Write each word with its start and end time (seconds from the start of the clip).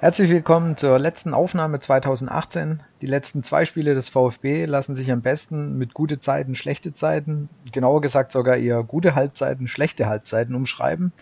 Herzlich 0.00 0.30
willkommen 0.30 0.76
zur 0.76 0.98
letzten 0.98 1.34
Aufnahme 1.34 1.80
2018. 1.80 2.82
Die 3.02 3.06
letzten 3.06 3.42
zwei 3.42 3.64
Spiele 3.64 3.94
des 3.94 4.08
VfB 4.08 4.64
lassen 4.64 4.94
sich 4.94 5.10
am 5.10 5.22
besten 5.22 5.76
mit 5.76 5.92
gute 5.92 6.20
Zeiten, 6.20 6.54
schlechte 6.54 6.94
Zeiten, 6.94 7.48
genauer 7.72 8.00
gesagt 8.00 8.32
sogar 8.32 8.56
eher 8.56 8.84
gute 8.84 9.14
Halbzeiten, 9.14 9.66
schlechte 9.66 10.06
Halbzeiten 10.06 10.54
umschreiben. 10.54 11.12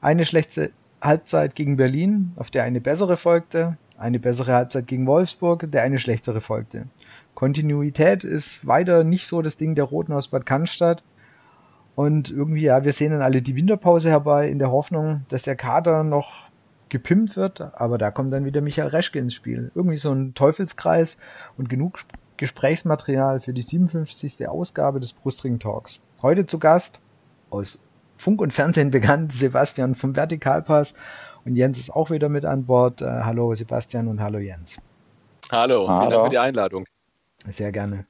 Eine 0.00 0.24
schlechte 0.24 0.72
Halbzeit 1.04 1.54
gegen 1.54 1.76
Berlin, 1.76 2.32
auf 2.36 2.50
der 2.50 2.64
eine 2.64 2.80
bessere 2.80 3.16
folgte, 3.16 3.76
eine 3.98 4.18
bessere 4.18 4.54
Halbzeit 4.54 4.86
gegen 4.86 5.06
Wolfsburg, 5.06 5.70
der 5.70 5.82
eine 5.82 5.98
schlechtere 5.98 6.40
folgte. 6.40 6.86
Kontinuität 7.34 8.24
ist 8.24 8.66
weiter 8.66 9.04
nicht 9.04 9.26
so 9.26 9.42
das 9.42 9.56
Ding 9.56 9.74
der 9.74 9.84
Roten 9.84 10.12
aus 10.12 10.28
Bad 10.28 10.46
Cannstatt. 10.46 11.02
Und 11.94 12.30
irgendwie, 12.30 12.62
ja, 12.62 12.84
wir 12.84 12.92
sehen 12.92 13.12
dann 13.12 13.22
alle 13.22 13.42
die 13.42 13.54
Winterpause 13.54 14.10
herbei 14.10 14.48
in 14.48 14.58
der 14.58 14.70
Hoffnung, 14.70 15.24
dass 15.28 15.42
der 15.42 15.54
Kader 15.54 16.02
noch 16.02 16.48
gepimpt 16.88 17.36
wird, 17.36 17.60
aber 17.60 17.98
da 17.98 18.10
kommt 18.10 18.32
dann 18.32 18.44
wieder 18.44 18.60
Michael 18.60 18.88
Reschke 18.88 19.18
ins 19.18 19.34
Spiel. 19.34 19.70
Irgendwie 19.74 19.96
so 19.96 20.12
ein 20.12 20.34
Teufelskreis 20.34 21.18
und 21.56 21.68
genug 21.68 22.00
Gesprächsmaterial 22.36 23.40
für 23.40 23.52
die 23.52 23.62
57. 23.62 24.48
Ausgabe 24.48 25.00
des 25.00 25.12
Brustring 25.12 25.58
Talks. 25.58 26.02
Heute 26.20 26.46
zu 26.46 26.58
Gast 26.58 26.98
aus 27.50 27.78
Funk 28.24 28.40
und 28.40 28.54
Fernsehen 28.54 28.90
bekannt 28.90 29.32
Sebastian 29.32 29.94
vom 29.94 30.16
Vertikalpass 30.16 30.94
und 31.44 31.56
Jens 31.56 31.78
ist 31.78 31.90
auch 31.90 32.10
wieder 32.10 32.30
mit 32.30 32.46
an 32.46 32.64
Bord. 32.64 33.02
Äh, 33.02 33.04
hallo 33.04 33.54
Sebastian 33.54 34.08
und 34.08 34.22
hallo 34.22 34.38
Jens. 34.38 34.78
Hallo, 35.52 35.86
hallo, 35.86 36.00
vielen 36.00 36.10
Dank 36.10 36.24
für 36.24 36.30
die 36.30 36.38
Einladung. 36.38 36.86
Sehr 37.46 37.70
gerne. 37.70 38.06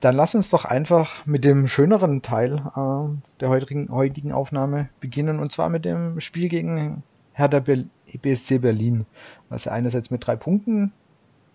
Dann 0.00 0.14
lass 0.14 0.34
uns 0.34 0.50
doch 0.50 0.66
einfach 0.66 1.24
mit 1.24 1.44
dem 1.44 1.66
schöneren 1.66 2.20
Teil 2.20 2.56
äh, 2.76 3.40
der 3.40 3.48
heutigen, 3.48 3.90
heutigen 3.90 4.32
Aufnahme 4.32 4.90
beginnen 5.00 5.38
und 5.38 5.50
zwar 5.50 5.70
mit 5.70 5.86
dem 5.86 6.20
Spiel 6.20 6.50
gegen 6.50 7.02
Hertha 7.32 7.60
BSC 7.60 8.58
Berlin, 8.58 9.06
was 9.48 9.66
einerseits 9.66 10.10
mit 10.10 10.26
drei 10.26 10.36
Punkten 10.36 10.92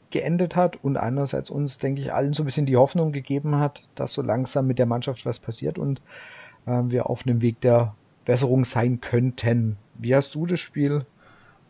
geendet 0.10 0.56
hat 0.56 0.84
und 0.84 0.98
andererseits 0.98 1.52
uns, 1.52 1.78
denke 1.78 2.02
ich, 2.02 2.12
allen 2.12 2.34
so 2.34 2.42
ein 2.42 2.48
bisschen 2.48 2.66
die 2.66 2.76
Hoffnung 2.76 3.12
gegeben 3.12 3.60
hat, 3.60 3.84
dass 3.94 4.14
so 4.14 4.24
langsam 4.24 4.66
mit 4.66 4.80
der 4.80 4.88
Mannschaft 4.88 5.28
was 5.28 5.38
passiert 5.38 5.78
und 5.78 6.00
äh, 6.00 6.39
wir 6.66 7.10
auf 7.10 7.26
einem 7.26 7.42
Weg 7.42 7.62
der 7.62 7.96
Besserung 8.26 8.64
sein 8.66 9.02
könnten. 9.02 9.78
Wie 9.96 10.16
hast 10.16 10.36
du 10.36 10.46
das 10.46 10.60
Spiel 10.60 11.06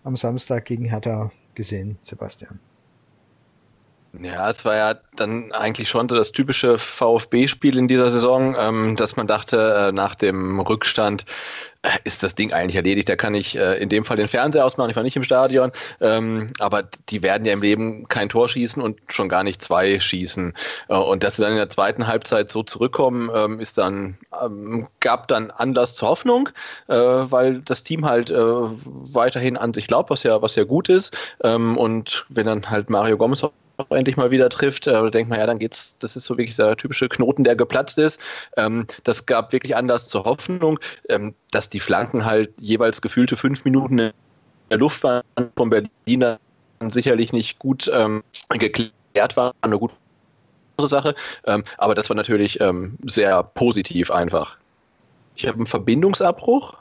am 0.03 0.15
Samstag 0.15 0.65
gegen 0.65 0.85
Hertha 0.85 1.31
gesehen, 1.55 1.97
Sebastian? 2.01 2.59
Ja, 4.17 4.49
es 4.49 4.65
war 4.65 4.75
ja 4.75 4.95
dann 5.15 5.51
eigentlich 5.51 5.87
schon 5.87 6.09
so 6.09 6.15
das 6.15 6.31
typische 6.31 6.79
VfB-Spiel 6.79 7.77
in 7.77 7.87
dieser 7.87 8.09
Saison, 8.09 8.55
ähm, 8.57 8.95
dass 8.95 9.15
man 9.17 9.27
dachte, 9.27 9.89
äh, 9.89 9.91
nach 9.91 10.15
dem 10.15 10.59
Rückstand 10.59 11.25
äh, 11.83 11.89
ist 12.05 12.23
das 12.23 12.33
Ding 12.33 12.51
eigentlich 12.51 12.75
erledigt. 12.75 13.07
Da 13.07 13.15
kann 13.15 13.35
ich 13.35 13.55
äh, 13.55 13.79
in 13.79 13.87
dem 13.87 14.03
Fall 14.03 14.17
den 14.17 14.27
Fernseher 14.27 14.65
ausmachen. 14.65 14.89
Ich 14.89 14.95
war 14.95 15.03
nicht 15.03 15.15
im 15.15 15.23
Stadion, 15.23 15.71
ähm, 16.01 16.51
aber 16.57 16.83
die 17.09 17.21
werden 17.21 17.45
ja 17.45 17.53
im 17.53 17.61
Leben 17.61 18.07
kein 18.07 18.29
Tor 18.29 18.49
schießen 18.49 18.81
und 18.81 18.99
schon 19.09 19.29
gar 19.29 19.43
nicht 19.43 19.63
zwei 19.63 19.99
schießen. 19.99 20.53
Äh, 20.87 20.95
und 20.95 21.23
dass 21.23 21.35
sie 21.35 21.43
dann 21.43 21.51
in 21.51 21.57
der 21.57 21.69
zweiten 21.69 22.07
Halbzeit 22.07 22.51
so 22.51 22.63
zurückkommen, 22.63 23.29
ähm, 23.33 23.59
ist 23.59 23.77
dann 23.77 24.17
ähm, 24.41 24.87
gab 25.01 25.27
dann 25.27 25.51
Anlass 25.51 25.93
zur 25.93 26.09
Hoffnung, 26.09 26.49
äh, 26.87 26.95
weil 26.95 27.61
das 27.61 27.83
Team 27.83 28.05
halt 28.05 28.31
äh, 28.31 28.35
weiterhin 28.35 29.55
an 29.55 29.73
sich 29.73 29.85
glaubt, 29.87 30.09
was 30.09 30.23
ja 30.23 30.41
was 30.41 30.55
ja 30.55 30.63
gut 30.63 30.89
ist. 30.89 31.15
Ähm, 31.43 31.77
und 31.77 32.25
wenn 32.29 32.47
dann 32.47 32.71
halt 32.71 32.89
Mario 32.89 33.15
Gomez 33.15 33.43
endlich 33.89 34.17
mal 34.17 34.31
wieder 34.31 34.49
trifft, 34.49 34.87
äh, 34.87 35.11
denkt 35.11 35.29
man, 35.29 35.39
ja, 35.39 35.45
dann 35.45 35.59
geht's, 35.59 35.97
das 35.99 36.15
ist 36.15 36.25
so 36.25 36.37
wirklich 36.37 36.55
der 36.55 36.75
typische 36.77 37.09
Knoten, 37.09 37.43
der 37.43 37.55
geplatzt 37.55 37.97
ist. 37.97 38.19
Ähm, 38.57 38.85
das 39.03 39.25
gab 39.25 39.51
wirklich 39.51 39.75
Anlass 39.75 40.09
zur 40.09 40.25
Hoffnung, 40.25 40.79
ähm, 41.09 41.35
dass 41.51 41.69
die 41.69 41.79
Flanken 41.79 42.25
halt 42.25 42.51
jeweils 42.59 43.01
gefühlte 43.01 43.35
fünf 43.35 43.65
Minuten 43.65 43.99
in 43.99 44.11
der 44.69 44.77
Luft 44.77 45.03
waren 45.03 45.23
von 45.55 45.69
Berliner 45.69 46.39
sicherlich 46.89 47.33
nicht 47.33 47.59
gut 47.59 47.89
ähm, 47.93 48.23
geklärt 48.49 49.35
waren, 49.35 49.53
eine 49.61 49.77
gute 49.77 49.95
Sache, 50.83 51.15
ähm, 51.45 51.63
aber 51.77 51.95
das 51.95 52.09
war 52.09 52.15
natürlich 52.15 52.61
ähm, 52.61 52.97
sehr 53.03 53.43
positiv 53.43 54.11
einfach. 54.11 54.57
Ich 55.35 55.47
habe 55.47 55.57
einen 55.57 55.65
Verbindungsabbruch. 55.65 56.75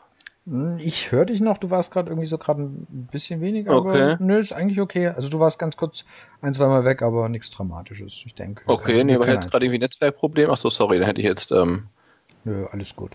Hm, 0.49 0.79
ich 0.79 1.13
höre 1.13 1.27
dich 1.27 1.41
noch, 1.41 1.59
du 1.59 1.71
warst 1.71 1.93
gerade 1.93 2.09
irgendwie 2.09 2.27
so 2.27 2.39
gerade 2.39 2.63
ein 2.63 3.09
bisschen 3.11 3.41
weniger, 3.41 3.77
okay. 3.77 3.89
aber 3.89 4.17
nö, 4.21 4.39
ist 4.39 4.53
eigentlich 4.53 4.81
okay. 4.81 5.09
Also 5.09 5.29
du 5.29 5.39
warst 5.41 5.59
ganz 5.59 5.77
kurz 5.77 6.05
ein, 6.41 6.55
zweimal 6.55 6.85
weg, 6.85 7.03
aber 7.03 7.29
nichts 7.29 7.51
Dramatisches, 7.51 8.23
ich 8.25 8.35
denke. 8.35 8.63
Okay, 8.67 9.05
nee, 9.05 9.15
aber 9.15 9.29
jetzt 9.29 9.51
gerade 9.51 9.67
irgendwie 9.67 9.81
Netzwerkproblem. 9.81 10.51
Achso, 10.51 10.71
sorry, 10.71 10.99
dann 10.99 11.07
hätte 11.07 11.21
ich 11.21 11.27
jetzt. 11.27 11.53
Ähm... 11.53 11.89
Nö, 12.45 12.67
alles 12.73 12.97
gut. 12.97 13.13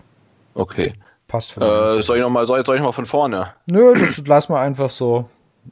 Okay. 0.54 0.94
Passt 1.28 1.58
äh, 1.58 2.02
soll 2.02 2.18
ich 2.18 2.22
nochmal 2.22 2.46
soll, 2.46 2.64
soll 2.64 2.76
ich 2.76 2.82
noch 2.82 2.90
mal 2.90 2.92
von 2.92 3.08
vorne? 3.08 3.54
Nö, 3.66 3.94
das 3.96 4.22
lass 4.28 4.50
mal 4.50 4.62
einfach 4.62 4.92
so 4.92 5.26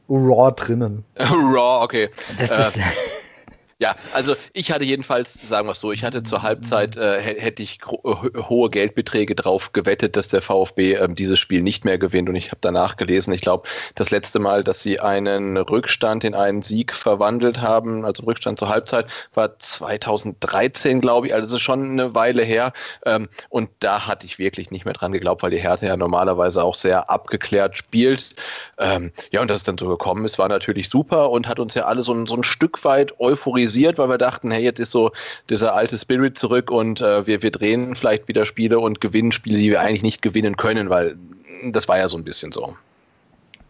raw 0.08 0.50
drinnen. 0.50 1.04
raw, 1.20 1.84
okay. 1.84 2.10
Das, 2.38 2.48
das, 2.48 2.76
äh, 2.76 2.80
ja, 3.82 3.96
also 4.14 4.36
ich 4.52 4.70
hatte 4.70 4.84
jedenfalls, 4.84 5.34
sagen 5.34 5.66
wir 5.66 5.72
es 5.72 5.80
so, 5.80 5.90
ich 5.90 6.04
hatte 6.04 6.22
zur 6.22 6.42
Halbzeit, 6.42 6.96
äh, 6.96 7.20
hätte 7.20 7.64
ich 7.64 7.80
äh, 8.04 8.40
hohe 8.48 8.70
Geldbeträge 8.70 9.34
drauf 9.34 9.72
gewettet, 9.72 10.16
dass 10.16 10.28
der 10.28 10.40
VfB 10.40 10.94
ähm, 10.94 11.16
dieses 11.16 11.40
Spiel 11.40 11.62
nicht 11.62 11.84
mehr 11.84 11.98
gewinnt. 11.98 12.28
Und 12.28 12.36
ich 12.36 12.52
habe 12.52 12.58
danach 12.60 12.96
gelesen, 12.96 13.34
ich 13.34 13.40
glaube, 13.40 13.68
das 13.96 14.12
letzte 14.12 14.38
Mal, 14.38 14.62
dass 14.62 14.82
sie 14.82 15.00
einen 15.00 15.56
Rückstand 15.56 16.22
in 16.22 16.36
einen 16.36 16.62
Sieg 16.62 16.94
verwandelt 16.94 17.60
haben, 17.60 18.04
also 18.04 18.22
Rückstand 18.22 18.60
zur 18.60 18.68
Halbzeit, 18.68 19.06
war 19.34 19.58
2013, 19.58 21.00
glaube 21.00 21.26
ich. 21.26 21.34
Also 21.34 21.46
das 21.46 21.54
ist 21.54 21.62
schon 21.62 21.90
eine 21.90 22.14
Weile 22.14 22.44
her. 22.44 22.72
Ähm, 23.04 23.28
und 23.48 23.68
da 23.80 24.06
hatte 24.06 24.26
ich 24.26 24.38
wirklich 24.38 24.70
nicht 24.70 24.84
mehr 24.84 24.94
dran 24.94 25.10
geglaubt, 25.10 25.42
weil 25.42 25.50
die 25.50 25.58
Härte 25.58 25.86
ja 25.86 25.96
normalerweise 25.96 26.62
auch 26.62 26.76
sehr 26.76 27.10
abgeklärt 27.10 27.76
spielt. 27.76 28.36
Ähm, 28.78 29.10
ja, 29.32 29.40
und 29.40 29.48
dass 29.48 29.62
es 29.62 29.64
dann 29.64 29.76
so 29.76 29.88
gekommen 29.88 30.24
ist, 30.24 30.38
war 30.38 30.48
natürlich 30.48 30.88
super 30.88 31.30
und 31.30 31.48
hat 31.48 31.58
uns 31.58 31.74
ja 31.74 31.86
alle 31.86 32.00
so 32.00 32.12
so 32.26 32.36
ein 32.36 32.44
Stück 32.44 32.84
weit 32.84 33.18
euphorisiert 33.18 33.71
kritisiert, 33.72 33.98
weil 33.98 34.08
wir 34.08 34.18
dachten, 34.18 34.50
hey, 34.50 34.62
jetzt 34.62 34.80
ist 34.80 34.90
so 34.90 35.12
dieser 35.48 35.74
alte 35.74 35.96
Spirit 35.96 36.38
zurück 36.38 36.70
und 36.70 37.00
äh, 37.00 37.26
wir, 37.26 37.42
wir 37.42 37.50
drehen 37.50 37.94
vielleicht 37.94 38.28
wieder 38.28 38.44
Spiele 38.44 38.78
und 38.78 39.00
gewinnen 39.00 39.32
Spiele, 39.32 39.58
die 39.58 39.70
wir 39.70 39.80
eigentlich 39.80 40.02
nicht 40.02 40.22
gewinnen 40.22 40.56
können, 40.56 40.90
weil 40.90 41.16
das 41.64 41.88
war 41.88 41.98
ja 41.98 42.08
so 42.08 42.16
ein 42.16 42.24
bisschen 42.24 42.52
so. 42.52 42.76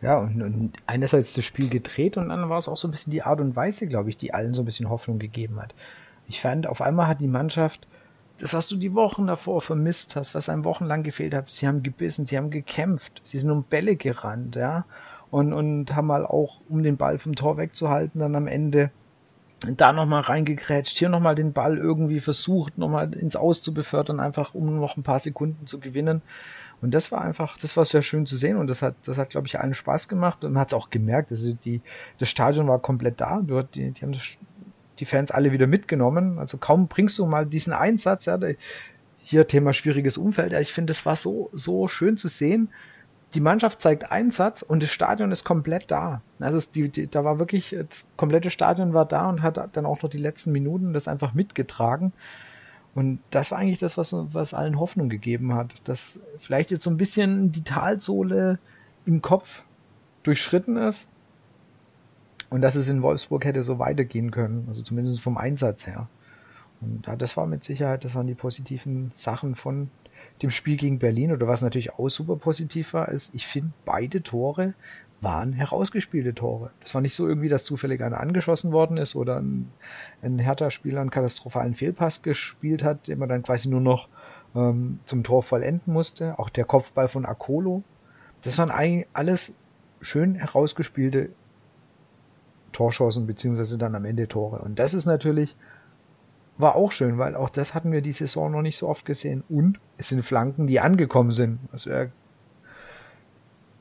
Ja, 0.01 0.19
und, 0.19 0.43
und 0.43 0.73
einerseits 0.87 1.33
das 1.33 1.45
Spiel 1.45 1.69
gedreht 1.69 2.17
und 2.17 2.31
dann 2.31 2.49
war 2.49 2.59
es 2.59 2.69
auch 2.69 2.77
so 2.77 2.89
ein 2.89 2.91
bisschen 2.91 3.13
die 3.13 3.23
Art 3.23 3.41
und 3.41 3.55
Weise, 3.55 3.87
glaube 3.87 4.11
ich, 4.11 4.17
die 4.17 4.35
allen 4.35 4.55
so 4.55 4.63
ein 4.63 4.65
bisschen 4.65 4.91
Hoffnung 4.91 5.19
gegeben 5.19 5.61
hat. 5.61 5.75
Ich 6.29 6.41
fand, 6.41 6.67
auf 6.67 6.83
einmal 6.83 7.07
hat 7.07 7.21
die 7.21 7.29
Mannschaft 7.29 7.87
das, 8.39 8.55
was 8.55 8.67
du 8.67 8.77
die 8.77 8.95
Wochen 8.95 9.29
davor 9.29 9.61
vermisst 9.61 10.17
hast, 10.17 10.35
was 10.35 10.49
einem 10.49 10.65
wochenlang 10.65 11.05
gefehlt 11.05 11.35
hat, 11.35 11.51
sie 11.51 11.69
haben 11.69 11.85
gebissen, 11.85 12.27
sie 12.27 12.37
haben 12.37 12.51
gekämpft, 12.51 13.21
sie 13.23 13.39
sind 13.39 13.51
um 13.51 13.63
Bälle 13.63 13.95
gerannt, 13.95 14.57
ja, 14.57 14.85
und, 15.31 15.53
und 15.53 15.95
haben 15.95 16.09
mal 16.09 16.27
auch, 16.27 16.61
um 16.69 16.83
den 16.83 16.97
Ball 16.97 17.19
vom 17.19 17.37
Tor 17.37 17.57
wegzuhalten, 17.57 18.21
dann 18.21 18.35
am 18.35 18.49
Ende 18.49 18.91
da 19.77 19.93
nochmal 19.93 20.23
reingekrätscht, 20.23 20.99
hier 20.99 21.09
nochmal 21.09 21.35
den 21.35 21.53
Ball 21.53 21.79
irgendwie 21.79 22.21
versucht, 22.21 22.79
nochmal 22.79 23.15
ins 23.15 23.37
Aus 23.37 23.63
zu 23.63 23.73
befördern, 23.73 24.21
einfach 24.21 24.55
um 24.55 24.79
noch 24.81 24.97
ein 24.97 25.03
paar 25.03 25.19
Sekunden 25.19 25.67
zu 25.67 25.79
gewinnen. 25.79 26.23
Und 26.81 26.93
das 26.93 27.13
war 27.13 27.23
einfach, 27.23 27.57
das 27.59 27.77
war 27.77 27.85
sehr 27.85 28.03
schön 28.03 28.27
zu 28.27 28.37
sehen 28.37 28.57
und 28.57 28.69
das 28.69 28.83
hat, 28.83 28.97
das 29.05 29.17
hat, 29.17 29.31
glaube 29.31 29.47
ich, 29.47 29.61
allen 29.61 29.75
Spaß 29.75 30.09
gemacht 30.09 30.45
und 30.45 30.53
man 30.53 30.63
hat 30.63 30.69
es 30.69 30.75
auch 30.75 30.91
gemerkt. 30.91 31.31
Also 31.31 31.53
die, 31.53 31.81
das 32.19 32.29
Stadion 32.29 32.67
war 32.67 32.81
komplett 32.81 33.21
da. 33.21 33.41
Die, 33.41 33.93
die 33.93 34.03
haben 34.03 34.13
das, 34.13 34.37
die 34.99 35.05
Fans 35.05 35.31
alle 35.31 35.53
wieder 35.53 35.69
mitgenommen. 35.69 36.41
Also 36.41 36.59
kaum 36.59 36.89
bringst 36.89 37.19
du 37.19 37.27
mal 37.27 37.47
diesen 37.47 37.73
Einsatz, 37.73 38.27
ja, 38.27 38.37
hier 39.19 39.47
Thema 39.47 39.73
schwieriges 39.73 40.17
Umfeld. 40.19 40.51
Ja, 40.51 40.59
ich 40.59 40.73
finde, 40.73 40.91
das 40.91 41.07
war 41.07 41.15
so, 41.15 41.51
so 41.53 41.87
schön 41.87 42.17
zu 42.17 42.27
sehen 42.27 42.69
die 43.35 43.41
Mannschaft 43.41 43.81
zeigt 43.81 44.11
Einsatz 44.11 44.63
und 44.63 44.83
das 44.83 44.91
Stadion 44.91 45.33
ist 45.33 45.45
komplett 45.45 45.91
da. 45.91 46.23
Also 46.39 46.61
die, 46.75 46.89
die, 46.89 47.07
da 47.07 47.25
war 47.25 47.39
wirklich, 47.39 47.77
das 47.89 48.09
komplette 48.17 48.51
Stadion 48.51 48.95
war 48.95 49.07
da 49.07 49.29
und 49.29 49.43
hat 49.43 49.77
dann 49.77 49.87
auch 49.87 50.03
noch 50.03 50.11
die 50.11 50.19
letzten 50.19 50.53
Minuten 50.53 50.93
das 50.93 51.09
einfach 51.09 51.35
mitgetragen. 51.35 52.13
Und 52.95 53.21
das 53.31 53.51
war 53.51 53.59
eigentlich 53.59 53.79
das, 53.79 53.97
was, 53.97 54.13
was 54.13 54.53
allen 54.53 54.79
Hoffnung 54.79 55.09
gegeben 55.09 55.55
hat, 55.55 55.73
dass 55.85 56.21
vielleicht 56.39 56.71
jetzt 56.71 56.85
so 56.85 56.91
ein 56.91 56.99
bisschen 56.99 57.51
die 57.51 57.65
Talsohle 57.65 58.59
im 59.07 59.23
Kopf 59.23 59.63
durchschritten 60.25 60.77
ist 60.77 61.09
und 62.51 62.61
dass 62.61 62.75
es 62.75 62.89
in 62.89 63.03
Wolfsburg 63.03 63.47
hätte 63.47 63.63
so 63.63 63.79
weitergehen 63.79 64.31
können, 64.31 64.67
also 64.69 64.83
zumindest 64.83 65.23
vom 65.23 65.39
Einsatz 65.39 65.87
her. 65.87 66.09
Und 66.83 67.09
das 67.19 67.37
war 67.37 67.47
mit 67.47 67.65
Sicherheit, 67.65 68.05
das 68.05 68.15
waren 68.15 68.27
die 68.27 68.35
positiven 68.35 69.13
Sachen 69.15 69.55
von 69.55 69.89
dem 70.43 70.51
Spiel 70.51 70.77
gegen 70.77 70.99
Berlin 70.99 71.33
oder 71.33 71.47
was 71.49 71.63
natürlich 71.63 71.95
auch 71.95 72.09
super 72.09 72.37
positiv 72.37 72.93
war, 72.95 73.09
ist, 73.09 73.35
ich 73.35 73.47
finde, 73.47 73.73
beide 73.85 74.23
Tore 74.23 74.75
waren 75.21 75.53
herausgespielte 75.53 76.35
Tore. 76.35 76.71
Das 76.81 76.95
war 76.95 77.01
nicht 77.01 77.15
so 77.15 77.29
irgendwie, 77.29 77.49
dass 77.49 77.65
zufällig 77.65 78.03
einer 78.03 78.19
angeschossen 78.19 78.73
worden 78.73 78.97
ist 78.97 79.15
oder 79.15 79.41
ein, 79.41 79.71
ein 80.21 80.41
Hertha-Spieler 80.41 81.01
einen 81.01 81.11
katastrophalen 81.11 81.75
Fehlpass 81.75 82.23
gespielt 82.23 82.83
hat, 82.83 83.07
den 83.07 83.21
man 83.21 83.29
dann 83.29 83.45
quasi 83.45 83.69
nur 83.69 83.81
noch 83.81 84.09
ähm, 84.57 84.99
zum 85.05 85.23
Tor 85.23 85.45
vollenden 85.45 85.93
musste. 85.93 86.39
Auch 86.41 86.51
der 86.51 86.65
Kopfball 86.65 87.07
von 87.07 87.25
Akolo. 87.25 87.85
Das 88.43 88.59
waren 88.59 88.73
eigentlich 88.73 89.07
alles 89.13 89.55
schön 90.01 90.35
herausgespielte 90.35 91.29
Torschancen 92.73 93.27
beziehungsweise 93.27 93.79
dann 93.79 93.95
am 93.95 94.05
Ende 94.05 94.27
Tore. 94.27 94.59
Und 94.59 94.81
das 94.81 94.93
ist 94.93 95.07
natürlich, 95.07 95.55
war 96.63 96.77
auch 96.77 96.93
schön, 96.93 97.19
weil 97.19 97.37
auch 97.37 97.51
das 97.51 97.75
hatten 97.75 97.93
wir 97.93 98.01
die 98.01 98.13
Saison 98.13 98.51
noch 98.51 98.63
nicht 98.63 98.79
so 98.79 98.89
oft 98.89 99.05
gesehen. 99.05 99.45
Und 99.49 99.79
es 99.99 100.09
sind 100.09 100.25
Flanken, 100.25 100.67
die 100.67 100.81
angekommen 100.81 101.31
sind. 101.31 101.59
Was 101.73 101.87
wir 101.87 102.11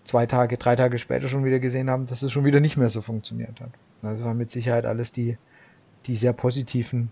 zwei 0.04 0.26
Tage, 0.26 0.58
drei 0.58 0.76
Tage 0.76 1.00
später 1.00 1.28
schon 1.28 1.46
wieder 1.46 1.60
gesehen 1.60 1.90
haben, 1.90 2.08
dass 2.08 2.22
es 2.22 2.32
schon 2.32 2.44
wieder 2.44 2.60
nicht 2.60 2.78
mehr 2.78 2.90
so 2.90 3.02
funktioniert 3.02 3.62
hat. 3.62 3.70
Das 4.02 4.26
war 4.26 4.34
mit 4.34 4.52
Sicherheit 4.52 4.86
alles 4.86 5.12
die, 5.12 5.38
die 6.08 6.16
sehr 6.16 6.34
positiven 6.34 7.12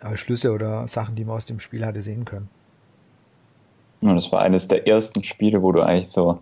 äh, 0.00 0.16
Schlüsse 0.16 0.52
oder 0.52 0.86
Sachen, 0.88 1.16
die 1.16 1.24
man 1.24 1.36
aus 1.36 1.46
dem 1.46 1.58
Spiel 1.58 1.84
hatte 1.84 2.02
sehen 2.02 2.24
können. 2.24 2.48
Das 4.02 4.30
war 4.30 4.42
eines 4.42 4.68
der 4.68 4.86
ersten 4.86 5.24
Spiele, 5.24 5.62
wo 5.62 5.72
du 5.72 5.80
eigentlich 5.80 6.10
so 6.10 6.40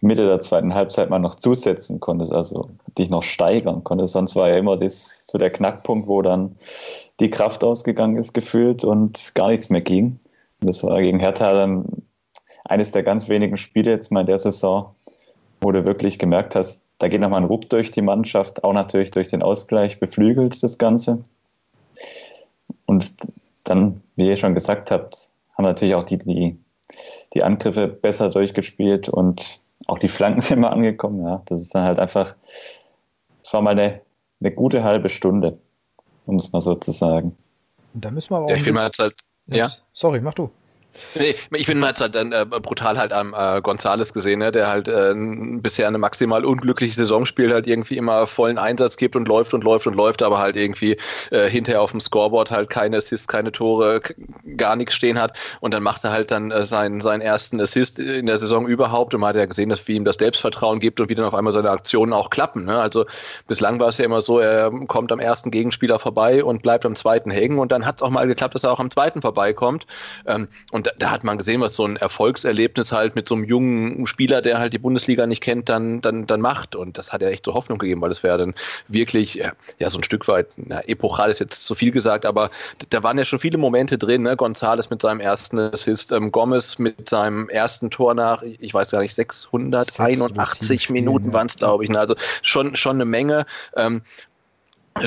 Mitte 0.00 0.26
der 0.26 0.40
zweiten 0.40 0.74
Halbzeit 0.74 1.10
mal 1.10 1.18
noch 1.18 1.36
zusetzen 1.36 2.00
konntest, 2.00 2.32
also 2.32 2.70
dich 2.98 3.08
noch 3.10 3.22
steigern 3.22 3.82
konntest. 3.84 4.12
Sonst 4.12 4.36
war 4.36 4.48
ja 4.48 4.56
immer 4.56 4.76
das 4.76 5.26
so 5.26 5.38
der 5.38 5.50
Knackpunkt, 5.50 6.06
wo 6.06 6.22
dann 6.22 6.56
die 7.20 7.30
Kraft 7.30 7.64
ausgegangen 7.64 8.16
ist, 8.16 8.34
gefühlt 8.34 8.84
und 8.84 9.34
gar 9.34 9.48
nichts 9.48 9.70
mehr 9.70 9.80
ging. 9.80 10.18
Und 10.60 10.68
das 10.68 10.82
war 10.82 11.00
gegen 11.00 11.20
Hertha 11.20 11.52
dann 11.52 11.86
eines 12.64 12.92
der 12.92 13.02
ganz 13.02 13.28
wenigen 13.28 13.56
Spiele 13.56 13.90
jetzt 13.90 14.12
mal 14.12 14.20
in 14.20 14.26
der 14.26 14.38
Saison, 14.38 14.94
wo 15.60 15.72
du 15.72 15.84
wirklich 15.84 16.18
gemerkt 16.18 16.54
hast, 16.54 16.82
da 16.98 17.08
geht 17.08 17.20
nochmal 17.20 17.42
ein 17.42 17.46
Ruck 17.46 17.68
durch 17.68 17.90
die 17.90 18.02
Mannschaft, 18.02 18.64
auch 18.64 18.72
natürlich 18.72 19.10
durch 19.10 19.28
den 19.28 19.42
Ausgleich 19.42 20.00
beflügelt 20.00 20.62
das 20.62 20.78
Ganze. 20.78 21.22
Und 22.86 23.16
dann, 23.64 24.02
wie 24.16 24.28
ihr 24.28 24.36
schon 24.36 24.54
gesagt 24.54 24.90
habt, 24.90 25.30
haben 25.56 25.64
natürlich 25.64 25.94
auch 25.94 26.04
die, 26.04 26.18
die, 26.18 26.56
die 27.34 27.42
Angriffe 27.42 27.86
besser 27.86 28.30
durchgespielt 28.30 29.08
und 29.08 29.60
auch 29.86 29.98
die 29.98 30.08
Flanken 30.08 30.40
sind 30.42 30.60
mal 30.60 30.68
angekommen. 30.68 31.20
Ja, 31.20 31.42
das 31.46 31.60
ist 31.60 31.74
dann 31.74 31.84
halt 31.84 31.98
einfach, 31.98 32.36
es 33.42 33.52
war 33.52 33.62
mal 33.62 33.70
eine, 33.70 34.00
eine 34.40 34.50
gute 34.52 34.84
halbe 34.84 35.08
Stunde, 35.08 35.58
um 36.26 36.36
es 36.36 36.52
mal 36.52 36.60
so 36.60 36.74
zu 36.74 36.90
sagen. 36.90 37.36
Und 37.94 38.04
da 38.04 38.10
müssen 38.10 38.30
wir 38.30 38.36
aber 38.36 38.46
auch. 38.46 38.50
Ja, 38.50 38.56
ich 38.56 38.62
finde 38.62 38.80
halt, 38.80 38.98
halt 38.98 39.14
ja. 39.46 39.70
Sorry, 39.92 40.20
mach 40.20 40.34
du. 40.34 40.50
Nee, 41.14 41.34
ich 41.52 41.66
finde 41.66 41.86
halt 41.86 42.14
dann 42.14 42.32
äh, 42.32 42.44
brutal 42.44 42.98
halt 42.98 43.12
am 43.12 43.34
äh, 43.34 43.60
Gonzales 43.60 44.12
gesehen, 44.12 44.40
ne, 44.40 44.52
der 44.52 44.68
halt 44.68 44.88
äh, 44.88 45.14
bisher 45.14 45.88
eine 45.88 45.98
maximal 45.98 46.44
unglückliche 46.44 46.94
Saison 46.94 47.24
spielt, 47.24 47.52
halt 47.52 47.66
irgendwie 47.66 47.96
immer 47.96 48.26
vollen 48.26 48.58
Einsatz 48.58 48.96
gibt 48.96 49.16
und 49.16 49.28
läuft 49.28 49.54
und 49.54 49.64
läuft 49.64 49.86
und 49.86 49.94
läuft, 49.94 50.22
aber 50.22 50.38
halt 50.38 50.56
irgendwie 50.56 50.96
äh, 51.30 51.48
hinterher 51.48 51.82
auf 51.82 51.90
dem 51.90 52.00
Scoreboard 52.00 52.50
halt 52.50 52.70
keine 52.70 52.98
Assists, 52.98 53.28
keine 53.28 53.52
Tore, 53.52 54.00
gar 54.56 54.76
nichts 54.76 54.94
stehen 54.94 55.20
hat 55.20 55.36
und 55.60 55.74
dann 55.74 55.82
macht 55.82 56.04
er 56.04 56.10
halt 56.10 56.30
dann 56.30 56.50
äh, 56.50 56.64
seinen, 56.64 57.00
seinen 57.00 57.20
ersten 57.20 57.60
Assist 57.60 57.98
in 57.98 58.26
der 58.26 58.38
Saison 58.38 58.66
überhaupt 58.66 59.14
und 59.14 59.20
man 59.20 59.30
hat 59.30 59.36
ja 59.36 59.46
gesehen, 59.46 59.68
dass 59.68 59.86
wie 59.88 59.96
ihm 59.96 60.04
das 60.04 60.16
Selbstvertrauen 60.16 60.80
gibt 60.80 61.00
und 61.00 61.08
wie 61.08 61.14
dann 61.14 61.24
auf 61.24 61.34
einmal 61.34 61.52
seine 61.52 61.70
Aktionen 61.70 62.12
auch 62.12 62.30
klappen. 62.30 62.64
Ne? 62.66 62.78
Also 62.78 63.06
bislang 63.46 63.78
war 63.80 63.88
es 63.88 63.98
ja 63.98 64.04
immer 64.04 64.20
so, 64.20 64.38
er 64.38 64.70
kommt 64.86 65.12
am 65.12 65.20
ersten 65.20 65.50
Gegenspieler 65.50 65.98
vorbei 65.98 66.42
und 66.44 66.62
bleibt 66.62 66.86
am 66.86 66.94
zweiten 66.94 67.30
hängen 67.30 67.58
und 67.58 67.72
dann 67.72 67.86
hat 67.86 67.96
es 67.96 68.02
auch 68.02 68.10
mal 68.10 68.26
geklappt, 68.26 68.54
dass 68.54 68.64
er 68.64 68.72
auch 68.72 68.80
am 68.80 68.90
zweiten 68.90 69.22
vorbeikommt 69.22 69.86
ähm, 70.26 70.48
und 70.70 70.85
da, 70.86 70.92
da, 70.98 71.10
hat 71.10 71.24
man 71.24 71.36
gesehen, 71.36 71.60
was 71.60 71.74
so 71.74 71.84
ein 71.84 71.96
Erfolgserlebnis 71.96 72.92
halt 72.92 73.16
mit 73.16 73.26
so 73.26 73.34
einem 73.34 73.44
jungen 73.44 74.06
Spieler, 74.06 74.40
der 74.40 74.58
halt 74.58 74.72
die 74.72 74.78
Bundesliga 74.78 75.26
nicht 75.26 75.42
kennt, 75.42 75.68
dann, 75.68 76.00
dann, 76.00 76.26
dann 76.26 76.40
macht. 76.40 76.76
Und 76.76 76.96
das 76.96 77.12
hat 77.12 77.22
ja 77.22 77.28
echt 77.28 77.44
so 77.44 77.54
Hoffnung 77.54 77.78
gegeben, 77.78 78.00
weil 78.00 78.10
es 78.10 78.22
wäre 78.22 78.38
dann 78.38 78.54
wirklich, 78.86 79.34
ja, 79.34 79.90
so 79.90 79.98
ein 79.98 80.04
Stück 80.04 80.28
weit, 80.28 80.54
na, 80.56 80.80
epochal 80.86 81.30
ist 81.30 81.40
jetzt 81.40 81.66
zu 81.66 81.74
viel 81.74 81.90
gesagt, 81.90 82.24
aber 82.24 82.50
da 82.90 83.02
waren 83.02 83.18
ja 83.18 83.24
schon 83.24 83.40
viele 83.40 83.58
Momente 83.58 83.98
drin, 83.98 84.22
ne? 84.22 84.36
Gonzales 84.36 84.90
mit 84.90 85.02
seinem 85.02 85.20
ersten 85.20 85.58
Assist, 85.58 86.12
ähm, 86.12 86.30
Gomez 86.30 86.78
mit 86.78 87.08
seinem 87.08 87.48
ersten 87.48 87.90
Tor 87.90 88.14
nach, 88.14 88.42
ich 88.42 88.72
weiß 88.72 88.92
gar 88.92 89.00
nicht, 89.00 89.14
681 89.14 90.90
Minuten 90.90 91.32
waren 91.32 91.48
es, 91.48 91.56
glaube 91.56 91.84
ich. 91.84 91.90
Ne? 91.90 91.98
Also 91.98 92.14
schon, 92.42 92.76
schon 92.76 92.96
eine 92.96 93.04
Menge. 93.04 93.46
Ähm, 93.74 94.02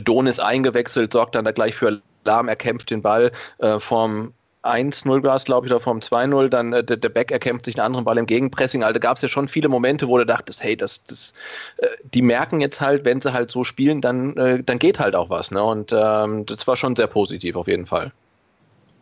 Don 0.04 0.28
ist 0.28 0.40
eingewechselt, 0.40 1.14
sorgt 1.14 1.36
dann 1.36 1.46
da 1.46 1.52
gleich 1.52 1.76
für 1.76 2.02
Alarm, 2.26 2.48
er 2.48 2.56
kämpft 2.56 2.92
den 2.92 3.02
Ball 3.02 3.32
äh, 3.60 3.80
vom 3.80 4.34
1-0 4.64 5.24
war 5.24 5.36
es, 5.36 5.46
glaube 5.46 5.68
ich, 5.68 5.72
oder 5.72 5.80
vom 5.80 6.00
2-0, 6.00 6.50
dann 6.50 6.74
äh, 6.74 6.84
der, 6.84 6.98
der 6.98 7.10
Beck 7.10 7.32
erkämpft 7.32 7.66
sich 7.66 7.80
einen 7.80 7.86
anderen 7.86 8.06
Ball 8.06 8.18
im 8.18 8.26
Gegenpressing. 8.26 8.84
Also 8.84 9.00
gab 9.00 9.16
es 9.16 9.22
ja 9.22 9.30
schon 9.30 9.48
viele 9.48 9.70
Momente, 9.70 10.08
wo 10.08 10.18
du 10.18 10.26
dachtest, 10.26 10.64
hey, 10.64 10.76
das, 10.76 11.04
das, 11.06 11.34
äh, 11.78 11.88
die 12.14 12.22
merken 12.22 12.60
jetzt 12.60 12.82
halt, 12.82 13.06
wenn 13.06 13.22
sie 13.22 13.32
halt 13.32 13.52
so 13.52 13.64
spielen, 13.64 14.02
dann, 14.02 14.36
äh, 14.36 14.64
dann 14.64 14.78
geht 14.78 15.00
halt 15.00 15.16
auch 15.16 15.30
was. 15.30 15.52
Ne? 15.52 15.64
Und 15.64 15.94
ähm, 15.96 16.46
das 16.46 16.68
war 16.68 16.76
schon 16.76 16.96
sehr 16.96 17.08
positiv 17.08 17.56
auf 17.56 17.68
jeden 17.68 17.86
Fall. 17.86 18.12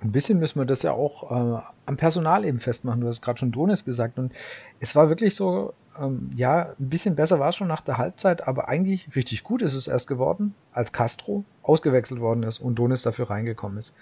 Ein 0.01 0.11
bisschen 0.11 0.37
müssen 0.37 0.59
wir 0.61 0.65
das 0.65 0.83
ja 0.83 0.91
auch 0.91 1.31
äh, 1.31 1.61
am 1.87 1.97
Personal 1.97 2.45
eben 2.45 2.59
festmachen. 2.59 3.01
Du 3.01 3.07
hast 3.07 3.23
gerade 3.23 3.39
schon 3.39 3.51
Donis 3.51 3.83
gesagt. 3.83 4.19
Und 4.19 4.31
es 4.79 4.95
war 4.95 5.09
wirklich 5.09 5.33
so, 5.33 5.73
ähm, 5.99 6.29
ja, 6.35 6.73
ein 6.79 6.89
bisschen 6.89 7.15
besser 7.15 7.39
war 7.39 7.49
es 7.49 7.55
schon 7.55 7.67
nach 7.67 7.81
der 7.81 7.97
Halbzeit, 7.97 8.47
aber 8.47 8.67
eigentlich 8.67 9.15
richtig 9.15 9.43
gut 9.43 9.63
ist 9.63 9.73
es 9.73 9.87
erst 9.87 10.07
geworden, 10.07 10.53
als 10.71 10.93
Castro 10.93 11.45
ausgewechselt 11.63 12.19
worden 12.19 12.43
ist 12.43 12.59
und 12.59 12.75
Donis 12.75 13.01
dafür 13.01 13.31
reingekommen 13.31 13.79
ist 13.79 13.95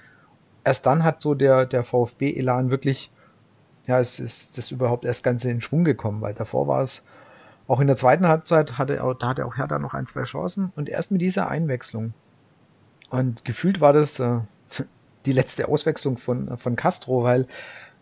erst 0.65 0.85
dann 0.85 1.03
hat 1.03 1.21
so 1.21 1.35
der, 1.35 1.65
der 1.65 1.83
VfB-Elan 1.83 2.71
wirklich, 2.71 3.11
ja, 3.87 3.99
es 3.99 4.19
ist 4.19 4.57
das 4.57 4.71
überhaupt 4.71 5.05
erst 5.05 5.23
ganz 5.23 5.45
in 5.45 5.61
Schwung 5.61 5.85
gekommen, 5.85 6.21
weil 6.21 6.33
davor 6.33 6.67
war 6.67 6.81
es, 6.81 7.03
auch 7.67 7.79
in 7.79 7.87
der 7.87 7.97
zweiten 7.97 8.27
Halbzeit 8.27 8.77
hatte, 8.77 8.97
da 9.19 9.27
hatte 9.27 9.45
auch 9.45 9.57
Hertha 9.57 9.79
noch 9.79 9.93
ein, 9.93 10.05
zwei 10.05 10.23
Chancen 10.23 10.71
und 10.75 10.89
erst 10.89 11.11
mit 11.11 11.21
dieser 11.21 11.49
Einwechslung. 11.49 12.13
Und 13.09 13.45
gefühlt 13.45 13.81
war 13.81 13.93
das 13.93 14.19
äh, 14.19 14.39
die 15.25 15.31
letzte 15.31 15.67
Auswechslung 15.67 16.17
von, 16.17 16.57
von 16.57 16.75
Castro, 16.75 17.23
weil 17.23 17.41
äh, 17.41 17.45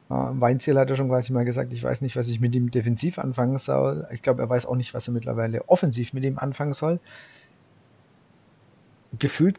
Weinziel 0.09 0.77
hat 0.77 0.89
ja 0.89 0.95
schon 0.95 1.07
quasi 1.07 1.31
mal 1.31 1.45
gesagt, 1.45 1.71
ich 1.71 1.83
weiß 1.83 2.01
nicht, 2.01 2.15
was 2.15 2.27
ich 2.27 2.41
mit 2.41 2.53
ihm 2.55 2.71
defensiv 2.71 3.19
anfangen 3.19 3.57
soll. 3.57 4.07
Ich 4.11 4.21
glaube, 4.21 4.41
er 4.41 4.49
weiß 4.49 4.65
auch 4.65 4.75
nicht, 4.75 4.93
was 4.93 5.07
er 5.07 5.13
mittlerweile 5.13 5.69
offensiv 5.69 6.13
mit 6.13 6.25
ihm 6.25 6.37
anfangen 6.37 6.73
soll. 6.73 6.99
Gefühlt 9.19 9.57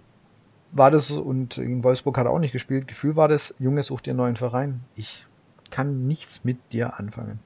war 0.74 0.90
das, 0.90 1.10
und 1.10 1.56
in 1.56 1.84
Wolfsburg 1.84 2.18
hat 2.18 2.26
er 2.26 2.32
auch 2.32 2.38
nicht 2.38 2.52
gespielt, 2.52 2.88
Gefühl 2.88 3.16
war 3.16 3.28
das, 3.28 3.54
Junge, 3.58 3.82
such 3.82 4.00
dir 4.00 4.10
einen 4.10 4.18
neuen 4.18 4.36
Verein. 4.36 4.80
Ich 4.96 5.24
kann 5.70 6.06
nichts 6.06 6.44
mit 6.44 6.58
dir 6.72 6.98
anfangen. 6.98 7.38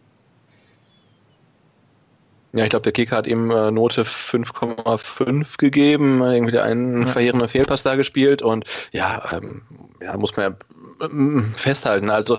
Ja, 2.52 2.64
ich 2.64 2.70
glaube, 2.70 2.84
der 2.84 2.92
Kicker 2.92 3.16
hat 3.16 3.26
ihm 3.26 3.50
äh, 3.50 3.70
Note 3.70 4.04
5,5 4.04 5.58
gegeben, 5.58 6.22
irgendwie 6.22 6.58
einen 6.58 7.02
ja. 7.02 7.06
verheerenden 7.06 7.48
Fehlpass 7.48 7.82
da 7.82 7.94
gespielt 7.94 8.40
und 8.40 8.64
ja, 8.90 9.22
ähm, 9.32 9.62
ja, 10.00 10.16
muss 10.16 10.36
man 10.36 10.52
ja 10.52 10.56
ähm, 11.06 11.52
festhalten. 11.54 12.10
Also 12.10 12.38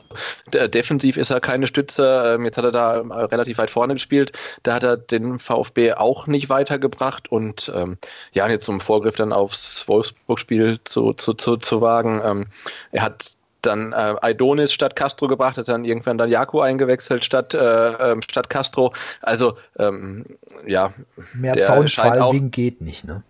defensiv 0.51 1.17
ist 1.17 1.29
er 1.29 1.39
keine 1.39 1.67
Stütze. 1.67 2.23
Ähm, 2.25 2.45
jetzt 2.45 2.57
hat 2.57 2.65
er 2.65 2.71
da 2.71 2.97
äh, 2.97 3.23
relativ 3.25 3.57
weit 3.57 3.69
vorne 3.69 3.93
gespielt. 3.93 4.31
Da 4.63 4.73
hat 4.73 4.83
er 4.83 4.97
den 4.97 5.39
VfB 5.39 5.93
auch 5.93 6.27
nicht 6.27 6.49
weitergebracht. 6.49 7.31
Und 7.31 7.71
ähm, 7.75 7.97
ja, 8.31 8.47
jetzt 8.49 8.65
zum 8.65 8.81
Vorgriff 8.81 9.15
dann 9.15 9.33
aufs 9.33 9.87
Wolfsburg-Spiel 9.87 10.79
zu, 10.83 11.13
zu, 11.13 11.33
zu, 11.33 11.57
zu 11.57 11.81
wagen. 11.81 12.21
Ähm, 12.23 12.47
er 12.91 13.03
hat 13.03 13.37
dann 13.61 13.93
äh, 13.93 14.15
Aidonis 14.21 14.73
statt 14.73 14.95
Castro 14.95 15.27
gebracht, 15.27 15.57
hat 15.57 15.67
dann 15.67 15.85
irgendwann 15.85 16.17
dann 16.17 16.29
Jaco 16.29 16.61
eingewechselt 16.61 17.25
statt, 17.25 17.53
äh, 17.53 18.11
ähm, 18.11 18.21
statt 18.21 18.49
Castro. 18.49 18.93
Also 19.21 19.57
ähm, 19.77 20.25
ja. 20.65 20.93
Mehr 21.33 21.61
Zaunfall 21.61 22.39
geht 22.49 22.81
nicht, 22.81 23.05
ne? 23.05 23.23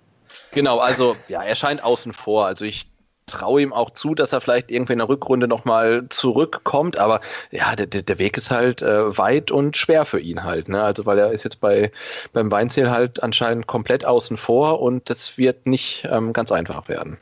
Genau, 0.51 0.79
also 0.79 1.15
ja, 1.27 1.43
er 1.43 1.55
scheint 1.55 1.83
außen 1.83 2.13
vor. 2.13 2.45
Also 2.45 2.65
ich 2.65 2.88
traue 3.29 3.62
ihm 3.62 3.74
auch 3.74 3.91
zu, 3.91 4.15
dass 4.15 4.33
er 4.33 4.41
vielleicht 4.41 4.71
irgendwie 4.71 4.93
in 4.93 5.00
der 5.00 5.09
Rückrunde 5.09 5.48
nochmal 5.48 6.07
zurückkommt, 6.09 6.98
aber 6.98 7.21
ja, 7.51 7.75
der, 7.75 7.88
der 7.88 8.19
Weg 8.19 8.38
ist 8.38 8.51
halt 8.51 8.81
äh, 8.81 9.17
weit 9.17 9.51
und 9.51 9.77
schwer 9.77 10.05
für 10.05 10.19
ihn 10.19 10.43
halt. 10.43 10.67
Ne? 10.67 10.81
Also 10.81 11.05
weil 11.05 11.19
er 11.19 11.31
ist 11.31 11.43
jetzt 11.43 11.62
bei 11.62 11.91
beim 12.33 12.51
Weinziel 12.51 12.89
halt 12.89 13.21
anscheinend 13.24 13.67
komplett 13.67 14.05
außen 14.05 14.38
vor 14.38 14.81
und 14.81 15.09
das 15.09 15.38
wird 15.38 15.67
nicht 15.67 16.07
ähm, 16.09 16.33
ganz 16.33 16.51
einfach 16.51 16.88
werden. 16.89 17.17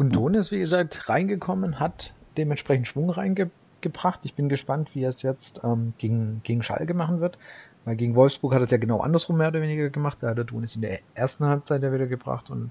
Und 0.00 0.16
Don 0.16 0.32
ist, 0.32 0.50
wie 0.50 0.58
gesagt, 0.58 1.10
reingekommen, 1.10 1.78
hat 1.78 2.14
dementsprechend 2.38 2.88
Schwung 2.88 3.10
reingebracht. 3.10 4.20
Ich 4.22 4.32
bin 4.32 4.48
gespannt, 4.48 4.94
wie 4.94 5.02
er 5.02 5.10
es 5.10 5.20
jetzt 5.20 5.60
ähm, 5.62 5.92
gegen, 5.98 6.40
gegen 6.42 6.62
Schalke 6.62 6.94
machen 6.94 7.20
wird. 7.20 7.36
Weil 7.84 7.96
gegen 7.96 8.14
Wolfsburg 8.14 8.54
hat 8.54 8.62
er 8.62 8.64
es 8.64 8.70
ja 8.70 8.78
genau 8.78 9.00
andersrum 9.00 9.36
mehr 9.36 9.48
oder 9.48 9.60
weniger 9.60 9.90
gemacht. 9.90 10.16
Da 10.22 10.30
hat 10.30 10.38
er 10.38 10.44
Donis 10.44 10.74
in 10.74 10.80
der 10.80 11.00
ersten 11.12 11.44
Halbzeit 11.44 11.82
ja 11.82 11.92
wieder 11.92 12.06
gebracht 12.06 12.48
und 12.48 12.70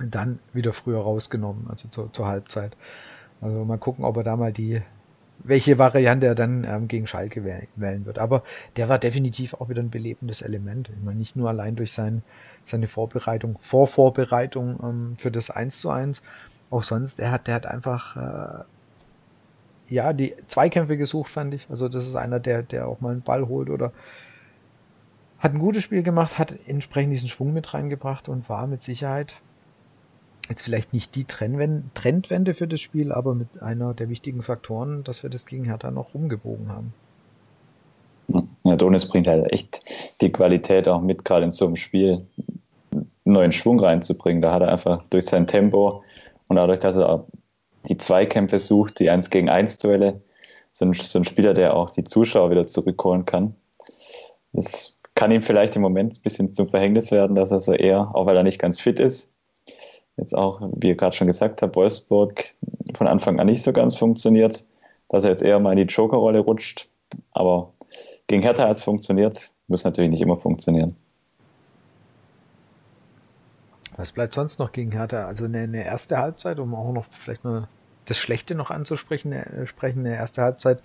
dann 0.00 0.40
wieder 0.52 0.72
früher 0.72 0.98
rausgenommen, 0.98 1.68
also 1.70 1.86
zur, 1.86 2.12
zur 2.12 2.26
Halbzeit. 2.26 2.76
Also 3.40 3.64
mal 3.64 3.78
gucken, 3.78 4.04
ob 4.04 4.16
er 4.16 4.24
da 4.24 4.34
mal 4.34 4.52
die, 4.52 4.82
welche 5.38 5.78
Variante 5.78 6.26
er 6.26 6.34
dann 6.34 6.64
ähm, 6.64 6.88
gegen 6.88 7.06
Schalke 7.06 7.44
wählen 7.44 8.06
wird. 8.06 8.18
Aber 8.18 8.42
der 8.76 8.88
war 8.88 8.98
definitiv 8.98 9.54
auch 9.54 9.68
wieder 9.68 9.82
ein 9.82 9.90
belebendes 9.90 10.42
Element. 10.42 10.90
Ich 10.90 11.04
meine, 11.04 11.18
nicht 11.18 11.36
nur 11.36 11.48
allein 11.48 11.76
durch 11.76 11.92
sein, 11.92 12.22
seine 12.64 12.88
Vorbereitung, 12.88 13.56
Vorvorbereitung 13.60 14.78
ähm, 14.82 15.16
für 15.16 15.30
das 15.30 15.50
1 15.50 15.80
zu 15.80 15.90
1, 15.90 16.22
auch 16.70 16.82
sonst, 16.82 17.18
der 17.18 17.30
hat, 17.30 17.46
der 17.46 17.54
hat 17.54 17.66
einfach 17.66 18.16
äh, 18.16 18.64
ja 19.88 20.12
die 20.12 20.34
Zweikämpfe 20.48 20.96
gesucht, 20.96 21.30
fand 21.30 21.54
ich. 21.54 21.66
Also 21.70 21.88
das 21.88 22.06
ist 22.06 22.16
einer, 22.16 22.40
der, 22.40 22.62
der 22.62 22.88
auch 22.88 23.00
mal 23.00 23.12
einen 23.12 23.22
Ball 23.22 23.46
holt 23.48 23.70
oder 23.70 23.92
hat 25.38 25.54
ein 25.54 25.60
gutes 25.60 25.84
Spiel 25.84 26.02
gemacht, 26.02 26.38
hat 26.38 26.54
entsprechend 26.66 27.12
diesen 27.12 27.28
Schwung 27.28 27.52
mit 27.52 27.72
reingebracht 27.72 28.28
und 28.28 28.48
war 28.48 28.66
mit 28.66 28.82
Sicherheit 28.82 29.36
jetzt 30.48 30.62
vielleicht 30.62 30.92
nicht 30.92 31.14
die 31.14 31.24
Trendwende 31.24 32.54
für 32.54 32.66
das 32.66 32.80
Spiel, 32.80 33.12
aber 33.12 33.34
mit 33.34 33.62
einer 33.62 33.94
der 33.94 34.08
wichtigen 34.08 34.42
Faktoren, 34.42 35.04
dass 35.04 35.22
wir 35.22 35.30
das 35.30 35.46
gegen 35.46 35.64
Hertha 35.64 35.90
noch 35.90 36.14
rumgebogen 36.14 36.68
haben. 36.68 36.92
Ja, 38.28 38.42
Adonis 38.64 39.08
bringt 39.08 39.26
halt 39.26 39.52
echt 39.52 39.80
die 40.20 40.30
Qualität 40.30 40.86
auch 40.88 41.00
mit, 41.00 41.24
gerade 41.24 41.44
in 41.44 41.50
so 41.50 41.66
einem 41.66 41.76
Spiel 41.76 42.26
neuen 43.24 43.52
Schwung 43.52 43.80
reinzubringen. 43.80 44.42
Da 44.42 44.52
hat 44.52 44.62
er 44.62 44.72
einfach 44.72 45.04
durch 45.10 45.26
sein 45.26 45.46
Tempo 45.46 46.02
und 46.48 46.56
dadurch, 46.56 46.80
dass 46.80 46.96
er 46.96 47.26
die 47.88 47.98
Zweikämpfe 47.98 48.58
sucht, 48.58 48.98
die 48.98 49.10
1 49.10 49.30
gegen 49.30 49.48
1 49.48 49.78
Duelle, 49.78 50.20
so 50.72 50.84
ein, 50.84 50.94
so 50.94 51.18
ein 51.18 51.24
Spieler, 51.24 51.54
der 51.54 51.74
auch 51.74 51.90
die 51.90 52.04
Zuschauer 52.04 52.50
wieder 52.50 52.66
zurückholen 52.66 53.24
kann. 53.24 53.54
Das 54.52 55.00
kann 55.14 55.30
ihm 55.30 55.42
vielleicht 55.42 55.76
im 55.76 55.82
Moment 55.82 56.18
ein 56.18 56.22
bisschen 56.22 56.52
zum 56.54 56.68
Verhängnis 56.68 57.10
werden, 57.10 57.34
dass 57.34 57.50
er 57.50 57.60
so 57.60 57.72
eher, 57.72 58.14
auch 58.14 58.26
weil 58.26 58.36
er 58.36 58.42
nicht 58.42 58.58
ganz 58.58 58.80
fit 58.80 59.00
ist, 59.00 59.32
jetzt 60.18 60.34
auch, 60.36 60.60
wie 60.76 60.88
ihr 60.88 60.96
gerade 60.96 61.16
schon 61.16 61.26
gesagt 61.26 61.62
habt, 61.62 61.76
Wolfsburg 61.76 62.44
von 62.94 63.06
Anfang 63.06 63.40
an 63.40 63.46
nicht 63.46 63.62
so 63.62 63.72
ganz 63.72 63.96
funktioniert, 63.96 64.64
dass 65.08 65.24
er 65.24 65.30
jetzt 65.30 65.42
eher 65.42 65.58
mal 65.58 65.72
in 65.78 65.86
die 65.86 65.92
Jokerrolle 65.92 66.40
rutscht. 66.40 66.88
Aber 67.32 67.72
gegen 68.26 68.42
Hertha 68.42 68.68
hat 68.68 68.76
es 68.76 68.82
funktioniert, 68.82 69.52
muss 69.68 69.84
natürlich 69.84 70.10
nicht 70.10 70.20
immer 70.20 70.36
funktionieren. 70.36 70.96
Was 73.96 74.12
bleibt 74.12 74.34
sonst 74.34 74.58
noch 74.58 74.72
gegen 74.72 74.92
Hertha? 74.92 75.26
Also 75.26 75.46
eine, 75.46 75.58
eine 75.60 75.84
erste 75.84 76.18
Halbzeit, 76.18 76.58
um 76.58 76.74
auch 76.74 76.92
noch 76.92 77.06
vielleicht 77.10 77.44
mal 77.44 77.68
das 78.04 78.18
Schlechte 78.18 78.54
noch 78.54 78.70
anzusprechen, 78.70 79.32
äh, 79.32 79.66
sprechen, 79.66 80.00
eine 80.00 80.14
erste 80.14 80.42
Halbzeit, 80.42 80.82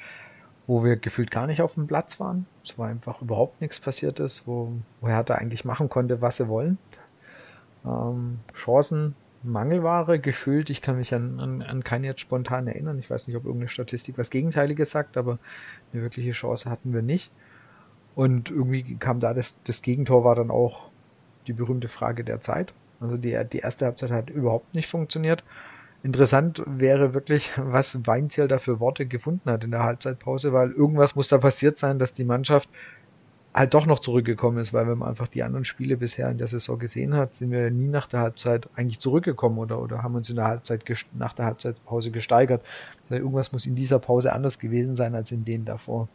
wo 0.66 0.84
wir 0.84 0.96
gefühlt 0.96 1.30
gar 1.30 1.48
nicht 1.48 1.62
auf 1.62 1.76
dem 1.76 1.88
Platz 1.88 2.20
waren. 2.20 2.46
Es 2.64 2.78
war 2.78 2.88
einfach 2.88 3.22
überhaupt 3.22 3.62
nichts 3.62 3.80
passiert 3.80 4.20
ist, 4.20 4.48
wo, 4.48 4.72
wo 5.02 5.08
Hertha 5.08 5.36
eigentlich 5.36 5.66
machen 5.66 5.90
konnte, 5.90 6.22
was 6.22 6.38
sie 6.38 6.48
wollen. 6.48 6.78
Ähm, 7.86 8.40
Chancen, 8.54 9.16
Mangelware 9.44 10.20
gefühlt. 10.20 10.70
Ich 10.70 10.82
kann 10.82 10.98
mich 10.98 11.14
an, 11.14 11.40
an, 11.40 11.62
an 11.62 11.84
keine 11.84 12.08
jetzt 12.08 12.22
spontan 12.22 12.68
erinnern. 12.68 13.00
Ich 13.00 13.10
weiß 13.10 13.28
nicht, 13.28 13.36
ob 13.36 13.46
irgendeine 13.46 13.70
Statistik 13.70 14.18
was 14.18 14.30
Gegenteiliges 14.30 14.92
sagt, 14.92 15.18
aber 15.18 15.40
eine 15.92 16.02
wirkliche 16.02 16.32
Chance 16.32 16.70
hatten 16.70 16.94
wir 16.94 17.02
nicht. 17.02 17.32
Und 18.16 18.50
irgendwie 18.50 18.96
kam 18.96 19.20
da 19.20 19.34
das, 19.34 19.60
das 19.64 19.82
Gegentor 19.82 20.24
war 20.24 20.36
dann 20.36 20.52
auch 20.52 20.90
die 21.48 21.54
berühmte 21.54 21.90
Frage 21.90 22.24
der 22.24 22.42
Zeit. 22.42 22.74
Also 23.00 23.18
die, 23.18 23.38
die 23.52 23.60
erste 23.60 23.86
Halbzeit 23.86 24.12
hat 24.12 24.30
überhaupt 24.30 24.76
nicht 24.76 24.90
funktioniert. 24.90 25.44
Interessant 26.04 26.62
wäre 26.66 27.14
wirklich, 27.14 27.54
was 27.58 28.06
Weinziel 28.06 28.48
da 28.48 28.60
für 28.60 28.80
Worte 28.80 29.06
gefunden 29.06 29.50
hat 29.50 29.64
in 29.64 29.72
der 29.72 29.84
Halbzeitpause, 29.84 30.54
weil 30.54 30.72
irgendwas 30.72 31.16
muss 31.16 31.30
da 31.30 31.38
passiert 31.38 31.80
sein, 31.80 31.98
dass 31.98 32.14
die 32.14 32.26
Mannschaft 32.26 32.70
halt 33.54 33.74
doch 33.74 33.86
noch 33.86 34.00
zurückgekommen 34.00 34.58
ist, 34.58 34.74
weil 34.74 34.88
wenn 34.88 34.98
man 34.98 35.10
einfach 35.10 35.28
die 35.28 35.44
anderen 35.44 35.66
Spiele 35.66 35.98
bisher 35.98 36.30
in 36.30 36.38
der 36.38 36.48
Saison 36.48 36.80
gesehen 36.80 37.14
hat, 37.14 37.36
sind 37.36 37.52
wir 37.52 37.70
nie 37.70 37.88
nach 37.88 38.08
der 38.08 38.22
Halbzeit 38.22 38.68
eigentlich 38.76 39.00
zurückgekommen 39.00 39.60
oder, 39.60 39.80
oder 39.82 40.02
haben 40.02 40.16
uns 40.16 40.30
in 40.30 40.38
der 40.38 40.46
Halbzeit 40.46 40.84
nach 41.14 41.34
der 41.34 41.46
Halbzeitpause 41.46 42.12
gesteigert. 42.12 42.64
Also 43.04 43.16
irgendwas 43.16 43.52
muss 43.52 43.66
in 43.66 43.76
dieser 43.76 44.00
Pause 44.00 44.34
anders 44.34 44.58
gewesen 44.58 44.96
sein 44.96 45.14
als 45.14 45.32
in 45.32 45.46
denen 45.46 45.66
davor. 45.66 46.08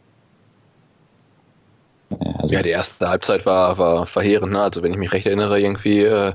Also 2.39 2.55
ja, 2.55 2.63
die 2.63 2.69
erste 2.69 3.07
Halbzeit 3.07 3.45
war, 3.45 3.77
war 3.77 4.05
verheerend. 4.05 4.53
Ne? 4.53 4.61
Also 4.61 4.81
wenn 4.81 4.91
ich 4.91 4.97
mich 4.97 5.11
recht 5.11 5.27
erinnere, 5.27 5.59
irgendwie 5.59 6.03
äh, 6.03 6.33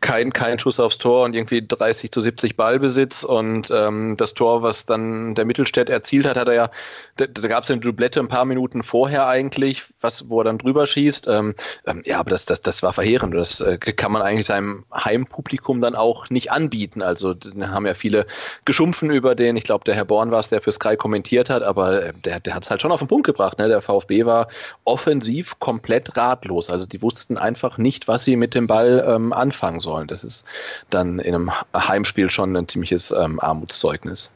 kein, 0.00 0.32
kein 0.32 0.58
Schuss 0.58 0.78
aufs 0.78 0.98
Tor 0.98 1.24
und 1.24 1.34
irgendwie 1.34 1.66
30 1.66 2.10
zu 2.10 2.20
70 2.20 2.56
Ballbesitz 2.56 3.24
und 3.24 3.70
ähm, 3.70 4.16
das 4.18 4.34
Tor, 4.34 4.62
was 4.62 4.86
dann 4.86 5.34
der 5.34 5.46
Mittelstädt 5.46 5.88
erzielt 5.88 6.26
hat, 6.26 6.36
hat 6.36 6.48
er 6.48 6.54
ja, 6.54 6.70
da, 7.16 7.26
da 7.26 7.48
gab 7.48 7.64
es 7.64 7.70
eine 7.70 7.80
Dublette 7.80 8.20
ein 8.20 8.28
paar 8.28 8.44
Minuten 8.44 8.82
vorher 8.82 9.26
eigentlich, 9.26 9.84
was, 10.00 10.28
wo 10.28 10.40
er 10.40 10.44
dann 10.44 10.58
drüber 10.58 10.86
schießt. 10.86 11.28
Ähm, 11.28 11.54
ähm, 11.86 12.02
ja, 12.04 12.18
aber 12.18 12.30
das, 12.30 12.44
das, 12.44 12.60
das 12.60 12.82
war 12.82 12.92
verheerend. 12.92 13.34
Das 13.34 13.60
äh, 13.60 13.78
kann 13.78 14.12
man 14.12 14.20
eigentlich 14.20 14.46
seinem 14.46 14.84
Heimpublikum 14.92 15.80
dann 15.80 15.94
auch 15.94 16.28
nicht 16.28 16.52
anbieten. 16.52 17.02
Also 17.02 17.34
da 17.34 17.68
haben 17.68 17.86
ja 17.86 17.94
viele 17.94 18.26
geschumpfen 18.64 19.10
über 19.10 19.34
den, 19.34 19.56
ich 19.56 19.64
glaube, 19.64 19.84
der 19.84 19.94
Herr 19.94 20.04
Born 20.04 20.30
war 20.30 20.40
es, 20.40 20.48
der 20.48 20.60
für 20.60 20.72
Sky 20.72 20.96
kommentiert 20.96 21.48
hat, 21.48 21.62
aber 21.62 22.02
äh, 22.02 22.12
der, 22.12 22.40
der 22.40 22.54
hat 22.54 22.64
es 22.64 22.70
halt 22.70 22.82
schon 22.82 22.92
auf 22.92 23.00
den 23.00 23.08
Punkt 23.08 23.26
gebracht. 23.26 23.58
Ne? 23.58 23.68
Der 23.68 23.80
VfB 23.80 24.26
war 24.26 24.48
offensiv 24.84 25.58
komplett 25.58 26.16
ratlos. 26.16 26.70
Also 26.70 26.86
die 26.86 27.00
wussten 27.02 27.38
einfach 27.38 27.78
nicht, 27.78 28.08
was 28.08 28.24
sie 28.24 28.36
mit 28.36 28.54
dem 28.54 28.66
Ball 28.66 29.04
ähm, 29.06 29.32
anfangen 29.32 29.80
sollen. 29.80 30.08
Das 30.08 30.24
ist 30.24 30.44
dann 30.90 31.18
in 31.18 31.34
einem 31.34 31.50
Heimspiel 31.74 32.30
schon 32.30 32.56
ein 32.56 32.68
ziemliches 32.68 33.10
ähm, 33.10 33.40
Armutszeugnis. 33.40 34.30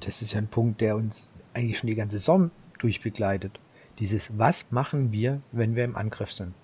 das 0.00 0.22
ist 0.22 0.32
ja 0.32 0.38
ein 0.38 0.48
Punkt, 0.48 0.80
der 0.80 0.96
uns 0.96 1.30
eigentlich 1.54 1.78
schon 1.78 1.88
die 1.88 1.94
ganze 1.94 2.18
Saison 2.18 2.50
durchbegleitet. 2.78 3.58
Dieses, 3.98 4.38
was 4.38 4.70
machen 4.70 5.12
wir, 5.12 5.40
wenn 5.52 5.74
wir 5.74 5.84
im 5.84 5.96
Angriff 5.96 6.32
sind? 6.32 6.54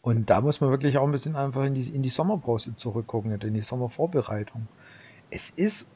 Und 0.00 0.30
da 0.30 0.40
muss 0.40 0.60
man 0.60 0.70
wirklich 0.70 0.98
auch 0.98 1.04
ein 1.04 1.12
bisschen 1.12 1.36
einfach 1.36 1.64
in 1.64 1.74
die, 1.74 1.88
in 1.88 2.02
die 2.02 2.08
Sommerpause 2.08 2.76
zurückgucken, 2.76 3.40
in 3.40 3.54
die 3.54 3.60
Sommervorbereitung. 3.60 4.66
Es 5.30 5.50
ist 5.50 5.86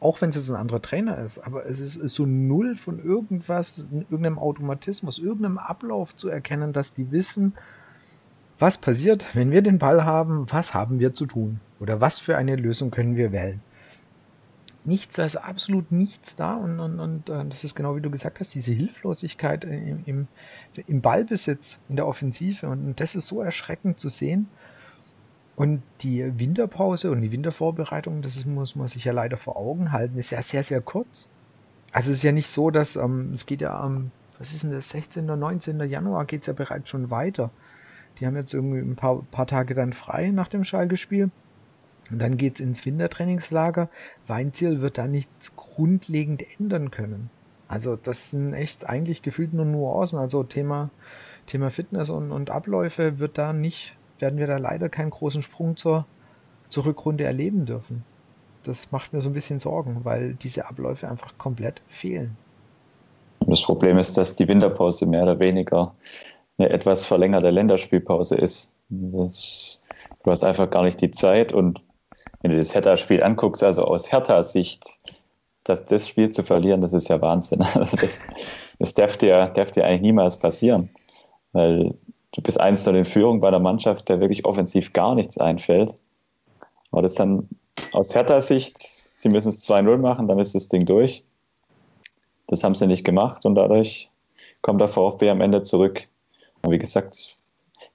auch 0.00 0.20
wenn 0.20 0.30
es 0.30 0.36
jetzt 0.36 0.50
ein 0.50 0.56
anderer 0.56 0.82
Trainer 0.82 1.18
ist, 1.18 1.38
aber 1.38 1.66
es 1.66 1.80
ist, 1.80 1.96
ist, 1.96 2.14
so 2.14 2.26
null 2.26 2.76
von 2.76 3.02
irgendwas, 3.02 3.78
irgendeinem 3.90 4.38
Automatismus, 4.38 5.18
irgendeinem 5.18 5.58
Ablauf 5.58 6.14
zu 6.16 6.28
erkennen, 6.28 6.72
dass 6.72 6.94
die 6.94 7.10
wissen, 7.10 7.54
was 8.58 8.78
passiert, 8.78 9.24
wenn 9.34 9.50
wir 9.50 9.62
den 9.62 9.78
Ball 9.78 10.04
haben, 10.04 10.46
was 10.50 10.74
haben 10.74 10.98
wir 10.98 11.14
zu 11.14 11.26
tun 11.26 11.60
oder 11.80 12.00
was 12.00 12.18
für 12.18 12.36
eine 12.36 12.56
Lösung 12.56 12.90
können 12.90 13.16
wir 13.16 13.32
wählen. 13.32 13.60
Nichts, 14.84 15.16
da 15.16 15.24
ist 15.24 15.36
absolut 15.36 15.90
nichts 15.90 16.36
da 16.36 16.54
und, 16.54 16.78
und, 16.78 17.00
und 17.00 17.28
äh, 17.28 17.44
das 17.46 17.64
ist 17.64 17.74
genau 17.74 17.96
wie 17.96 18.00
du 18.00 18.10
gesagt 18.10 18.38
hast, 18.38 18.54
diese 18.54 18.72
Hilflosigkeit 18.72 19.64
im, 19.64 20.04
im, 20.06 20.28
im 20.86 21.00
Ballbesitz, 21.00 21.80
in 21.88 21.96
der 21.96 22.06
Offensive 22.06 22.68
und, 22.68 22.86
und 22.86 23.00
das 23.00 23.16
ist 23.16 23.26
so 23.26 23.40
erschreckend 23.40 23.98
zu 23.98 24.08
sehen. 24.08 24.48
Und 25.56 25.82
die 26.02 26.38
Winterpause 26.38 27.10
und 27.10 27.22
die 27.22 27.32
Wintervorbereitung, 27.32 28.20
das 28.20 28.36
ist, 28.36 28.44
muss 28.44 28.76
man 28.76 28.88
sich 28.88 29.04
ja 29.04 29.12
leider 29.12 29.38
vor 29.38 29.56
Augen 29.56 29.90
halten, 29.90 30.18
ist 30.18 30.30
ja 30.30 30.42
sehr, 30.42 30.62
sehr 30.62 30.82
kurz. 30.82 31.28
Also 31.92 32.10
es 32.10 32.18
ist 32.18 32.22
ja 32.22 32.32
nicht 32.32 32.48
so, 32.48 32.70
dass 32.70 32.96
ähm, 32.96 33.30
es 33.32 33.46
geht 33.46 33.62
ja 33.62 33.78
am, 33.78 34.10
was 34.38 34.52
ist 34.52 34.64
denn 34.64 34.72
das, 34.72 34.90
16. 34.90 35.24
19. 35.24 35.80
Januar 35.88 36.26
geht 36.26 36.42
es 36.42 36.46
ja 36.46 36.52
bereits 36.52 36.90
schon 36.90 37.10
weiter. 37.10 37.50
Die 38.18 38.26
haben 38.26 38.36
jetzt 38.36 38.52
irgendwie 38.52 38.80
ein 38.80 38.96
paar, 38.96 39.22
paar 39.30 39.46
Tage 39.46 39.74
dann 39.74 39.94
frei 39.94 40.30
nach 40.30 40.48
dem 40.48 40.62
Schalke-Spiel. 40.62 41.30
Und 42.10 42.18
dann 42.20 42.36
geht's 42.36 42.60
ins 42.60 42.84
Wintertrainingslager. 42.84 43.88
Weinziel 44.26 44.82
wird 44.82 44.98
da 44.98 45.06
nichts 45.06 45.56
grundlegend 45.56 46.44
ändern 46.60 46.90
können. 46.90 47.30
Also 47.66 47.96
das 47.96 48.30
sind 48.30 48.52
echt 48.52 48.86
eigentlich 48.86 49.22
gefühlt 49.22 49.54
nur 49.54 49.64
Nuancen. 49.64 50.18
Also 50.18 50.44
Thema, 50.44 50.90
Thema 51.46 51.70
Fitness 51.70 52.10
und, 52.10 52.30
und 52.30 52.50
Abläufe 52.50 53.18
wird 53.18 53.38
da 53.38 53.54
nicht 53.54 53.96
werden 54.18 54.38
wir 54.38 54.46
da 54.46 54.56
leider 54.56 54.88
keinen 54.88 55.10
großen 55.10 55.42
Sprung 55.42 55.76
zur, 55.76 56.06
zur 56.68 56.86
Rückrunde 56.86 57.24
erleben 57.24 57.66
dürfen. 57.66 58.04
Das 58.64 58.90
macht 58.92 59.12
mir 59.12 59.20
so 59.20 59.28
ein 59.30 59.34
bisschen 59.34 59.58
Sorgen, 59.58 60.00
weil 60.04 60.34
diese 60.34 60.66
Abläufe 60.66 61.08
einfach 61.08 61.38
komplett 61.38 61.80
fehlen. 61.88 62.36
Das 63.46 63.62
Problem 63.62 63.96
ist, 63.98 64.16
dass 64.16 64.34
die 64.34 64.48
Winterpause 64.48 65.06
mehr 65.06 65.22
oder 65.22 65.38
weniger 65.38 65.94
eine 66.58 66.70
etwas 66.70 67.04
verlängerte 67.04 67.50
Länderspielpause 67.50 68.36
ist. 68.36 68.72
Das, 68.88 69.84
du 70.24 70.30
hast 70.30 70.42
einfach 70.42 70.70
gar 70.70 70.82
nicht 70.82 71.00
die 71.00 71.10
Zeit 71.10 71.52
und 71.52 71.82
wenn 72.40 72.50
du 72.50 72.58
das 72.58 72.74
Hertha-Spiel 72.74 73.22
anguckst, 73.22 73.62
also 73.62 73.84
aus 73.84 74.10
Hertha-Sicht, 74.10 74.84
das, 75.64 75.84
das 75.86 76.08
Spiel 76.08 76.30
zu 76.30 76.42
verlieren, 76.42 76.80
das 76.80 76.92
ist 76.92 77.08
ja 77.08 77.20
Wahnsinn. 77.20 77.64
Also 77.74 77.96
das, 77.96 78.18
das 78.78 78.94
darf, 78.94 79.16
dir, 79.16 79.46
darf 79.48 79.72
dir 79.72 79.84
eigentlich 79.84 80.02
niemals 80.02 80.38
passieren. 80.38 80.90
Weil 81.52 81.94
du 82.36 82.42
bist 82.42 82.60
eins 82.60 82.86
in 82.86 83.04
Führung 83.06 83.40
bei 83.40 83.50
der 83.50 83.60
Mannschaft, 83.60 84.08
der 84.08 84.20
wirklich 84.20 84.44
offensiv 84.44 84.92
gar 84.92 85.14
nichts 85.14 85.38
einfällt. 85.38 85.94
Aber 86.92 87.02
das 87.02 87.14
dann 87.14 87.48
aus 87.92 88.14
Hertha 88.14 88.42
Sicht, 88.42 88.76
sie 89.14 89.30
müssen 89.30 89.48
es 89.48 89.66
2-0 89.66 89.96
machen, 89.96 90.28
dann 90.28 90.38
ist 90.38 90.54
das 90.54 90.68
Ding 90.68 90.84
durch. 90.84 91.24
Das 92.46 92.62
haben 92.62 92.74
sie 92.74 92.86
nicht 92.86 93.04
gemacht 93.04 93.46
und 93.46 93.54
dadurch 93.54 94.10
kommt 94.60 94.80
der 94.80 94.88
VfB 94.88 95.30
am 95.30 95.40
Ende 95.40 95.62
zurück. 95.62 96.04
Und 96.62 96.72
wie 96.72 96.78
gesagt, 96.78 97.38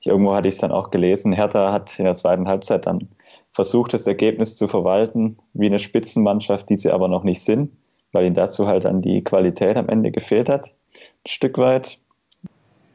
irgendwo 0.01 0.33
hatte 0.33 0.47
ich 0.47 0.55
es 0.55 0.61
dann 0.61 0.71
auch 0.71 0.89
gelesen, 0.89 1.31
Hertha 1.31 1.71
hat 1.71 1.97
in 1.99 2.05
der 2.05 2.15
zweiten 2.15 2.47
Halbzeit 2.47 2.87
dann 2.87 3.07
versucht, 3.53 3.93
das 3.93 4.07
Ergebnis 4.07 4.55
zu 4.55 4.67
verwalten 4.67 5.37
wie 5.53 5.67
eine 5.67 5.79
Spitzenmannschaft, 5.79 6.69
die 6.69 6.77
sie 6.77 6.91
aber 6.91 7.07
noch 7.07 7.23
nicht 7.23 7.43
sind, 7.43 7.71
weil 8.11 8.25
ihnen 8.25 8.35
dazu 8.35 8.67
halt 8.67 8.85
dann 8.85 9.01
die 9.01 9.23
Qualität 9.23 9.77
am 9.77 9.87
Ende 9.87 10.11
gefehlt 10.11 10.49
hat, 10.49 10.65
ein 10.65 11.29
Stück 11.29 11.57
weit 11.57 11.99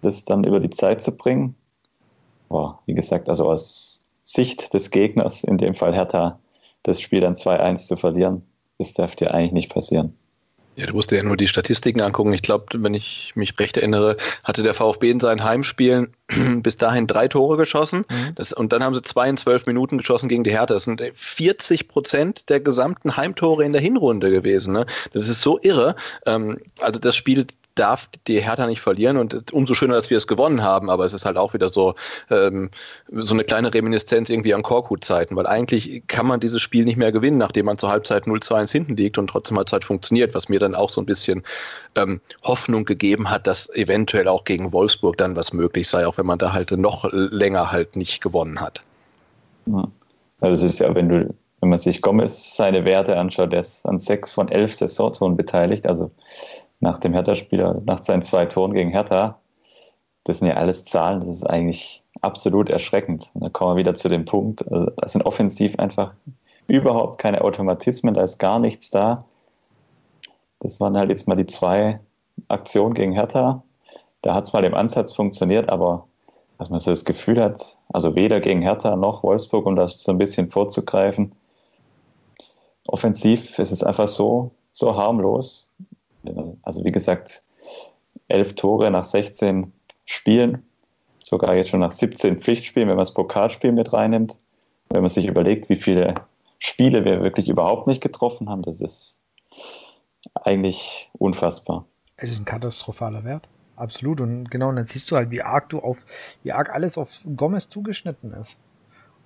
das 0.06 0.24
dann 0.24 0.44
über 0.44 0.60
die 0.60 0.70
Zeit 0.70 1.02
zu 1.02 1.12
bringen. 1.12 1.54
Boah, 2.48 2.80
wie 2.86 2.94
gesagt, 2.94 3.28
also 3.28 3.50
aus 3.50 4.02
Sicht 4.24 4.72
des 4.72 4.90
Gegners, 4.90 5.44
in 5.44 5.58
dem 5.58 5.74
Fall 5.74 5.94
Hertha, 5.94 6.38
das 6.82 7.00
Spiel 7.00 7.20
dann 7.20 7.34
2-1 7.34 7.86
zu 7.86 7.96
verlieren, 7.96 8.42
das 8.78 8.94
darf 8.94 9.16
dir 9.16 9.34
eigentlich 9.34 9.52
nicht 9.52 9.72
passieren. 9.72 10.16
Ja, 10.76 10.84
du 10.84 10.92
musst 10.92 11.10
dir 11.10 11.16
ja 11.16 11.22
nur 11.22 11.38
die 11.38 11.48
Statistiken 11.48 12.02
angucken. 12.02 12.34
Ich 12.34 12.42
glaube, 12.42 12.66
wenn 12.74 12.92
ich 12.92 13.32
mich 13.34 13.58
recht 13.58 13.78
erinnere, 13.78 14.18
hatte 14.44 14.62
der 14.62 14.74
VfB 14.74 15.10
in 15.10 15.20
seinen 15.20 15.42
Heimspielen 15.42 16.12
bis 16.62 16.76
dahin 16.76 17.06
drei 17.06 17.28
Tore 17.28 17.56
geschossen. 17.56 18.04
Mhm. 18.10 18.34
Das, 18.34 18.52
und 18.52 18.74
dann 18.74 18.84
haben 18.84 18.92
sie 18.92 19.00
zwei 19.00 19.26
in 19.28 19.38
zwölf 19.38 19.64
Minuten 19.64 19.96
geschossen 19.96 20.28
gegen 20.28 20.44
die 20.44 20.50
Hertha. 20.50 20.74
Das 20.74 20.84
sind 20.84 21.02
40 21.14 21.88
Prozent 21.88 22.50
der 22.50 22.60
gesamten 22.60 23.16
Heimtore 23.16 23.64
in 23.64 23.72
der 23.72 23.80
Hinrunde 23.80 24.30
gewesen. 24.30 24.74
Ne? 24.74 24.84
Das 25.14 25.28
ist 25.28 25.40
so 25.40 25.58
irre. 25.62 25.96
Ähm, 26.26 26.58
also 26.80 27.00
das 27.00 27.16
Spiel 27.16 27.46
darf 27.76 28.08
die 28.26 28.40
Hertha 28.40 28.66
nicht 28.66 28.80
verlieren 28.80 29.16
und 29.16 29.52
umso 29.52 29.74
schöner, 29.74 29.94
dass 29.94 30.10
wir 30.10 30.16
es 30.16 30.26
gewonnen 30.26 30.62
haben, 30.62 30.90
aber 30.90 31.04
es 31.04 31.12
ist 31.12 31.24
halt 31.24 31.36
auch 31.36 31.54
wieder 31.54 31.68
so, 31.68 31.94
ähm, 32.30 32.70
so 33.12 33.34
eine 33.34 33.44
kleine 33.44 33.72
Reminiszenz 33.72 34.28
irgendwie 34.30 34.54
an 34.54 34.62
Korkut-Zeiten, 34.62 35.36
weil 35.36 35.46
eigentlich 35.46 36.02
kann 36.08 36.26
man 36.26 36.40
dieses 36.40 36.62
Spiel 36.62 36.84
nicht 36.84 36.96
mehr 36.96 37.12
gewinnen, 37.12 37.38
nachdem 37.38 37.66
man 37.66 37.78
zur 37.78 37.90
Halbzeit 37.90 38.24
0-2-1 38.24 38.72
hinten 38.72 38.96
liegt 38.96 39.18
und 39.18 39.28
trotzdem 39.28 39.56
Halbzeit 39.56 39.84
funktioniert, 39.84 40.34
was 40.34 40.48
mir 40.48 40.58
dann 40.58 40.74
auch 40.74 40.90
so 40.90 41.00
ein 41.00 41.06
bisschen 41.06 41.42
ähm, 41.94 42.20
Hoffnung 42.42 42.84
gegeben 42.84 43.30
hat, 43.30 43.46
dass 43.46 43.72
eventuell 43.74 44.28
auch 44.28 44.44
gegen 44.44 44.72
Wolfsburg 44.72 45.16
dann 45.18 45.36
was 45.36 45.52
möglich 45.52 45.88
sei, 45.88 46.06
auch 46.06 46.18
wenn 46.18 46.26
man 46.26 46.38
da 46.38 46.52
halt 46.52 46.70
noch 46.72 47.08
länger 47.12 47.70
halt 47.70 47.96
nicht 47.96 48.20
gewonnen 48.22 48.60
hat. 48.60 48.80
Ja. 49.66 49.88
Das 50.40 50.62
ist 50.62 50.80
ja, 50.80 50.94
wenn 50.94 51.08
du, 51.08 51.34
wenn 51.60 51.70
man 51.70 51.78
sich 51.78 52.02
Gomez 52.02 52.56
seine 52.56 52.84
Werte 52.84 53.16
anschaut, 53.16 53.52
der 53.52 53.60
ist 53.60 53.86
an 53.86 53.98
sechs 53.98 54.32
von 54.32 54.48
elf 54.48 54.74
Saisontoren 54.74 55.36
beteiligt, 55.36 55.86
also 55.86 56.10
nach 56.80 56.98
dem 56.98 57.14
Hertha-Spieler, 57.14 57.82
nach 57.86 58.04
seinen 58.04 58.22
zwei 58.22 58.46
Toren 58.46 58.74
gegen 58.74 58.90
Hertha. 58.90 59.38
Das 60.24 60.38
sind 60.38 60.48
ja 60.48 60.54
alles 60.54 60.84
Zahlen, 60.84 61.20
das 61.20 61.28
ist 61.28 61.44
eigentlich 61.44 62.02
absolut 62.20 62.68
erschreckend. 62.68 63.30
Und 63.34 63.44
da 63.44 63.48
kommen 63.48 63.74
wir 63.74 63.80
wieder 63.80 63.94
zu 63.94 64.08
dem 64.08 64.24
Punkt, 64.24 64.70
also 64.70 64.90
das 64.96 65.12
sind 65.12 65.24
offensiv 65.24 65.78
einfach 65.78 66.14
überhaupt 66.66 67.18
keine 67.18 67.42
Automatismen, 67.42 68.14
da 68.14 68.22
ist 68.22 68.38
gar 68.38 68.58
nichts 68.58 68.90
da. 68.90 69.24
Das 70.60 70.80
waren 70.80 70.96
halt 70.96 71.10
jetzt 71.10 71.28
mal 71.28 71.36
die 71.36 71.46
zwei 71.46 72.00
Aktionen 72.48 72.94
gegen 72.94 73.12
Hertha. 73.12 73.62
Da 74.22 74.34
hat 74.34 74.44
es 74.44 74.52
mal 74.52 74.64
im 74.64 74.74
Ansatz 74.74 75.14
funktioniert, 75.14 75.68
aber 75.68 76.06
dass 76.58 76.70
man 76.70 76.80
so 76.80 76.90
das 76.90 77.04
Gefühl 77.04 77.40
hat, 77.40 77.78
also 77.92 78.14
weder 78.14 78.40
gegen 78.40 78.62
Hertha 78.62 78.96
noch 78.96 79.22
Wolfsburg, 79.22 79.66
um 79.66 79.76
das 79.76 80.02
so 80.02 80.12
ein 80.12 80.18
bisschen 80.18 80.50
vorzugreifen. 80.50 81.32
Offensiv 82.86 83.58
ist 83.58 83.72
es 83.72 83.82
einfach 83.82 84.08
so, 84.08 84.52
so 84.72 84.96
harmlos. 84.96 85.74
Also 86.62 86.84
wie 86.84 86.92
gesagt, 86.92 87.42
elf 88.28 88.54
Tore 88.54 88.90
nach 88.90 89.04
16 89.04 89.72
Spielen, 90.04 90.62
sogar 91.22 91.54
jetzt 91.54 91.70
schon 91.70 91.80
nach 91.80 91.92
17 91.92 92.40
Pflichtspielen, 92.40 92.88
wenn 92.88 92.96
man 92.96 93.02
das 93.02 93.14
Pokalspiel 93.14 93.72
mit 93.72 93.92
reinnimmt. 93.92 94.38
Wenn 94.88 95.00
man 95.00 95.10
sich 95.10 95.26
überlegt, 95.26 95.68
wie 95.68 95.76
viele 95.76 96.14
Spiele 96.58 97.04
wir 97.04 97.22
wirklich 97.22 97.48
überhaupt 97.48 97.86
nicht 97.86 98.00
getroffen 98.00 98.48
haben, 98.48 98.62
das 98.62 98.80
ist 98.80 99.20
eigentlich 100.34 101.10
unfassbar. 101.18 101.84
Es 102.16 102.30
ist 102.30 102.40
ein 102.40 102.44
katastrophaler 102.44 103.24
Wert. 103.24 103.48
Absolut. 103.76 104.20
Und 104.20 104.50
genau, 104.50 104.70
und 104.70 104.76
dann 104.76 104.86
siehst 104.86 105.10
du 105.10 105.16
halt, 105.16 105.30
wie 105.30 105.42
arg 105.42 105.68
du 105.68 105.80
auf, 105.80 105.98
wie 106.42 106.52
arg 106.52 106.74
alles 106.74 106.96
auf 106.96 107.20
Gomez 107.36 107.68
zugeschnitten 107.68 108.32
ist. 108.32 108.58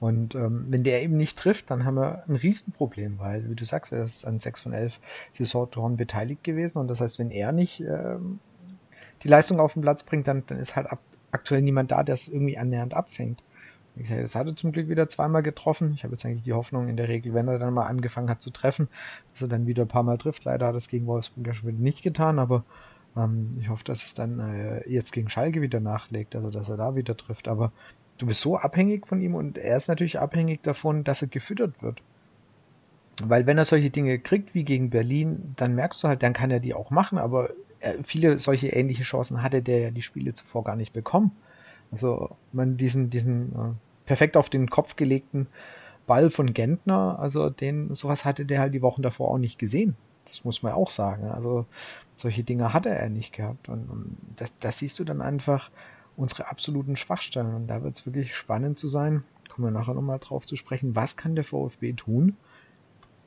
Und 0.00 0.34
ähm, 0.34 0.64
wenn 0.70 0.82
der 0.82 1.02
eben 1.02 1.18
nicht 1.18 1.38
trifft, 1.38 1.70
dann 1.70 1.84
haben 1.84 1.96
wir 1.96 2.24
ein 2.26 2.36
Riesenproblem, 2.36 3.18
weil, 3.18 3.48
wie 3.50 3.54
du 3.54 3.66
sagst, 3.66 3.92
er 3.92 4.02
ist 4.02 4.26
an 4.26 4.40
6 4.40 4.62
von 4.62 4.72
11 4.72 4.98
Saisontoren 5.34 5.98
beteiligt 5.98 6.42
gewesen. 6.42 6.78
Und 6.78 6.88
das 6.88 7.02
heißt, 7.02 7.18
wenn 7.18 7.30
er 7.30 7.52
nicht 7.52 7.80
ähm, 7.80 8.40
die 9.22 9.28
Leistung 9.28 9.60
auf 9.60 9.74
den 9.74 9.82
Platz 9.82 10.02
bringt, 10.02 10.26
dann, 10.26 10.42
dann 10.46 10.58
ist 10.58 10.74
halt 10.74 10.90
ab, 10.90 11.00
aktuell 11.32 11.60
niemand 11.60 11.90
da, 11.90 12.02
der 12.02 12.14
es 12.14 12.28
irgendwie 12.28 12.56
annähernd 12.56 12.94
abfängt. 12.94 13.42
Wie 13.94 14.02
gesagt, 14.02 14.22
das 14.22 14.34
hat 14.34 14.46
er 14.46 14.56
zum 14.56 14.72
Glück 14.72 14.88
wieder 14.88 15.08
zweimal 15.10 15.42
getroffen. 15.42 15.92
Ich 15.94 16.04
habe 16.04 16.14
jetzt 16.14 16.24
eigentlich 16.24 16.44
die 16.44 16.54
Hoffnung 16.54 16.88
in 16.88 16.96
der 16.96 17.08
Regel, 17.08 17.34
wenn 17.34 17.48
er 17.48 17.58
dann 17.58 17.74
mal 17.74 17.86
angefangen 17.86 18.30
hat 18.30 18.40
zu 18.40 18.50
treffen, 18.50 18.88
dass 19.32 19.42
er 19.42 19.48
dann 19.48 19.66
wieder 19.66 19.82
ein 19.82 19.88
paar 19.88 20.04
Mal 20.04 20.16
trifft. 20.16 20.44
Leider 20.44 20.66
hat 20.68 20.74
er 20.74 20.78
es 20.78 20.88
gegen 20.88 21.06
Wolfsburg 21.06 21.46
ja 21.46 21.52
schon 21.52 21.68
wieder 21.68 21.78
nicht 21.78 22.02
getan, 22.02 22.38
aber 22.38 22.64
ähm, 23.16 23.52
ich 23.58 23.68
hoffe, 23.68 23.84
dass 23.84 24.04
es 24.04 24.14
dann 24.14 24.38
äh, 24.38 24.88
jetzt 24.88 25.12
gegen 25.12 25.28
Schalke 25.28 25.60
wieder 25.60 25.80
nachlegt, 25.80 26.36
also 26.36 26.50
dass 26.50 26.70
er 26.70 26.76
da 26.76 26.94
wieder 26.94 27.16
trifft. 27.16 27.48
Aber 27.48 27.72
du 28.20 28.26
bist 28.26 28.40
so 28.40 28.58
abhängig 28.58 29.06
von 29.06 29.20
ihm 29.20 29.34
und 29.34 29.56
er 29.58 29.76
ist 29.76 29.88
natürlich 29.88 30.18
abhängig 30.18 30.62
davon, 30.62 31.04
dass 31.04 31.22
er 31.22 31.28
gefüttert 31.28 31.82
wird. 31.82 32.02
Weil 33.24 33.46
wenn 33.46 33.58
er 33.58 33.64
solche 33.64 33.90
Dinge 33.90 34.18
kriegt 34.18 34.54
wie 34.54 34.64
gegen 34.64 34.90
Berlin, 34.90 35.54
dann 35.56 35.74
merkst 35.74 36.02
du 36.04 36.08
halt, 36.08 36.22
dann 36.22 36.32
kann 36.32 36.50
er 36.50 36.60
die 36.60 36.74
auch 36.74 36.90
machen, 36.90 37.18
aber 37.18 37.50
er, 37.80 38.02
viele 38.04 38.38
solche 38.38 38.68
ähnliche 38.68 39.02
Chancen 39.04 39.42
hatte 39.42 39.62
der 39.62 39.78
ja 39.80 39.90
die 39.90 40.02
Spiele 40.02 40.34
zuvor 40.34 40.64
gar 40.64 40.76
nicht 40.76 40.92
bekommen. 40.92 41.32
Also 41.90 42.36
man 42.52 42.76
diesen, 42.76 43.10
diesen 43.10 43.52
äh, 43.52 44.06
perfekt 44.06 44.36
auf 44.36 44.50
den 44.50 44.68
Kopf 44.68 44.96
gelegten 44.96 45.46
Ball 46.06 46.30
von 46.30 46.52
Gentner, 46.52 47.18
also 47.18 47.50
den, 47.50 47.94
sowas 47.94 48.24
hatte 48.24 48.44
der 48.44 48.60
halt 48.60 48.74
die 48.74 48.82
Wochen 48.82 49.02
davor 49.02 49.30
auch 49.30 49.38
nicht 49.38 49.58
gesehen. 49.58 49.96
Das 50.26 50.44
muss 50.44 50.62
man 50.62 50.72
auch 50.72 50.90
sagen. 50.90 51.30
Also 51.30 51.66
solche 52.16 52.44
Dinge 52.44 52.72
hatte 52.72 52.90
er 52.90 53.08
nicht 53.08 53.32
gehabt. 53.32 53.68
Und, 53.68 53.88
und 53.88 54.16
das, 54.36 54.52
das 54.60 54.78
siehst 54.78 54.98
du 54.98 55.04
dann 55.04 55.22
einfach 55.22 55.70
unsere 56.20 56.48
absoluten 56.48 56.96
Schwachstellen. 56.96 57.54
Und 57.54 57.66
da 57.66 57.82
wird 57.82 57.98
es 57.98 58.06
wirklich 58.06 58.36
spannend 58.36 58.78
zu 58.78 58.88
sein, 58.88 59.24
kommen 59.48 59.66
wir 59.66 59.78
nachher 59.78 59.94
nochmal 59.94 60.18
drauf 60.18 60.46
zu 60.46 60.56
sprechen, 60.56 60.94
was 60.94 61.16
kann 61.16 61.34
der 61.34 61.44
VfB 61.44 61.94
tun, 61.94 62.36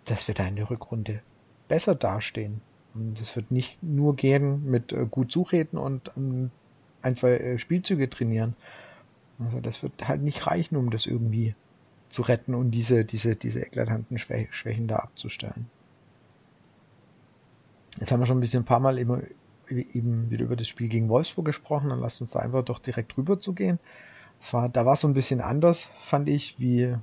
dass 0.05 0.27
wir 0.27 0.35
da 0.35 0.45
in 0.45 0.55
der 0.55 0.69
Rückrunde 0.69 1.21
besser 1.67 1.95
dastehen. 1.95 2.61
Und 2.93 3.19
es 3.19 3.35
wird 3.35 3.49
nicht 3.49 3.81
nur 3.81 4.15
gehen 4.15 4.69
mit 4.69 4.93
äh, 4.93 5.07
gut 5.09 5.31
Suchreden 5.31 5.79
und 5.79 6.11
ähm, 6.15 6.51
ein, 7.01 7.15
zwei 7.15 7.31
äh, 7.31 7.57
Spielzüge 7.57 8.09
trainieren. 8.09 8.55
Also 9.39 9.59
das 9.59 9.81
wird 9.81 10.07
halt 10.07 10.21
nicht 10.21 10.45
reichen, 10.45 10.75
um 10.75 10.91
das 10.91 11.07
irgendwie 11.07 11.55
zu 12.09 12.21
retten 12.21 12.53
und 12.53 12.69
diese, 12.69 13.03
diese, 13.03 13.35
diese 13.35 13.61
eklatanten 13.65 14.19
Schwächen 14.19 14.87
da 14.87 14.97
abzustellen. 14.97 15.67
Jetzt 17.99 18.11
haben 18.11 18.19
wir 18.19 18.27
schon 18.27 18.37
ein 18.37 18.41
bisschen 18.41 18.61
ein 18.61 18.67
paar 18.67 18.79
Mal 18.79 18.99
eben, 18.99 19.23
eben 19.69 20.29
wieder 20.29 20.45
über 20.45 20.55
das 20.55 20.67
Spiel 20.67 20.87
gegen 20.87 21.09
Wolfsburg 21.09 21.45
gesprochen, 21.45 21.89
dann 21.89 21.99
lasst 21.99 22.21
uns 22.21 22.31
da 22.31 22.39
einfach 22.39 22.63
doch 22.63 22.79
direkt 22.79 23.17
rüber 23.17 23.39
zu 23.39 23.53
gehen. 23.53 23.79
War, 24.51 24.69
da 24.69 24.85
war 24.85 24.93
es 24.93 25.01
so 25.01 25.07
ein 25.07 25.13
bisschen 25.13 25.41
anders, 25.41 25.89
fand 25.99 26.27
ich, 26.27 26.59
wie 26.59 26.95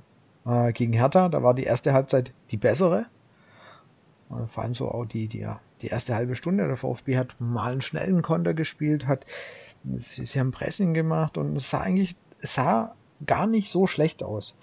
äh, 0.45 0.73
gegen 0.73 0.93
Hertha. 0.93 1.29
Da 1.29 1.41
war 1.43 1.53
die 1.53 1.63
erste 1.63 1.93
Halbzeit 1.93 2.33
die 2.51 2.57
bessere. 2.57 3.05
Äh, 4.29 4.47
vor 4.47 4.63
allem 4.63 4.75
so 4.75 4.89
auch 4.89 5.05
die, 5.05 5.27
die, 5.27 5.47
die 5.81 5.87
erste 5.87 6.15
halbe 6.15 6.35
Stunde. 6.35 6.67
Der 6.67 6.77
VfB 6.77 7.17
hat 7.17 7.35
mal 7.39 7.71
einen 7.71 7.81
schnellen 7.81 8.21
Konter 8.21 8.53
gespielt, 8.53 9.07
hat, 9.07 9.25
sie, 9.83 10.25
sie 10.25 10.39
haben 10.39 10.51
Pressing 10.51 10.93
gemacht 10.93 11.37
und 11.37 11.55
es 11.55 11.69
sah 11.69 11.81
eigentlich, 11.81 12.15
es 12.41 12.53
sah 12.53 12.95
gar 13.25 13.47
nicht 13.47 13.69
so 13.69 13.87
schlecht 13.87 14.23
aus 14.23 14.57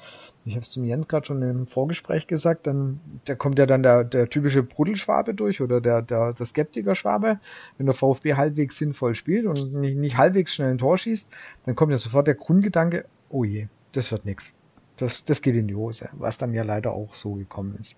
ich 0.49 0.55
habe 0.55 0.63
es 0.63 0.71
zum 0.71 0.85
Jens 0.85 1.09
gerade 1.09 1.27
schon 1.27 1.43
im 1.43 1.67
Vorgespräch 1.67 2.27
gesagt, 2.27 2.67
dann 2.67 3.01
da 3.27 3.35
kommt 3.35 3.59
ja 3.59 3.67
dann 3.67 3.83
der, 3.83 4.03
der 4.05 4.29
typische 4.29 4.63
Brudelschwabe 4.63 5.35
durch 5.35 5.61
oder 5.61 5.81
der, 5.81 6.03
der, 6.03 6.33
der 6.33 6.47
Skeptiker-Schwabe. 6.47 7.39
Wenn 7.77 7.87
der 7.87 7.95
VfB 7.95 8.35
halbwegs 8.35 8.79
sinnvoll 8.79 9.15
spielt 9.15 9.47
und 9.47 9.75
nicht, 9.75 9.97
nicht 9.97 10.17
halbwegs 10.17 10.55
schnell 10.55 10.71
ein 10.71 10.79
Tor 10.79 10.97
schießt, 10.97 11.31
dann 11.67 11.77
kommt 11.77 11.93
ja 11.93 11.99
sofort 11.99 12.27
der 12.27 12.35
Grundgedanke, 12.35 13.05
oh 13.29 13.45
je, 13.45 13.69
das 13.93 14.11
wird 14.11 14.25
nix. 14.25 14.55
Das, 14.97 15.25
das 15.25 15.43
geht 15.43 15.55
in 15.55 15.69
die 15.69 15.77
Hose, 15.77 16.09
was 16.13 16.39
dann 16.39 16.55
ja 16.55 16.65
leider 16.65 16.93
auch 16.93 17.15
so 17.15 17.35
gekommen 17.35 17.77
ist. 17.81 17.95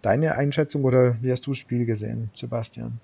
Deine 0.00 0.36
Einschätzung 0.36 0.84
oder 0.84 1.16
wie 1.20 1.30
hast 1.30 1.46
du 1.46 1.50
das 1.50 1.58
Spiel 1.58 1.84
gesehen, 1.84 2.30
Sebastian? 2.34 3.00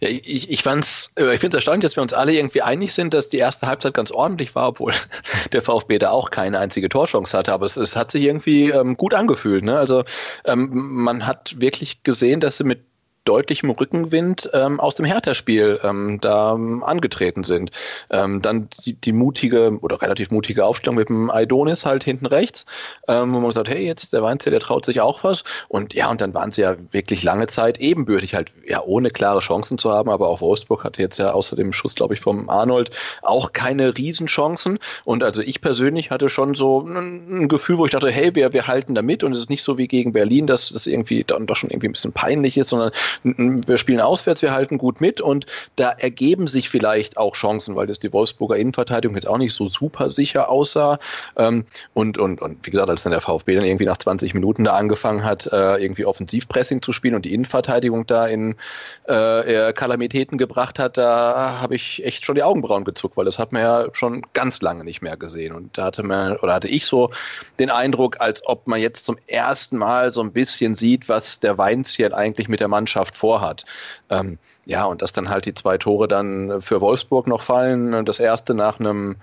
Ja, 0.00 0.08
ich, 0.08 0.50
ich, 0.50 0.50
äh, 0.50 0.54
ich 0.54 0.60
finde 0.62 1.14
es 1.16 1.54
erstaunlich, 1.54 1.82
dass 1.82 1.96
wir 1.96 2.02
uns 2.02 2.12
alle 2.12 2.32
irgendwie 2.32 2.62
einig 2.62 2.94
sind, 2.94 3.12
dass 3.14 3.28
die 3.28 3.38
erste 3.38 3.66
Halbzeit 3.66 3.94
ganz 3.94 4.10
ordentlich 4.10 4.54
war, 4.54 4.68
obwohl 4.68 4.92
der 5.52 5.62
VfB 5.62 5.98
da 5.98 6.10
auch 6.10 6.30
keine 6.30 6.58
einzige 6.58 6.88
Torchance 6.88 7.36
hatte. 7.36 7.52
Aber 7.52 7.66
es, 7.66 7.76
es 7.76 7.96
hat 7.96 8.10
sich 8.10 8.24
irgendwie 8.24 8.70
ähm, 8.70 8.94
gut 8.94 9.14
angefühlt. 9.14 9.64
Ne? 9.64 9.78
Also 9.78 10.04
ähm, 10.44 10.70
man 10.72 11.26
hat 11.26 11.60
wirklich 11.60 12.02
gesehen, 12.02 12.40
dass 12.40 12.58
sie 12.58 12.64
mit 12.64 12.84
deutlichem 13.26 13.70
Rückenwind 13.70 14.48
ähm, 14.54 14.80
aus 14.80 14.94
dem 14.94 15.04
Hertha-Spiel 15.04 15.80
ähm, 15.82 16.18
da 16.20 16.54
ähm, 16.54 16.82
angetreten 16.82 17.44
sind. 17.44 17.70
Ähm, 18.10 18.40
dann 18.40 18.68
die, 18.84 18.94
die, 18.94 19.12
mutige 19.12 19.78
oder 19.80 20.00
relativ 20.00 20.30
mutige 20.30 20.64
Aufstellung 20.64 20.96
mit 20.96 21.08
dem 21.08 21.30
Aidonis 21.30 21.84
halt 21.84 22.04
hinten 22.04 22.26
rechts, 22.26 22.66
ähm, 23.08 23.34
wo 23.34 23.40
man 23.40 23.50
sagt, 23.50 23.68
hey, 23.68 23.84
jetzt 23.84 24.12
der 24.12 24.22
Weinzel, 24.22 24.50
der 24.50 24.60
traut 24.60 24.84
sich 24.84 25.00
auch 25.00 25.24
was. 25.24 25.44
Und 25.68 25.94
ja, 25.94 26.10
und 26.10 26.20
dann 26.20 26.34
waren 26.34 26.52
sie 26.52 26.62
ja 26.62 26.76
wirklich 26.92 27.22
lange 27.22 27.46
Zeit 27.48 27.78
ebenbürtig, 27.78 28.34
halt 28.34 28.52
ja 28.66 28.82
ohne 28.82 29.10
klare 29.10 29.40
Chancen 29.40 29.78
zu 29.78 29.90
haben, 29.90 30.08
aber 30.08 30.28
auch 30.28 30.40
Wolfsburg 30.40 30.84
hatte 30.84 31.02
jetzt 31.02 31.18
ja 31.18 31.32
außer 31.32 31.56
dem 31.56 31.72
Schuss, 31.72 31.94
glaube 31.94 32.14
ich, 32.14 32.20
vom 32.20 32.48
Arnold 32.48 32.90
auch 33.22 33.52
keine 33.52 33.96
Riesenchancen. 33.96 34.78
Und 35.04 35.22
also 35.22 35.42
ich 35.42 35.60
persönlich 35.60 36.10
hatte 36.10 36.28
schon 36.28 36.54
so 36.54 36.80
ein, 36.80 37.42
ein 37.42 37.48
Gefühl, 37.48 37.78
wo 37.78 37.86
ich 37.86 37.92
dachte, 37.92 38.10
hey, 38.10 38.34
wir, 38.34 38.52
wir 38.52 38.66
halten 38.66 38.94
da 38.94 39.02
mit 39.02 39.24
und 39.24 39.32
es 39.32 39.40
ist 39.40 39.50
nicht 39.50 39.62
so 39.62 39.78
wie 39.78 39.88
gegen 39.88 40.12
Berlin, 40.12 40.46
dass 40.46 40.68
das 40.68 40.86
irgendwie 40.86 41.24
dann 41.24 41.46
doch 41.46 41.56
schon 41.56 41.70
irgendwie 41.70 41.88
ein 41.88 41.92
bisschen 41.92 42.12
peinlich 42.12 42.56
ist, 42.56 42.68
sondern 42.68 42.92
wir 43.22 43.76
spielen 43.78 44.00
auswärts, 44.00 44.42
wir 44.42 44.52
halten 44.52 44.78
gut 44.78 45.00
mit 45.00 45.20
und 45.20 45.46
da 45.76 45.90
ergeben 45.90 46.46
sich 46.46 46.68
vielleicht 46.68 47.16
auch 47.16 47.34
Chancen, 47.34 47.76
weil 47.76 47.86
das 47.86 47.98
die 47.98 48.12
Wolfsburger 48.12 48.56
Innenverteidigung 48.56 49.16
jetzt 49.16 49.28
auch 49.28 49.38
nicht 49.38 49.54
so 49.54 49.66
super 49.66 50.08
sicher 50.08 50.48
aussah. 50.48 50.98
Ähm, 51.36 51.64
und, 51.94 52.18
und, 52.18 52.40
und 52.40 52.64
wie 52.66 52.70
gesagt, 52.70 52.90
als 52.90 53.02
dann 53.02 53.12
der 53.12 53.20
VfB 53.20 53.56
dann 53.56 53.64
irgendwie 53.64 53.84
nach 53.84 53.96
20 53.96 54.34
Minuten 54.34 54.64
da 54.64 54.74
angefangen 54.74 55.24
hat, 55.24 55.46
äh, 55.46 55.76
irgendwie 55.76 56.04
Offensivpressing 56.04 56.82
zu 56.82 56.92
spielen 56.92 57.14
und 57.14 57.24
die 57.24 57.34
Innenverteidigung 57.34 58.06
da 58.06 58.26
in 58.26 58.56
äh, 59.04 59.72
Kalamitäten 59.72 60.38
gebracht 60.38 60.78
hat, 60.78 60.96
da 60.96 61.58
habe 61.60 61.76
ich 61.76 62.04
echt 62.04 62.24
schon 62.24 62.34
die 62.34 62.42
Augenbrauen 62.42 62.84
gezuckt, 62.84 63.16
weil 63.16 63.24
das 63.24 63.38
hat 63.38 63.52
man 63.52 63.62
ja 63.62 63.86
schon 63.92 64.22
ganz 64.32 64.60
lange 64.62 64.84
nicht 64.84 65.02
mehr 65.02 65.16
gesehen. 65.16 65.54
Und 65.54 65.76
da 65.78 65.84
hatte 65.84 66.02
man, 66.02 66.36
oder 66.38 66.54
hatte 66.54 66.68
ich 66.68 66.86
so 66.86 67.10
den 67.58 67.70
Eindruck, 67.70 68.20
als 68.20 68.44
ob 68.46 68.66
man 68.68 68.80
jetzt 68.80 69.04
zum 69.04 69.16
ersten 69.26 69.76
Mal 69.76 70.12
so 70.12 70.20
ein 70.22 70.32
bisschen 70.32 70.74
sieht, 70.74 71.08
was 71.08 71.40
der 71.40 71.58
Weinzierl 71.58 72.14
eigentlich 72.14 72.48
mit 72.48 72.60
der 72.60 72.68
Mannschaft 72.68 73.05
Mannschaft 73.06 73.16
vorhat. 73.16 73.64
Ähm, 74.10 74.38
ja, 74.64 74.84
und 74.84 75.02
dass 75.02 75.12
dann 75.12 75.28
halt 75.28 75.46
die 75.46 75.54
zwei 75.54 75.78
Tore 75.78 76.08
dann 76.08 76.60
für 76.60 76.80
Wolfsburg 76.80 77.26
noch 77.26 77.42
fallen. 77.42 78.04
Das 78.04 78.20
erste 78.20 78.54
nach 78.54 78.80
einem 78.80 79.16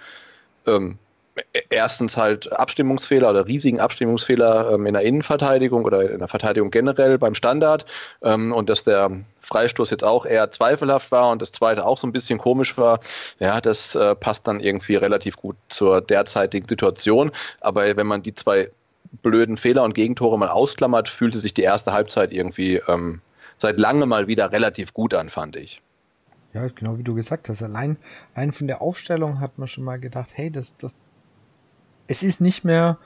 ähm, 0.65 0.97
erstens 1.69 2.15
halt 2.15 2.51
Abstimmungsfehler 2.53 3.31
oder 3.31 3.47
riesigen 3.47 3.79
Abstimmungsfehler 3.79 4.71
ähm, 4.73 4.85
in 4.85 4.93
der 4.93 5.01
Innenverteidigung 5.01 5.83
oder 5.83 6.11
in 6.11 6.19
der 6.19 6.27
Verteidigung 6.27 6.69
generell 6.69 7.17
beim 7.17 7.33
Standard 7.33 7.85
ähm, 8.21 8.53
und 8.53 8.69
dass 8.69 8.83
der 8.83 9.09
Freistoß 9.41 9.89
jetzt 9.89 10.03
auch 10.03 10.25
eher 10.27 10.51
zweifelhaft 10.51 11.11
war 11.11 11.31
und 11.31 11.41
das 11.41 11.51
zweite 11.51 11.85
auch 11.85 11.97
so 11.97 12.05
ein 12.07 12.13
bisschen 12.13 12.37
komisch 12.37 12.77
war. 12.77 12.99
Ja, 13.39 13.61
das 13.61 13.95
äh, 13.95 14.15
passt 14.15 14.47
dann 14.47 14.59
irgendwie 14.59 14.95
relativ 14.95 15.35
gut 15.35 15.55
zur 15.69 16.01
derzeitigen 16.01 16.67
Situation. 16.67 17.31
Aber 17.61 17.97
wenn 17.97 18.07
man 18.07 18.21
die 18.21 18.35
zwei 18.35 18.69
blöden 19.21 19.57
Fehler 19.57 19.83
und 19.83 19.93
Gegentore 19.93 20.37
mal 20.37 20.49
ausklammert, 20.49 21.09
fühlte 21.09 21.39
sich 21.39 21.53
die 21.53 21.61
erste 21.61 21.93
Halbzeit 21.93 22.31
irgendwie 22.31 22.81
ähm, 22.87 23.21
seit 23.57 23.79
langem 23.79 24.09
mal 24.09 24.27
wieder 24.27 24.51
relativ 24.51 24.93
gut 24.93 25.13
an, 25.13 25.29
fand 25.29 25.55
ich. 25.55 25.81
Ja, 26.53 26.67
genau 26.67 26.97
wie 26.97 27.03
du 27.03 27.15
gesagt 27.15 27.49
hast. 27.49 27.63
Allein, 27.63 27.97
allein 28.35 28.51
von 28.51 28.67
der 28.67 28.81
Aufstellung 28.81 29.39
hat 29.39 29.57
man 29.57 29.67
schon 29.67 29.83
mal 29.83 29.99
gedacht, 29.99 30.31
hey, 30.35 30.51
das, 30.51 30.77
das, 30.77 30.95
es 32.07 32.21
ist 32.21 32.41
nicht 32.41 32.63
mehr 32.63 32.99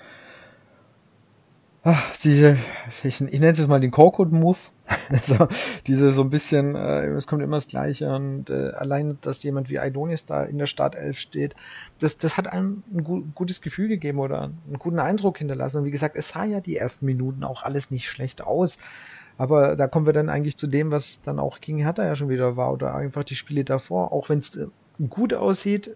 ach, 1.88 2.18
diese, 2.18 2.58
ich, 3.04 3.22
ich 3.22 3.22
nenne 3.22 3.48
es 3.48 3.60
jetzt 3.60 3.68
mal 3.68 3.80
den 3.80 3.92
Korkut-Move. 3.92 4.58
also 5.10 5.48
diese 5.86 6.12
so 6.12 6.22
ein 6.22 6.30
bisschen, 6.30 6.76
äh, 6.76 7.08
es 7.08 7.28
kommt 7.28 7.42
immer 7.42 7.58
das 7.58 7.68
Gleiche 7.68 8.14
und 8.14 8.50
äh, 8.50 8.72
allein, 8.72 9.18
dass 9.22 9.44
jemand 9.44 9.70
wie 9.70 9.80
Aidonis 9.80 10.26
da 10.26 10.44
in 10.44 10.58
der 10.58 10.66
Startelf 10.66 11.20
steht, 11.20 11.56
das, 12.00 12.18
das 12.18 12.38
hat 12.38 12.48
einem 12.48 12.84
ein 12.94 13.04
gu 13.04 13.24
gutes 13.36 13.62
Gefühl 13.62 13.88
gegeben 13.88 14.20
oder 14.20 14.44
einen 14.44 14.80
guten 14.80 15.00
Eindruck 15.00 15.38
hinterlassen. 15.38 15.80
Und 15.80 15.86
wie 15.86 15.92
gesagt, 15.92 16.16
es 16.18 16.30
sah 16.30 16.44
ja 16.44 16.60
die 16.60 16.78
ersten 16.78 17.06
Minuten 17.06 17.44
auch 17.44 17.64
alles 17.64 17.90
nicht 17.90 18.10
schlecht 18.10 18.42
aus. 18.42 18.78
Aber 19.38 19.76
da 19.76 19.88
kommen 19.88 20.06
wir 20.06 20.14
dann 20.14 20.30
eigentlich 20.30 20.58
zu 20.58 20.68
dem, 20.68 20.92
was 20.92 21.22
dann 21.22 21.40
auch 21.40 21.62
gegen 21.62 21.78
Hertha 21.80 22.04
ja 22.04 22.16
schon 22.16 22.30
wieder 22.30 22.58
war 22.58 22.74
oder 22.74 22.96
einfach 22.96 23.24
die 23.24 23.36
Spiele 23.36 23.64
davor. 23.64 24.12
Auch 24.12 24.30
wenn 24.30 24.40
es 24.40 24.56
äh, 24.56 24.68
gut 25.10 25.34
aussieht, 25.34 25.96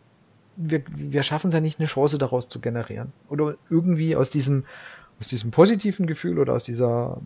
wir, 0.55 0.83
wir 0.95 1.23
schaffen 1.23 1.47
es 1.47 1.53
ja 1.53 1.61
nicht, 1.61 1.79
eine 1.79 1.87
Chance 1.87 2.17
daraus 2.17 2.49
zu 2.49 2.59
generieren. 2.59 3.13
Oder 3.29 3.55
irgendwie 3.69 4.15
aus 4.15 4.29
diesem, 4.29 4.65
aus 5.19 5.27
diesem 5.27 5.51
positiven 5.51 6.05
Gefühl 6.05 6.37
oder 6.37 6.53
aus 6.53 6.65
dieser, 6.65 7.19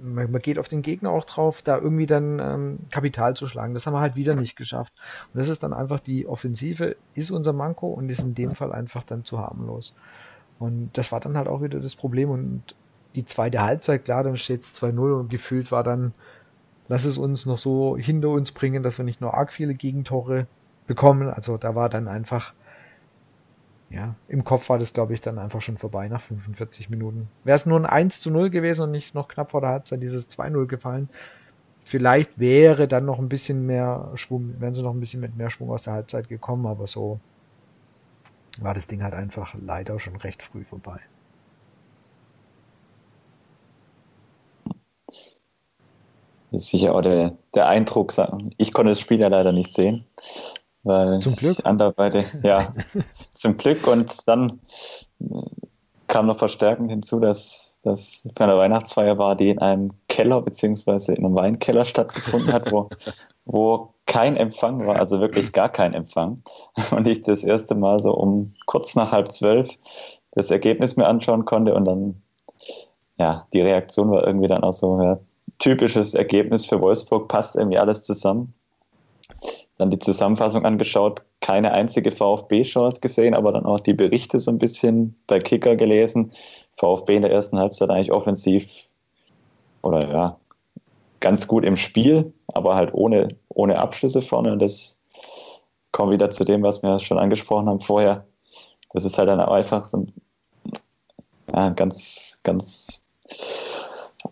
man, 0.00 0.30
man 0.30 0.40
geht 0.40 0.58
auf 0.58 0.68
den 0.68 0.82
Gegner 0.82 1.10
auch 1.10 1.24
drauf, 1.24 1.62
da 1.62 1.78
irgendwie 1.78 2.06
dann 2.06 2.38
ähm, 2.38 2.78
Kapital 2.90 3.34
zu 3.34 3.48
schlagen. 3.48 3.74
Das 3.74 3.86
haben 3.86 3.94
wir 3.94 4.00
halt 4.00 4.16
wieder 4.16 4.36
nicht 4.36 4.56
geschafft. 4.56 4.92
Und 5.32 5.40
das 5.40 5.48
ist 5.48 5.62
dann 5.62 5.72
einfach 5.72 6.00
die 6.00 6.26
Offensive, 6.26 6.96
ist 7.14 7.30
unser 7.30 7.52
Manko 7.52 7.88
und 7.88 8.08
ist 8.08 8.22
in 8.22 8.34
dem 8.34 8.54
Fall 8.54 8.72
einfach 8.72 9.02
dann 9.02 9.24
zu 9.24 9.38
harmlos. 9.38 9.96
Und 10.60 10.90
das 10.92 11.10
war 11.10 11.20
dann 11.20 11.36
halt 11.36 11.48
auch 11.48 11.62
wieder 11.62 11.80
das 11.80 11.96
Problem. 11.96 12.30
Und 12.30 12.74
die 13.14 13.24
zweite 13.24 13.62
Halbzeit, 13.62 14.04
klar, 14.04 14.22
dann 14.22 14.36
steht 14.36 14.62
es 14.62 14.80
2-0 14.80 15.18
und 15.18 15.30
gefühlt 15.30 15.72
war 15.72 15.82
dann, 15.82 16.12
lass 16.88 17.04
es 17.04 17.18
uns 17.18 17.46
noch 17.46 17.58
so 17.58 17.96
hinter 17.96 18.30
uns 18.30 18.52
bringen, 18.52 18.82
dass 18.82 18.98
wir 18.98 19.04
nicht 19.04 19.20
nur 19.20 19.34
arg 19.34 19.52
viele 19.52 19.74
Gegentore 19.74 20.46
bekommen. 20.86 21.28
Also 21.28 21.56
da 21.56 21.74
war 21.74 21.88
dann 21.88 22.08
einfach, 22.08 22.54
ja, 23.90 24.14
im 24.28 24.44
Kopf 24.44 24.68
war 24.68 24.78
das, 24.78 24.92
glaube 24.92 25.14
ich, 25.14 25.20
dann 25.20 25.38
einfach 25.38 25.62
schon 25.62 25.78
vorbei 25.78 26.08
nach 26.08 26.20
45 26.20 26.90
Minuten. 26.90 27.28
Wäre 27.44 27.56
es 27.56 27.66
nur 27.66 27.78
ein 27.78 27.86
1 27.86 28.20
zu 28.20 28.30
0 28.30 28.50
gewesen 28.50 28.82
und 28.82 28.90
nicht 28.92 29.14
noch 29.14 29.28
knapp 29.28 29.50
vor 29.50 29.60
der 29.60 29.70
Halbzeit 29.70 30.02
dieses 30.02 30.30
2-0 30.30 30.66
gefallen, 30.66 31.08
vielleicht 31.84 32.38
wäre 32.38 32.86
dann 32.86 33.04
noch 33.04 33.18
ein 33.18 33.28
bisschen 33.28 33.66
mehr 33.66 34.12
Schwung, 34.14 34.60
wären 34.60 34.74
sie 34.74 34.82
noch 34.82 34.94
ein 34.94 35.00
bisschen 35.00 35.20
mit 35.20 35.36
mehr 35.36 35.50
Schwung 35.50 35.70
aus 35.70 35.82
der 35.82 35.94
Halbzeit 35.94 36.28
gekommen, 36.28 36.66
aber 36.66 36.86
so 36.86 37.18
war 38.60 38.74
das 38.74 38.86
Ding 38.86 39.02
halt 39.02 39.14
einfach 39.14 39.54
leider 39.60 39.98
schon 39.98 40.16
recht 40.16 40.42
früh 40.42 40.64
vorbei. 40.64 41.00
Das 46.50 46.62
ist 46.62 46.68
sicher 46.68 46.94
auch 46.94 47.02
der, 47.02 47.36
der 47.54 47.68
Eindruck. 47.68 48.14
Ich 48.58 48.72
konnte 48.72 48.90
das 48.90 49.00
Spiel 49.00 49.20
ja 49.20 49.28
leider 49.28 49.52
nicht 49.52 49.72
sehen. 49.72 50.04
Weil 50.82 51.20
zum 51.20 51.36
Glück. 51.36 51.58
Anderweitig, 51.64 52.24
ja, 52.42 52.72
zum 53.34 53.56
Glück. 53.56 53.86
Und 53.86 54.16
dann 54.26 54.60
kam 56.08 56.26
noch 56.26 56.38
verstärkend 56.38 56.90
hinzu, 56.90 57.20
dass 57.20 57.76
das 57.82 58.26
keine 58.34 58.56
Weihnachtsfeier 58.56 59.18
war, 59.18 59.36
die 59.36 59.50
in 59.50 59.58
einem 59.58 59.92
Keller 60.08 60.42
beziehungsweise 60.42 61.14
in 61.14 61.24
einem 61.24 61.34
Weinkeller 61.34 61.84
stattgefunden 61.84 62.52
hat, 62.52 62.70
wo, 62.70 62.88
wo 63.44 63.94
kein 64.06 64.36
Empfang 64.36 64.86
war, 64.86 64.98
also 64.98 65.20
wirklich 65.20 65.52
gar 65.52 65.68
kein 65.68 65.94
Empfang. 65.94 66.42
Und 66.90 67.06
ich 67.06 67.22
das 67.22 67.44
erste 67.44 67.74
Mal 67.74 68.02
so 68.02 68.12
um 68.12 68.52
kurz 68.66 68.94
nach 68.96 69.12
halb 69.12 69.32
zwölf 69.32 69.68
das 70.32 70.50
Ergebnis 70.50 70.96
mir 70.96 71.08
anschauen 71.08 71.44
konnte 71.44 71.74
und 71.74 71.84
dann, 71.84 72.22
ja, 73.18 73.46
die 73.52 73.60
Reaktion 73.60 74.10
war 74.10 74.26
irgendwie 74.26 74.48
dann 74.48 74.62
auch 74.62 74.72
so, 74.72 75.00
ja, 75.00 75.18
typisches 75.60 76.14
Ergebnis 76.14 76.66
für 76.66 76.80
Wolfsburg, 76.80 77.28
passt 77.28 77.54
irgendwie 77.54 77.78
alles 77.78 78.02
zusammen. 78.02 78.52
Dann 79.78 79.90
die 79.90 79.98
Zusammenfassung 79.98 80.64
angeschaut, 80.64 81.22
keine 81.40 81.72
einzige 81.72 82.10
VfB-Chance 82.12 83.00
gesehen, 83.00 83.34
aber 83.34 83.52
dann 83.52 83.64
auch 83.64 83.80
die 83.80 83.94
Berichte 83.94 84.38
so 84.38 84.50
ein 84.50 84.58
bisschen 84.58 85.16
bei 85.26 85.38
Kicker 85.38 85.76
gelesen. 85.76 86.32
VfB 86.76 87.16
in 87.16 87.22
der 87.22 87.32
ersten 87.32 87.58
Halbzeit 87.58 87.90
eigentlich 87.90 88.12
offensiv 88.12 88.66
oder 89.82 90.10
ja, 90.10 90.36
ganz 91.20 91.46
gut 91.46 91.64
im 91.64 91.76
Spiel, 91.76 92.32
aber 92.52 92.74
halt 92.74 92.92
ohne, 92.92 93.28
ohne 93.48 93.78
Abschlüsse 93.78 94.22
vorne. 94.22 94.52
Und 94.52 94.60
das 94.60 95.02
kommt 95.92 96.12
wieder 96.12 96.30
zu 96.30 96.44
dem, 96.44 96.62
was 96.62 96.82
wir 96.82 97.00
schon 97.00 97.18
angesprochen 97.18 97.68
haben 97.68 97.80
vorher. 97.80 98.26
Das 98.92 99.04
ist 99.04 99.18
halt 99.18 99.28
dann 99.28 99.40
einfach 99.40 99.88
so 99.88 99.98
ein 99.98 100.12
ja, 101.52 101.70
ganz, 101.70 102.40
ganz 102.42 103.02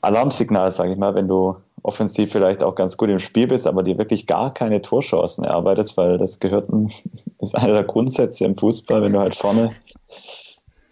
Alarmsignal, 0.00 0.70
sage 0.72 0.92
ich 0.92 0.98
mal, 0.98 1.14
wenn 1.14 1.28
du 1.28 1.56
offensiv 1.82 2.32
vielleicht 2.32 2.62
auch 2.62 2.74
ganz 2.74 2.96
gut 2.96 3.08
im 3.08 3.20
Spiel 3.20 3.46
bist, 3.46 3.66
aber 3.66 3.82
dir 3.82 3.98
wirklich 3.98 4.26
gar 4.26 4.52
keine 4.52 4.82
Torchancen 4.82 5.44
erarbeitest, 5.44 5.96
weil 5.96 6.18
das 6.18 6.40
gehört, 6.40 6.68
ist 7.40 7.56
einer 7.56 7.72
der 7.72 7.84
Grundsätze 7.84 8.44
im 8.44 8.56
Fußball, 8.56 9.02
wenn 9.02 9.12
du 9.12 9.20
halt 9.20 9.36
vorne 9.36 9.74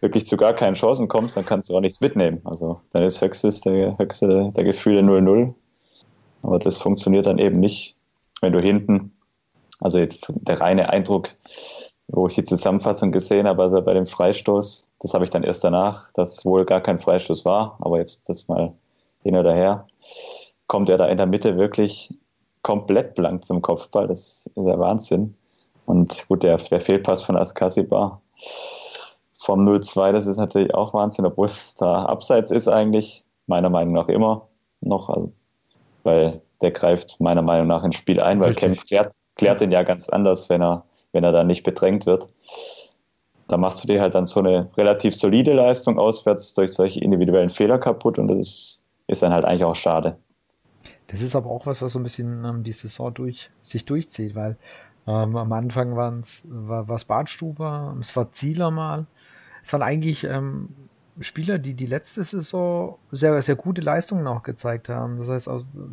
wirklich 0.01 0.27
zu 0.27 0.37
gar 0.37 0.53
keinen 0.53 0.75
Chancen 0.75 1.09
kommst, 1.09 1.37
dann 1.37 1.47
kannst 1.47 1.69
du 1.69 1.77
auch 1.77 1.81
nichts 1.81 2.01
mitnehmen. 2.01 2.41
Also 2.45 2.81
dann 2.93 3.03
ist 3.03 3.21
höchstes 3.21 3.61
der 3.63 3.99
höchste 3.99 4.53
der 4.55 4.65
Gefühle 4.65 5.01
0-0. 5.01 5.55
Aber 6.43 6.59
das 6.59 6.77
funktioniert 6.77 7.27
dann 7.27 7.39
eben 7.39 7.59
nicht, 7.59 7.97
wenn 8.41 8.53
du 8.53 8.61
hinten, 8.61 9.13
also 9.81 9.99
jetzt 9.99 10.33
der 10.37 10.61
reine 10.61 10.91
Eindruck, 10.91 11.31
wo 12.09 12.29
ich 12.29 12.35
die 12.35 12.45
Zusammenfassung 12.45 13.11
gesehen 13.11 13.49
habe, 13.49 13.63
also 13.63 13.83
bei 13.83 13.95
dem 13.95 14.07
Freistoß, 14.07 14.93
das 15.01 15.13
habe 15.13 15.25
ich 15.25 15.31
dann 15.31 15.43
erst 15.43 15.65
danach, 15.65 16.13
dass 16.13 16.45
wohl 16.45 16.65
gar 16.65 16.81
kein 16.81 17.01
Freistoß 17.01 17.45
war, 17.45 17.77
aber 17.81 17.99
jetzt 17.99 18.29
das 18.29 18.49
mal 18.49 18.73
hin 19.27 19.37
oder 19.37 19.53
her, 19.53 19.87
kommt 20.69 20.89
er 20.89 20.99
da 20.99 21.07
in 21.07 21.19
der 21.19 21.27
Mitte 21.27 21.59
wirklich 21.59 22.15
komplett 22.63 23.15
blank 23.15 23.45
zum 23.45 23.61
Kopfball. 23.61 24.09
Das 24.09 24.47
ist 24.47 24.51
der 24.57 24.79
Wahnsinn. 24.79 25.35
Und 25.85 26.27
gut, 26.29 26.43
der, 26.43 26.59
der 26.59 26.81
Fehlpass 26.81 27.23
von 27.23 27.37
Askasiba 27.37 28.21
vom 29.41 29.69
0-2, 29.69 30.13
das 30.13 30.27
ist 30.27 30.37
natürlich 30.37 30.75
auch 30.75 30.95
Wahnsinn, 30.95 31.27
obwohl 31.27 31.47
es 31.47 31.75
da 31.77 32.07
abseits 32.07 32.51
ist 32.51 32.69
eigentlich, 32.69 33.25
meiner 33.47 33.71
Meinung 33.71 33.95
nach 33.95 34.09
immer 34.09 34.49
noch, 34.81 35.09
also, 35.09 35.33
weil 36.03 36.41
der 36.61 36.73
greift 36.73 37.21
meiner 37.21 37.43
Meinung 37.43 37.69
nach 37.69 37.85
ins 37.85 37.97
Spiel 37.97 38.21
ein, 38.21 38.41
weil 38.41 38.49
Richtig. 38.49 38.65
Kempf 38.65 38.87
klärt, 38.87 39.13
klärt 39.37 39.61
den 39.61 39.71
ja 39.71 39.83
ganz 39.83 40.09
anders, 40.09 40.49
wenn 40.49 40.63
er, 40.63 40.85
wenn 41.13 41.23
er 41.23 41.33
da 41.33 41.45
nicht 41.45 41.63
bedrängt 41.63 42.07
wird. 42.07 42.27
Da 43.49 43.57
machst 43.57 43.85
du 43.85 43.89
dir 43.89 44.01
halt 44.01 44.17
dann 44.17 44.27
so 44.27 44.41
eine 44.41 44.69
relativ 44.77 45.15
solide 45.15 45.53
Leistung 45.53 45.99
auswärts 45.99 46.55
durch 46.55 46.73
solche 46.73 46.99
individuellen 46.99 47.51
Fehler 47.51 47.79
kaputt 47.79 48.19
und 48.19 48.29
das 48.29 48.39
ist 48.39 48.86
ist 49.07 49.23
dann 49.23 49.33
halt 49.33 49.45
eigentlich 49.45 49.65
auch 49.65 49.77
schade. 49.77 50.19
Das 51.09 51.21
ist 51.21 51.37
aber 51.37 51.51
auch 51.51 51.67
was, 51.67 51.83
was 51.83 51.93
so 51.93 51.99
ein 51.99 52.03
bisschen 52.03 52.45
ähm, 52.45 52.63
die 52.63 52.73
Saison 52.73 53.13
durch, 53.15 53.51
sich 53.63 53.85
durchzieht, 53.85 54.35
weil 54.35 54.57
ähm, 55.07 55.37
am 55.37 55.53
Anfang 55.53 55.97
waren's, 55.97 56.43
war 56.49 56.89
es 56.91 57.05
Badstuber, 57.05 57.97
es 58.01 58.15
war 58.17 58.33
Zieler 58.33 58.71
mal. 58.71 59.07
Es 59.63 59.73
waren 59.73 59.83
eigentlich 59.83 60.25
ähm, 60.25 60.69
Spieler, 61.21 61.59
die 61.59 61.75
die 61.75 61.87
letzte 61.87 62.23
Saison 62.23 62.99
sehr, 63.11 63.41
sehr 63.41 63.57
gute 63.57 63.81
Leistungen 63.81 64.27
auch 64.27 64.43
gezeigt 64.43 64.89
haben. 64.89 65.17
Das 65.17 65.29
heißt, 65.29 65.49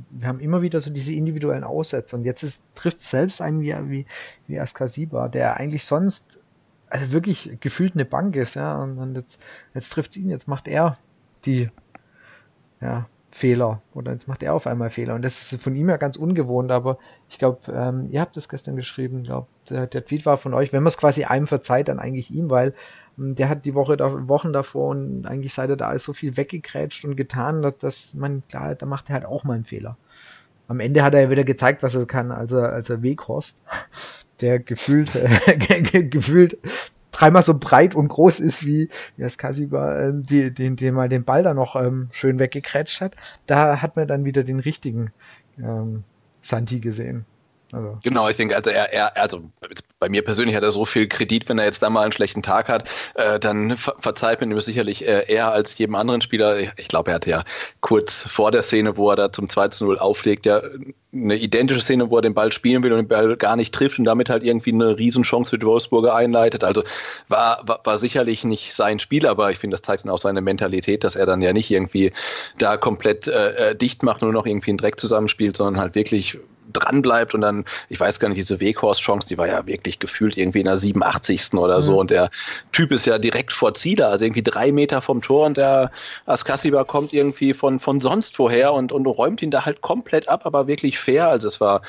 wir 0.09 0.27
haben 0.27 0.39
immer 0.39 0.61
wieder 0.61 0.81
so 0.81 0.91
diese 0.91 1.13
individuellen 1.13 1.63
Aussätze. 1.63 2.15
Und 2.15 2.25
jetzt 2.25 2.43
ist, 2.43 2.63
trifft 2.75 3.01
selbst 3.01 3.41
einen 3.41 3.61
wie, 3.61 3.73
wie, 3.89 4.05
wie 4.47 4.59
Askasiba, 4.59 5.29
der 5.29 5.57
eigentlich 5.57 5.85
sonst 5.85 6.39
also 6.89 7.11
wirklich 7.11 7.57
gefühlt 7.61 7.93
eine 7.93 8.05
Bank 8.05 8.35
ist. 8.35 8.55
Ja, 8.55 8.81
und, 8.81 8.97
und 8.97 9.15
jetzt, 9.15 9.39
jetzt 9.73 9.89
trifft 9.89 10.17
ihn, 10.17 10.29
jetzt 10.29 10.47
macht 10.47 10.67
er 10.67 10.97
die 11.45 11.69
ja, 12.83 13.07
Fehler. 13.31 13.81
Oder 13.93 14.11
jetzt 14.11 14.27
macht 14.27 14.43
er 14.43 14.53
auf 14.53 14.67
einmal 14.67 14.89
Fehler. 14.89 15.15
Und 15.15 15.23
das 15.23 15.51
ist 15.51 15.61
von 15.61 15.75
ihm 15.75 15.89
ja 15.89 15.97
ganz 15.97 16.17
ungewohnt, 16.17 16.71
aber 16.71 16.99
ich 17.29 17.39
glaube, 17.39 17.59
ähm, 17.73 18.09
ihr 18.11 18.21
habt 18.21 18.37
das 18.37 18.47
gestern 18.47 18.75
geschrieben, 18.75 19.23
glaube 19.23 19.47
der, 19.69 19.87
der 19.87 20.05
Tweet 20.05 20.25
war 20.25 20.37
von 20.37 20.53
euch, 20.53 20.71
wenn 20.73 20.83
man 20.83 20.89
es 20.89 20.97
quasi 20.97 21.23
einem 21.23 21.47
verzeiht, 21.47 21.87
dann 21.87 21.99
eigentlich 21.99 22.31
ihm, 22.31 22.49
weil 22.49 22.73
ähm, 23.17 23.35
der 23.35 23.49
hat 23.49 23.65
die 23.65 23.73
Woche 23.73 23.97
da, 23.97 24.27
Wochen 24.27 24.53
davor 24.53 24.89
und 24.89 25.25
eigentlich 25.25 25.53
seit 25.53 25.69
er 25.69 25.77
da 25.77 25.91
ist 25.93 26.03
so 26.03 26.13
viel 26.13 26.37
weggekrätscht 26.37 27.05
und 27.05 27.15
getan, 27.15 27.61
dass, 27.61 27.77
dass 27.77 28.13
man, 28.13 28.43
klar, 28.49 28.75
da 28.75 28.85
macht 28.85 29.09
er 29.09 29.15
halt 29.15 29.25
auch 29.25 29.43
mal 29.43 29.53
einen 29.53 29.65
Fehler. 29.65 29.97
Am 30.67 30.79
Ende 30.79 31.03
hat 31.03 31.13
er 31.13 31.21
ja 31.21 31.29
wieder 31.29 31.43
gezeigt, 31.43 31.83
was 31.83 31.95
er 31.95 32.05
kann, 32.05 32.31
als 32.31 32.51
er, 32.51 32.71
als 32.71 32.89
er 32.89 33.01
Weghorst, 33.01 33.63
der 34.41 34.59
gefühlt, 34.59 35.11
gefühlt 36.11 36.57
dreimal 37.23 37.43
so 37.43 37.57
breit 37.57 37.95
und 37.95 38.09
groß 38.09 38.39
ist 38.39 38.65
wie, 38.65 38.89
wie 39.15 39.21
das 39.21 39.37
Kasiba, 39.37 39.99
äh, 39.99 40.11
die, 40.13 40.53
den, 40.53 40.75
den 40.75 40.93
mal 40.93 41.07
den 41.07 41.23
Ball 41.23 41.43
da 41.43 41.53
noch 41.53 41.75
ähm, 41.75 42.09
schön 42.11 42.37
weggekrätscht 42.37 42.99
hat. 43.01 43.15
Da 43.45 43.81
hat 43.81 43.95
man 43.95 44.07
dann 44.07 44.25
wieder 44.25 44.43
den 44.43 44.59
richtigen 44.59 45.11
ähm, 45.57 46.03
Santi 46.41 46.79
gesehen. 46.79 47.25
Also. 47.73 47.97
Genau, 48.03 48.29
ich 48.29 48.37
denke, 48.37 48.55
also 48.55 48.69
er, 48.69 48.93
er, 48.93 49.17
also 49.17 49.41
bei 49.99 50.07
mir 50.07 50.23
persönlich 50.23 50.55
hat 50.55 50.63
er 50.63 50.71
so 50.71 50.85
viel 50.85 51.07
Kredit, 51.07 51.49
wenn 51.49 51.57
er 51.57 51.65
jetzt 51.65 51.81
da 51.81 51.89
mal 51.89 52.03
einen 52.03 52.11
schlechten 52.11 52.43
Tag 52.43 52.69
hat, 52.69 52.87
äh, 53.15 53.39
dann 53.39 53.77
ver 53.77 53.95
verzeiht 53.97 54.41
man 54.41 54.51
ihm 54.51 54.59
sicherlich 54.61 55.07
äh, 55.07 55.25
eher 55.27 55.51
als 55.51 55.75
jedem 55.77 55.95
anderen 55.95 56.21
Spieler. 56.21 56.77
Ich 56.77 56.87
glaube, 56.87 57.09
er 57.11 57.15
hatte 57.15 57.31
ja 57.31 57.43
kurz 57.81 58.27
vor 58.29 58.51
der 58.51 58.61
Szene, 58.61 58.95
wo 58.95 59.09
er 59.09 59.15
da 59.15 59.31
zum 59.31 59.49
2 59.49 59.69
0 59.81 59.97
auflegt, 59.97 60.45
ja 60.45 60.61
eine 61.13 61.35
identische 61.35 61.81
Szene, 61.81 62.09
wo 62.09 62.17
er 62.17 62.21
den 62.21 62.33
Ball 62.33 62.51
spielen 62.51 62.83
will 62.83 62.91
und 62.91 62.99
den 62.99 63.07
Ball 63.07 63.35
gar 63.37 63.55
nicht 63.55 63.73
trifft 63.73 63.99
und 63.99 64.05
damit 64.05 64.29
halt 64.29 64.43
irgendwie 64.43 64.73
eine 64.73 64.97
Riesenchance 64.97 65.51
für 65.51 65.59
die 65.59 65.65
Wolfsburger 65.65 66.15
einleitet. 66.15 66.63
Also 66.63 66.83
war, 67.27 67.61
war, 67.67 67.81
war 67.83 67.97
sicherlich 67.97 68.43
nicht 68.43 68.73
sein 68.73 68.99
Spiel, 68.99 69.27
aber 69.27 69.51
ich 69.51 69.59
finde, 69.59 69.75
das 69.75 69.83
zeigt 69.83 70.05
dann 70.05 70.11
auch 70.11 70.17
seine 70.17 70.41
Mentalität, 70.41 71.03
dass 71.03 71.15
er 71.15 71.25
dann 71.25 71.41
ja 71.41 71.53
nicht 71.53 71.69
irgendwie 71.69 72.11
da 72.57 72.77
komplett 72.77 73.27
äh, 73.27 73.71
äh 73.71 73.75
dicht 73.75 74.03
macht, 74.03 74.21
nur 74.21 74.33
noch 74.33 74.45
irgendwie 74.45 74.71
einen 74.71 74.79
Dreck 74.79 74.99
zusammenspielt, 74.99 75.55
sondern 75.57 75.79
halt 75.79 75.95
wirklich 75.95 76.39
dran 76.71 77.01
bleibt 77.01 77.33
und 77.33 77.41
dann, 77.41 77.65
ich 77.89 77.99
weiß 77.99 78.19
gar 78.19 78.29
nicht, 78.29 78.37
diese 78.37 78.59
Weghorst-Chance, 78.59 79.27
die 79.27 79.37
war 79.37 79.47
ja 79.47 79.65
wirklich 79.65 79.99
gefühlt 79.99 80.37
irgendwie 80.37 80.59
in 80.59 80.65
der 80.65 80.77
87. 80.77 81.53
oder 81.53 81.81
so 81.81 81.93
mhm. 81.93 81.97
und 81.99 82.11
der 82.11 82.29
Typ 82.71 82.91
ist 82.91 83.05
ja 83.05 83.17
direkt 83.17 83.53
vor 83.53 83.73
Zieler, 83.73 84.09
also 84.09 84.25
irgendwie 84.25 84.43
drei 84.43 84.71
Meter 84.71 85.01
vom 85.01 85.21
Tor 85.21 85.45
und 85.45 85.57
der 85.57 85.91
Askasiba 86.25 86.83
kommt 86.83 87.13
irgendwie 87.13 87.53
von, 87.53 87.79
von 87.79 87.99
sonst 87.99 88.37
woher 88.39 88.73
und, 88.73 88.91
und 88.91 89.05
räumt 89.05 89.41
ihn 89.41 89.51
da 89.51 89.65
halt 89.65 89.81
komplett 89.81 90.29
ab, 90.29 90.45
aber 90.45 90.67
wirklich 90.67 90.99
fair, 90.99 91.27
also 91.27 91.47
es 91.47 91.59
war 91.59 91.81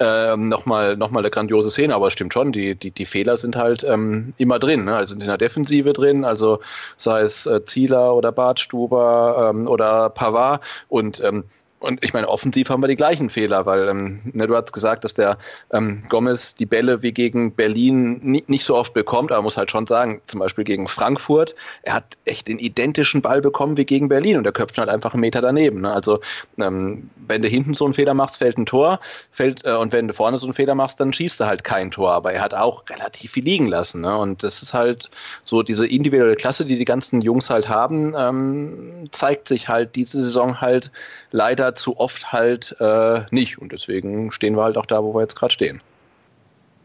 ähm, 0.00 0.48
nochmal 0.48 0.96
noch 0.96 1.10
mal 1.10 1.20
eine 1.20 1.30
grandiose 1.30 1.70
Szene, 1.70 1.94
aber 1.94 2.08
es 2.08 2.12
stimmt 2.12 2.32
schon, 2.32 2.52
die, 2.52 2.74
die, 2.74 2.90
die 2.90 3.06
Fehler 3.06 3.36
sind 3.36 3.56
halt 3.56 3.84
ähm, 3.84 4.34
immer 4.38 4.58
drin, 4.58 4.84
ne? 4.84 4.96
also 4.96 5.14
in 5.14 5.20
der 5.20 5.38
Defensive 5.38 5.92
drin, 5.92 6.24
also 6.24 6.60
sei 6.96 7.22
es 7.22 7.46
äh, 7.46 7.64
Zieler 7.64 8.14
oder 8.14 8.32
Bartstuber 8.32 9.50
ähm, 9.50 9.68
oder 9.68 10.10
Pavard 10.10 10.62
und 10.88 11.20
ähm, 11.20 11.44
und 11.82 12.04
ich 12.04 12.12
meine, 12.12 12.28
offensiv 12.28 12.70
haben 12.70 12.82
wir 12.82 12.88
die 12.88 12.96
gleichen 12.96 13.28
Fehler, 13.28 13.66
weil 13.66 13.88
ähm, 13.88 14.20
ne, 14.32 14.46
du 14.46 14.56
hast 14.56 14.72
gesagt, 14.72 15.04
dass 15.04 15.14
der 15.14 15.36
ähm, 15.72 16.02
Gomez 16.08 16.54
die 16.54 16.66
Bälle 16.66 17.02
wie 17.02 17.12
gegen 17.12 17.52
Berlin 17.52 18.20
nie, 18.22 18.44
nicht 18.46 18.64
so 18.64 18.76
oft 18.76 18.94
bekommt, 18.94 19.32
aber 19.32 19.42
muss 19.42 19.56
halt 19.56 19.70
schon 19.70 19.86
sagen, 19.86 20.20
zum 20.26 20.40
Beispiel 20.40 20.64
gegen 20.64 20.86
Frankfurt, 20.86 21.54
er 21.82 21.94
hat 21.94 22.16
echt 22.24 22.48
den 22.48 22.58
identischen 22.58 23.20
Ball 23.20 23.40
bekommen 23.40 23.76
wie 23.76 23.84
gegen 23.84 24.08
Berlin 24.08 24.36
und 24.36 24.44
der 24.44 24.52
köpft 24.52 24.78
halt 24.78 24.88
einfach 24.88 25.14
einen 25.14 25.20
Meter 25.20 25.40
daneben. 25.40 25.80
Ne? 25.80 25.92
Also 25.92 26.20
ähm, 26.58 27.10
wenn 27.26 27.42
du 27.42 27.48
hinten 27.48 27.74
so 27.74 27.84
einen 27.84 27.94
Fehler 27.94 28.14
machst, 28.14 28.38
fällt 28.38 28.58
ein 28.58 28.66
Tor, 28.66 29.00
fällt, 29.30 29.64
äh, 29.64 29.74
und 29.74 29.92
wenn 29.92 30.08
du 30.08 30.14
vorne 30.14 30.38
so 30.38 30.46
einen 30.46 30.54
Fehler 30.54 30.74
machst, 30.74 31.00
dann 31.00 31.12
schießt 31.12 31.40
er 31.40 31.46
halt 31.46 31.64
kein 31.64 31.90
Tor. 31.90 32.12
Aber 32.12 32.32
er 32.32 32.42
hat 32.42 32.54
auch 32.54 32.88
relativ 32.88 33.32
viel 33.32 33.44
liegen 33.44 33.66
lassen. 33.66 34.02
Ne? 34.02 34.16
Und 34.16 34.42
das 34.42 34.62
ist 34.62 34.72
halt 34.72 35.10
so 35.42 35.62
diese 35.62 35.86
individuelle 35.86 36.36
Klasse, 36.36 36.64
die 36.64 36.78
die 36.78 36.84
ganzen 36.84 37.22
Jungs 37.22 37.50
halt 37.50 37.68
haben, 37.68 38.14
ähm, 38.16 39.08
zeigt 39.10 39.48
sich 39.48 39.68
halt 39.68 39.96
diese 39.96 40.22
Saison 40.22 40.60
halt 40.60 40.90
leider 41.32 41.71
zu 41.74 41.98
oft 41.98 42.32
halt 42.32 42.76
äh, 42.80 43.22
nicht. 43.30 43.58
Und 43.58 43.72
deswegen 43.72 44.30
stehen 44.30 44.56
wir 44.56 44.64
halt 44.64 44.76
auch 44.76 44.86
da, 44.86 45.02
wo 45.02 45.14
wir 45.14 45.20
jetzt 45.22 45.36
gerade 45.36 45.52
stehen. 45.52 45.80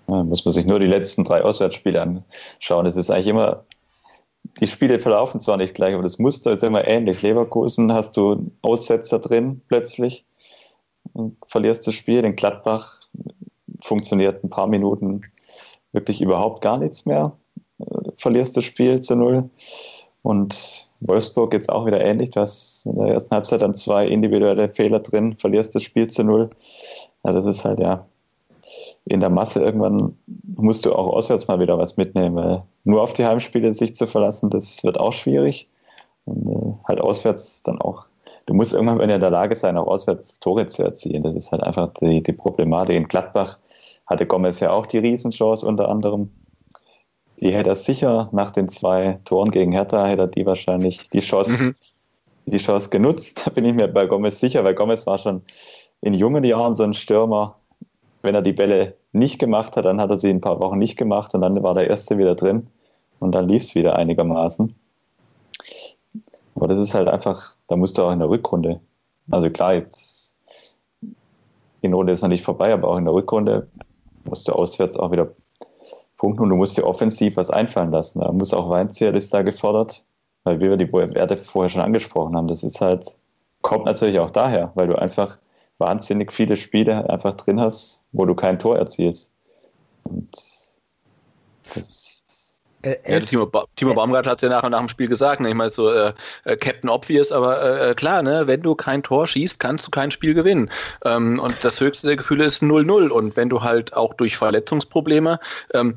Ja, 0.07 0.23
muss 0.23 0.45
man 0.45 0.53
sich 0.53 0.65
nur 0.65 0.79
die 0.79 0.87
letzten 0.87 1.25
drei 1.25 1.41
Auswärtsspiele 1.41 2.01
anschauen. 2.01 2.85
Es 2.85 2.95
ist 2.95 3.09
eigentlich 3.09 3.27
immer, 3.27 3.65
die 4.59 4.67
Spiele 4.67 4.99
verlaufen 4.99 5.41
zwar 5.41 5.57
nicht 5.57 5.75
gleich, 5.75 5.93
aber 5.93 6.03
das 6.03 6.19
Muster 6.19 6.53
ist 6.53 6.63
immer 6.63 6.87
ähnlich. 6.87 7.21
Leverkusen 7.21 7.91
hast 7.91 8.15
du 8.15 8.51
Aussetzer 8.61 9.19
drin 9.19 9.61
plötzlich 9.67 10.25
und 11.13 11.37
verlierst 11.47 11.85
das 11.87 11.95
Spiel. 11.95 12.23
In 12.23 12.35
Gladbach 12.35 13.01
funktioniert 13.81 14.43
ein 14.43 14.49
paar 14.49 14.67
Minuten 14.67 15.23
wirklich 15.91 16.21
überhaupt 16.21 16.61
gar 16.61 16.77
nichts 16.77 17.05
mehr. 17.05 17.33
Äh, 17.79 18.11
verlierst 18.17 18.55
das 18.55 18.63
Spiel 18.63 19.01
zu 19.01 19.15
null. 19.15 19.49
Und 20.21 20.86
Wolfsburg 20.99 21.53
jetzt 21.53 21.69
auch 21.69 21.85
wieder 21.85 22.01
ähnlich. 22.01 22.31
Du 22.31 22.41
hast 22.41 22.85
in 22.85 22.97
der 22.97 23.13
ersten 23.13 23.31
Halbzeit 23.31 23.61
dann 23.61 23.75
zwei 23.75 24.07
individuelle 24.07 24.69
Fehler 24.69 24.99
drin, 24.99 25.35
verlierst 25.35 25.75
das 25.75 25.83
Spiel 25.83 26.07
zu 26.09 26.23
null. 26.23 26.49
Ja, 27.23 27.33
das 27.33 27.45
ist 27.45 27.65
halt 27.65 27.79
ja 27.79 28.05
in 29.05 29.19
der 29.19 29.29
Masse 29.29 29.63
irgendwann 29.63 30.17
musst 30.55 30.85
du 30.85 30.93
auch 30.93 31.07
auswärts 31.13 31.47
mal 31.47 31.59
wieder 31.59 31.77
was 31.77 31.97
mitnehmen, 31.97 32.35
weil 32.35 32.63
nur 32.83 33.01
auf 33.01 33.13
die 33.13 33.25
Heimspiele 33.25 33.73
sich 33.73 33.95
zu 33.95 34.07
verlassen, 34.07 34.49
das 34.49 34.83
wird 34.83 34.99
auch 34.99 35.13
schwierig. 35.13 35.69
Und 36.25 36.47
äh, 36.47 36.73
halt 36.87 36.99
auswärts 36.99 37.63
dann 37.63 37.79
auch, 37.79 38.05
du 38.47 38.53
musst 38.53 38.73
irgendwann 38.73 38.99
in 38.99 39.21
der 39.21 39.29
Lage 39.29 39.55
sein, 39.55 39.77
auch 39.77 39.87
auswärts 39.87 40.39
Tore 40.39 40.67
zu 40.67 40.83
erzielen. 40.83 41.23
Das 41.23 41.35
ist 41.35 41.51
halt 41.51 41.63
einfach 41.63 41.93
die, 42.01 42.21
die 42.21 42.33
Problematik. 42.33 42.95
In 42.95 43.07
Gladbach 43.07 43.57
hatte 44.05 44.25
Gomez 44.25 44.59
ja 44.59 44.71
auch 44.71 44.85
die 44.85 44.99
Riesenchance 44.99 45.65
unter 45.65 45.87
anderem 45.89 46.31
die 47.39 47.53
hätte 47.53 47.69
er 47.69 47.75
sicher 47.75 48.29
nach 48.31 48.51
den 48.51 48.69
zwei 48.69 49.19
Toren 49.25 49.51
gegen 49.51 49.71
Hertha, 49.71 50.05
hätte 50.05 50.23
er 50.23 50.27
die 50.27 50.45
wahrscheinlich 50.45 51.09
die 51.09 51.21
Chance, 51.21 51.63
mhm. 51.63 51.75
die 52.45 52.57
Chance 52.57 52.89
genutzt. 52.89 53.41
Da 53.45 53.51
bin 53.51 53.65
ich 53.65 53.73
mir 53.73 53.87
bei 53.87 54.05
Gomez 54.05 54.39
sicher, 54.39 54.63
weil 54.63 54.75
Gomez 54.75 55.05
war 55.05 55.19
schon 55.19 55.41
in 56.01 56.13
jungen 56.13 56.43
Jahren 56.43 56.75
so 56.75 56.83
ein 56.83 56.93
Stürmer. 56.93 57.55
Wenn 58.23 58.35
er 58.35 58.41
die 58.41 58.53
Bälle 58.53 58.95
nicht 59.11 59.39
gemacht 59.39 59.77
hat, 59.77 59.85
dann 59.85 60.01
hat 60.01 60.09
er 60.09 60.17
sie 60.17 60.29
ein 60.29 60.41
paar 60.41 60.59
Wochen 60.59 60.79
nicht 60.79 60.97
gemacht 60.97 61.33
und 61.33 61.41
dann 61.41 61.61
war 61.63 61.73
der 61.73 61.89
erste 61.89 62.17
wieder 62.17 62.35
drin 62.35 62.67
und 63.19 63.33
dann 63.33 63.47
lief 63.47 63.63
es 63.63 63.75
wieder 63.75 63.95
einigermaßen. 63.95 64.75
Aber 66.55 66.67
das 66.67 66.79
ist 66.79 66.93
halt 66.93 67.07
einfach, 67.07 67.55
da 67.67 67.75
musst 67.75 67.97
du 67.97 68.03
auch 68.03 68.11
in 68.11 68.19
der 68.19 68.29
Rückrunde, 68.29 68.81
also 69.29 69.49
klar, 69.49 69.75
jetzt 69.75 70.37
die 71.83 71.87
Note 71.87 72.11
ist 72.11 72.21
noch 72.21 72.29
nicht 72.29 72.43
vorbei, 72.43 72.73
aber 72.73 72.87
auch 72.87 72.97
in 72.97 73.05
der 73.05 73.13
Rückrunde 73.13 73.67
musst 74.25 74.47
du 74.47 74.53
auswärts 74.53 74.97
auch 74.97 75.11
wieder 75.11 75.29
Punkten 76.17 76.43
und 76.43 76.49
du 76.49 76.55
musst 76.55 76.77
dir 76.77 76.85
offensiv 76.85 77.37
was 77.37 77.49
einfallen 77.51 77.91
lassen. 77.91 78.19
Da 78.19 78.31
muss 78.31 78.53
auch 78.53 78.69
Weinzierl 78.69 79.15
ist 79.15 79.33
da 79.33 79.43
gefordert, 79.43 80.05
weil 80.43 80.59
wir 80.59 80.75
die 80.77 80.91
Werte 80.91 81.37
vorher 81.37 81.69
schon 81.69 81.81
angesprochen 81.81 82.35
haben. 82.35 82.47
Das 82.47 82.63
ist 82.63 82.81
halt, 82.81 83.17
kommt 83.61 83.85
natürlich 83.85 84.19
auch 84.19 84.31
daher, 84.31 84.71
weil 84.75 84.87
du 84.87 84.95
einfach 84.95 85.37
wahnsinnig 85.77 86.33
viele 86.33 86.57
Spiele 86.57 87.09
einfach 87.09 87.35
drin 87.35 87.59
hast, 87.59 88.03
wo 88.11 88.25
du 88.25 88.33
kein 88.33 88.57
Tor 88.59 88.77
erzielst. 88.77 89.31
Und 90.03 90.29
das 91.63 91.96
äh, 92.83 92.95
ja, 93.07 93.19
Timo, 93.19 93.45
ba 93.45 93.65
Timo 93.75 93.93
Baumgart 93.93 94.27
hat 94.27 94.37
es 94.37 94.41
ja 94.43 94.49
nachher 94.49 94.69
nach 94.69 94.79
dem 94.79 94.89
Spiel 94.89 95.07
gesagt, 95.07 95.41
ne? 95.41 95.49
ich 95.49 95.55
meine 95.55 95.71
so 95.71 95.89
äh, 95.91 96.13
äh, 96.43 96.57
Captain 96.57 96.89
Obvious, 96.89 97.31
aber 97.31 97.61
äh, 97.61 97.91
äh, 97.91 97.93
klar, 97.95 98.21
ne, 98.21 98.45
wenn 98.45 98.61
du 98.61 98.75
kein 98.75 99.01
Tor 99.03 99.27
schießt, 99.27 99.59
kannst 99.59 99.87
du 99.87 99.91
kein 99.91 100.11
Spiel 100.11 100.33
gewinnen. 100.33 100.69
Ähm, 101.03 101.39
und 101.39 101.55
das 101.63 101.81
höchste 101.81 102.07
der 102.07 102.17
Gefühle 102.17 102.45
ist 102.45 102.61
0-0. 102.61 103.09
Und 103.09 103.35
wenn 103.35 103.49
du 103.49 103.61
halt 103.61 103.93
auch 103.95 104.13
durch 104.13 104.37
Verletzungsprobleme 104.37 105.39
ähm, 105.73 105.95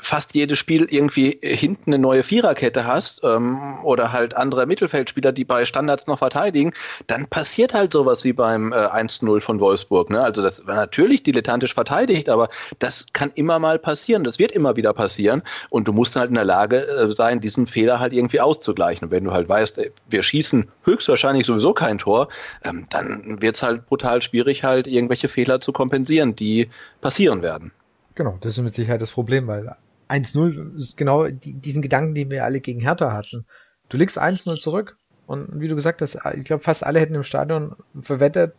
fast 0.00 0.34
jedes 0.34 0.58
Spiel 0.58 0.86
irgendwie 0.90 1.38
hinten 1.42 1.92
eine 1.92 1.98
neue 1.98 2.22
Viererkette 2.22 2.84
hast 2.84 3.20
ähm, 3.22 3.78
oder 3.84 4.12
halt 4.12 4.36
andere 4.36 4.66
Mittelfeldspieler, 4.66 5.32
die 5.32 5.44
bei 5.44 5.64
Standards 5.64 6.06
noch 6.06 6.18
verteidigen, 6.18 6.72
dann 7.06 7.26
passiert 7.26 7.72
halt 7.72 7.92
sowas 7.92 8.24
wie 8.24 8.32
beim 8.32 8.72
äh, 8.72 8.76
1-0 8.76 9.40
von 9.40 9.60
Wolfsburg. 9.60 10.10
Ne? 10.10 10.20
Also 10.20 10.42
das 10.42 10.66
war 10.66 10.74
natürlich 10.74 11.22
dilettantisch 11.22 11.74
verteidigt, 11.74 12.28
aber 12.28 12.48
das 12.80 13.06
kann 13.12 13.30
immer 13.34 13.58
mal 13.58 13.78
passieren. 13.78 14.24
Das 14.24 14.38
wird 14.38 14.52
immer 14.52 14.76
wieder 14.76 14.92
passieren. 14.92 15.42
Und 15.70 15.86
du 15.86 15.92
musst 15.92 16.16
halt 16.16 16.25
in 16.28 16.34
der 16.34 16.44
Lage 16.44 16.86
äh, 16.86 17.10
sein, 17.10 17.40
diesen 17.40 17.66
Fehler 17.66 18.00
halt 18.00 18.12
irgendwie 18.12 18.40
auszugleichen. 18.40 19.06
Und 19.06 19.10
wenn 19.10 19.24
du 19.24 19.32
halt 19.32 19.48
weißt, 19.48 19.80
wir 20.08 20.22
schießen 20.22 20.68
höchstwahrscheinlich 20.84 21.46
sowieso 21.46 21.72
kein 21.72 21.98
Tor, 21.98 22.28
ähm, 22.64 22.86
dann 22.90 23.40
wird 23.40 23.56
es 23.56 23.62
halt 23.62 23.86
brutal 23.86 24.22
schwierig, 24.22 24.64
halt 24.64 24.86
irgendwelche 24.86 25.28
Fehler 25.28 25.60
zu 25.60 25.72
kompensieren, 25.72 26.36
die 26.36 26.70
passieren 27.00 27.42
werden. 27.42 27.72
Genau, 28.14 28.38
das 28.40 28.52
ist 28.52 28.64
mit 28.64 28.74
Sicherheit 28.74 29.02
das 29.02 29.12
Problem, 29.12 29.46
weil 29.46 29.74
1-0 30.08 30.76
ist 30.76 30.96
genau 30.96 31.28
diesen 31.28 31.82
Gedanken, 31.82 32.14
den 32.14 32.30
wir 32.30 32.44
alle 32.44 32.60
gegen 32.60 32.80
Hertha 32.80 33.12
hatten. 33.12 33.44
Du 33.88 33.96
liegst 33.96 34.20
1-0 34.20 34.58
zurück 34.60 34.96
und 35.26 35.60
wie 35.60 35.68
du 35.68 35.74
gesagt 35.74 36.02
hast, 36.02 36.18
ich 36.36 36.44
glaube, 36.44 36.62
fast 36.62 36.84
alle 36.84 37.00
hätten 37.00 37.14
im 37.14 37.24
Stadion 37.24 37.76
verwettet, 38.00 38.54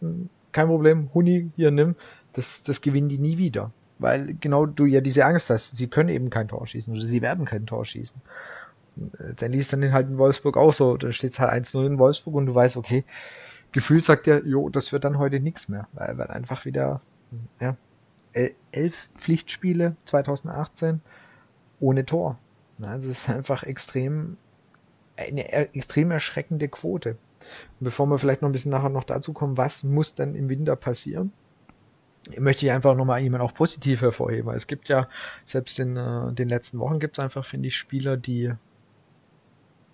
kein 0.52 0.68
Problem, 0.68 1.10
Huni, 1.14 1.52
hier 1.56 1.72
nimm, 1.72 1.96
das, 2.34 2.64
das 2.64 2.82
gewinnen 2.82 3.10
die 3.10 3.18
nie 3.18 3.38
wieder 3.38 3.72
weil 4.00 4.36
genau 4.40 4.66
du 4.66 4.86
ja 4.86 5.02
diese 5.02 5.26
Angst 5.26 5.50
hast, 5.50 5.76
sie 5.76 5.88
können 5.88 6.10
eben 6.10 6.30
kein 6.30 6.48
Tor 6.48 6.66
schießen 6.68 6.94
oder 6.94 7.04
sie 7.04 7.22
werden 7.22 7.46
kein 7.46 7.66
Tor 7.66 7.86
schießen. 7.86 8.22
Äh, 8.98 9.34
dann 9.36 9.52
liest 9.52 9.74
dann 9.74 9.92
halt 9.92 10.08
in 10.08 10.18
Wolfsburg 10.18 10.58
auch 10.58 10.74
so, 10.74 10.98
dann 10.98 11.14
steht 11.14 11.32
es 11.32 11.40
halt 11.40 11.66
1-0 11.66 11.86
in 11.86 12.00
Wolfsburg 12.00 12.36
und 12.36 12.46
du 12.46 12.56
weißt, 12.56 12.78
okay, 12.78 13.04
gefühlt 13.72 14.06
sagt 14.06 14.28
der, 14.28 14.46
jo, 14.46 14.70
das 14.70 14.92
wird 14.92 15.04
dann 15.04 15.18
heute 15.18 15.40
nichts 15.40 15.70
mehr, 15.70 15.88
weil, 15.94 16.18
weil 16.18 16.28
einfach 16.28 16.66
wieder, 16.66 17.02
ja, 17.60 17.76
elf 18.72 19.10
Pflichtspiele 19.18 19.96
2018 20.06 21.02
ohne 21.80 22.06
Tor. 22.06 22.38
Es 23.00 23.06
ist 23.06 23.30
einfach 23.30 23.64
extrem, 23.64 24.38
eine 25.16 25.52
extrem 25.52 26.12
erschreckende 26.12 26.68
Quote. 26.68 27.18
Und 27.80 27.86
bevor 27.86 28.06
wir 28.08 28.20
vielleicht 28.20 28.42
noch 28.42 28.50
ein 28.50 28.52
bisschen 28.52 28.72
nachher 28.72 28.90
noch 28.90 29.04
dazu 29.04 29.34
kommen, 29.34 29.58
was 29.58 29.84
muss 29.84 30.16
denn 30.16 30.36
im 30.36 30.50
Winter 30.50 30.76
passieren? 30.76 31.32
Möchte 32.40 32.66
ich 32.66 32.72
einfach 32.72 32.96
nochmal 32.96 33.22
jemand 33.22 33.44
auch 33.44 33.54
positiv 33.54 34.02
hervorheben. 34.02 34.54
Es 34.54 34.68
gibt 34.68 34.90
ja, 34.90 35.08
selbst 35.46 35.80
in 35.80 35.98
äh, 35.98 36.32
den 36.34 36.50
letzten 36.50 36.80
Wochen 36.80 37.00
gibt 37.00 37.18
es 37.18 37.24
einfach, 37.24 37.46
finde 37.46 37.68
ich, 37.68 37.78
Spieler, 37.78 38.18
die 38.18 38.54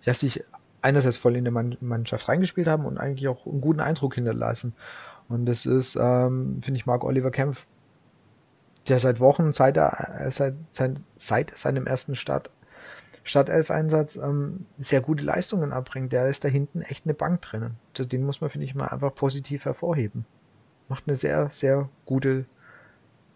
ja, 0.03 0.13
sich 0.13 0.43
einerseits 0.81 1.17
voll 1.17 1.35
in 1.35 1.45
die 1.45 1.51
Mannschaft 1.51 2.27
reingespielt 2.27 2.67
haben 2.67 2.85
und 2.85 2.97
eigentlich 2.97 3.27
auch 3.27 3.45
einen 3.45 3.61
guten 3.61 3.79
Eindruck 3.79 4.15
hinterlassen. 4.15 4.73
Und 5.29 5.45
das 5.45 5.65
ist, 5.65 5.95
ähm, 5.95 6.59
finde 6.61 6.77
ich, 6.77 6.85
Marc 6.85 7.03
Oliver 7.03 7.31
Kempf, 7.31 7.65
der 8.89 8.99
seit 8.99 9.19
Wochen, 9.21 9.53
seit, 9.53 9.77
er, 9.77 10.27
seit, 10.29 10.55
seit, 10.69 10.97
seit 11.15 11.57
seinem 11.57 11.87
ersten 11.87 12.15
Start, 12.15 12.49
Startelf-Einsatz 13.23 14.17
ähm, 14.17 14.65
sehr 14.77 14.99
gute 14.99 15.23
Leistungen 15.23 15.71
abbringt. 15.71 16.11
Der 16.11 16.27
ist 16.27 16.43
da 16.43 16.49
hinten 16.49 16.81
echt 16.81 17.05
eine 17.05 17.13
Bank 17.13 17.41
drinnen. 17.41 17.77
Den 17.97 18.25
muss 18.25 18.41
man, 18.41 18.49
finde 18.49 18.65
ich, 18.65 18.75
mal 18.75 18.87
einfach 18.87 19.15
positiv 19.15 19.63
hervorheben 19.63 20.25
macht 20.89 21.03
eine 21.07 21.15
sehr, 21.15 21.49
sehr 21.49 21.89
gute, 22.05 22.45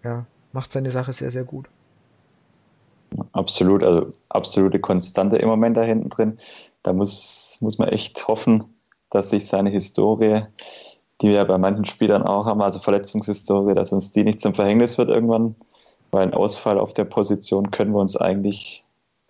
er 0.01 0.25
macht 0.53 0.71
seine 0.71 0.91
Sache 0.91 1.13
sehr, 1.13 1.31
sehr 1.31 1.43
gut. 1.43 1.67
Absolut, 3.31 3.83
also 3.83 4.11
absolute 4.29 4.79
Konstante 4.79 5.37
im 5.37 5.47
Moment 5.47 5.77
da 5.77 5.83
hinten 5.83 6.09
drin. 6.09 6.37
Da 6.83 6.93
muss, 6.93 7.57
muss 7.61 7.77
man 7.77 7.89
echt 7.89 8.27
hoffen, 8.27 8.65
dass 9.09 9.29
sich 9.29 9.47
seine 9.47 9.69
Historie, 9.69 10.43
die 11.21 11.29
wir 11.29 11.35
ja 11.35 11.43
bei 11.43 11.57
manchen 11.57 11.85
Spielern 11.85 12.23
auch 12.23 12.45
haben, 12.45 12.61
also 12.61 12.79
Verletzungshistorie, 12.79 13.73
dass 13.73 13.93
uns 13.93 14.11
die 14.11 14.23
nicht 14.23 14.41
zum 14.41 14.53
Verhängnis 14.53 14.97
wird 14.97 15.09
irgendwann, 15.09 15.55
weil 16.11 16.23
ein 16.23 16.33
Ausfall 16.33 16.79
auf 16.79 16.93
der 16.93 17.05
Position 17.05 17.71
können 17.71 17.91
wir 17.91 17.99
uns 17.99 18.17
eigentlich 18.17 18.83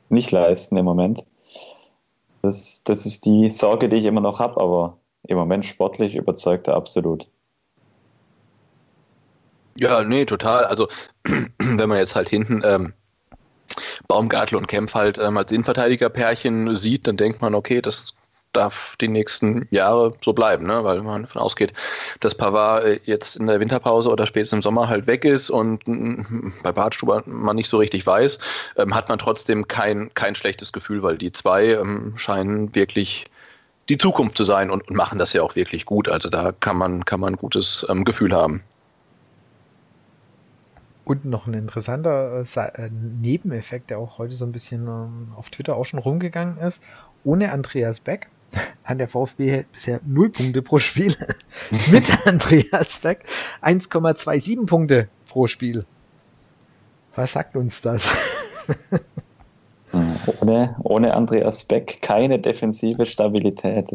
nicht 0.09 0.31
leisten 0.31 0.77
im 0.77 0.85
Moment. 0.85 1.23
Das, 2.41 2.81
das 2.83 3.05
ist 3.05 3.25
die 3.25 3.51
Sorge, 3.51 3.89
die 3.89 3.97
ich 3.97 4.05
immer 4.05 4.21
noch 4.21 4.39
habe, 4.39 4.59
aber 4.61 4.97
im 5.23 5.37
Moment 5.37 5.65
sportlich 5.65 6.15
überzeugt 6.15 6.67
er 6.67 6.75
absolut. 6.75 7.29
Ja, 9.79 10.03
nee, 10.03 10.25
total. 10.25 10.65
Also, 10.65 10.87
wenn 11.59 11.89
man 11.89 11.99
jetzt 11.99 12.15
halt 12.15 12.29
hinten 12.29 12.61
ähm, 12.63 12.93
Baumgartel 14.07 14.57
und 14.57 14.67
Kempf 14.67 14.95
halt 14.95 15.19
ähm, 15.19 15.37
als 15.37 15.51
Innenverteidiger-Pärchen 15.51 16.75
sieht, 16.75 17.07
dann 17.07 17.17
denkt 17.17 17.41
man, 17.41 17.53
okay, 17.53 17.81
das 17.81 18.15
darf 18.53 18.95
die 18.99 19.07
nächsten 19.07 19.67
Jahre 19.69 20.13
so 20.23 20.33
bleiben, 20.33 20.65
ne? 20.65 20.83
weil 20.83 21.01
man 21.01 21.23
davon 21.23 21.41
ausgeht, 21.41 21.73
dass 22.21 22.33
Pavard 22.33 22.85
äh, 22.85 22.99
jetzt 23.03 23.35
in 23.35 23.45
der 23.45 23.59
Winterpause 23.59 24.09
oder 24.09 24.25
spätestens 24.25 24.57
im 24.57 24.61
Sommer 24.61 24.87
halt 24.87 25.05
weg 25.05 25.25
ist 25.25 25.51
und 25.51 25.83
bei 26.63 26.71
Bartstuber 26.71 27.21
man 27.27 27.55
nicht 27.55 27.69
so 27.69 27.77
richtig 27.77 28.07
weiß, 28.07 28.39
ähm, 28.77 28.95
hat 28.95 29.09
man 29.09 29.19
trotzdem 29.19 29.67
kein, 29.67 30.11
kein 30.15 30.33
schlechtes 30.33 30.73
Gefühl, 30.73 31.03
weil 31.03 31.17
die 31.17 31.31
zwei 31.31 31.65
ähm, 31.65 32.13
scheinen 32.15 32.73
wirklich 32.73 33.25
die 33.89 33.97
Zukunft 33.97 34.37
zu 34.37 34.43
sein 34.43 34.71
und, 34.71 34.87
und, 34.87 34.95
machen 34.95 35.19
das 35.19 35.33
ja 35.33 35.43
auch 35.43 35.55
wirklich 35.55 35.85
gut. 35.85 36.09
Also 36.09 36.29
da 36.29 36.51
kann 36.51 36.77
man, 36.77 37.05
kann 37.05 37.19
man 37.19 37.33
ein 37.33 37.37
gutes 37.37 37.85
ähm, 37.89 38.05
Gefühl 38.05 38.33
haben. 38.33 38.63
Und 41.07 41.23
noch 41.23 41.47
ein 41.47 41.53
interessanter 41.53 42.43
äh, 42.43 42.59
äh, 42.59 42.89
Nebeneffekt, 42.91 43.91
der 43.91 43.97
auch 43.97 44.17
heute 44.17 44.35
so 44.35 44.43
ein 44.43 44.51
bisschen 44.51 44.87
ähm, 44.87 45.27
auf 45.37 45.49
Twitter 45.49 45.77
auch 45.77 45.85
schon 45.85 45.99
rumgegangen 45.99 46.57
ist. 46.57 46.83
Ohne 47.23 47.53
Andreas 47.53 48.01
Beck 48.01 48.27
hat 48.83 48.99
der 48.99 49.07
VfB 49.07 49.63
bisher 49.71 50.01
0 50.05 50.31
Punkte 50.31 50.61
pro 50.61 50.79
Spiel. 50.79 51.15
Mit 51.91 52.11
Andreas 52.27 52.99
Beck 52.99 53.23
1,27 53.61 54.65
Punkte 54.65 55.07
pro 55.29 55.47
Spiel. 55.47 55.85
Was 57.15 57.31
sagt 57.31 57.55
uns 57.55 57.79
das? 57.79 58.05
ohne, 60.41 60.75
ohne 60.83 61.15
Andreas 61.15 61.63
Beck 61.63 61.99
keine 62.01 62.37
defensive 62.37 63.05
Stabilität. 63.05 63.87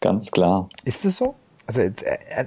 Ganz 0.00 0.30
klar. 0.30 0.68
Ist 0.84 1.04
es 1.04 1.16
so? 1.16 1.34
Also 1.66 1.80
äh, 1.80 1.90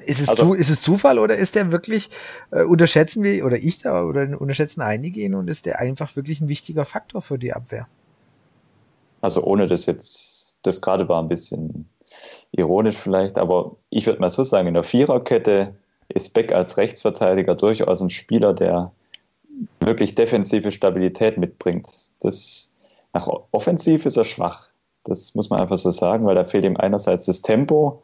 ist 0.06 0.22
es, 0.22 0.30
also, 0.30 0.44
zu, 0.44 0.54
ist 0.54 0.70
es 0.70 0.82
Zufall 0.82 1.20
oder 1.20 1.36
ist 1.36 1.56
der 1.56 1.72
wirklich, 1.72 2.10
äh, 2.52 2.64
unterschätzen 2.64 3.24
wir, 3.24 3.46
oder 3.46 3.58
ich 3.58 3.80
da, 3.80 4.04
oder 4.04 4.40
unterschätzen 4.40 4.82
einige 4.82 5.22
ihn 5.22 5.36
und 5.36 5.50
ist 5.50 5.66
der 5.66 5.80
einfach 5.80 6.16
wirklich 6.16 6.40
ein 6.40 6.48
wichtiger 6.48 6.86
Faktor 6.86 7.22
für 7.22 7.38
die 7.38 7.54
Abwehr? 7.54 7.88
Also 9.22 9.44
ohne 9.44 9.68
das 9.68 9.86
jetzt, 9.86 10.54
das 10.64 10.80
gerade 10.80 11.10
war 11.10 11.22
ein 11.22 11.28
bisschen 11.28 11.90
ironisch 12.52 12.98
vielleicht, 12.98 13.38
aber 13.38 13.76
ich 13.90 14.06
würde 14.06 14.22
mal 14.22 14.32
so 14.32 14.44
sagen, 14.44 14.68
in 14.70 14.74
der 14.74 14.84
Viererkette 14.84 15.76
ist 16.08 16.34
Beck 16.34 16.54
als 16.54 16.78
Rechtsverteidiger 16.78 17.56
durchaus 17.56 18.02
ein 18.02 18.10
Spieler, 18.10 18.54
der 18.54 18.92
wirklich 19.80 20.16
defensive 20.16 20.72
Stabilität 20.72 21.38
mitbringt. 21.38 21.88
Das, 22.22 22.74
nach 23.14 23.28
offensiv 23.52 24.06
ist 24.06 24.18
er 24.18 24.26
schwach. 24.26 24.70
Das 25.04 25.36
muss 25.36 25.50
man 25.50 25.60
einfach 25.60 25.78
so 25.78 25.92
sagen, 25.92 26.26
weil 26.26 26.36
da 26.36 26.46
fehlt 26.46 26.66
ihm 26.66 26.78
einerseits 26.78 27.26
das 27.26 27.42
Tempo, 27.42 28.02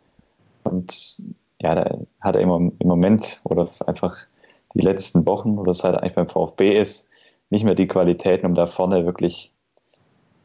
und 0.66 1.22
ja, 1.62 1.76
da 1.76 1.98
hat 2.22 2.36
er 2.36 2.42
immer 2.42 2.58
im 2.58 2.88
Moment 2.88 3.42
oder 3.44 3.70
einfach 3.86 4.18
die 4.74 4.82
letzten 4.82 5.26
Wochen 5.26 5.58
oder 5.58 5.74
seit 5.74 5.94
er 5.94 6.02
eigentlich 6.02 6.16
beim 6.16 6.30
VfB 6.30 6.78
ist, 6.78 7.10
nicht 7.50 7.64
mehr 7.64 7.76
die 7.76 7.88
Qualitäten, 7.88 8.46
um 8.46 8.56
da 8.56 8.66
vorne 8.68 9.06
wirklich 9.06 9.54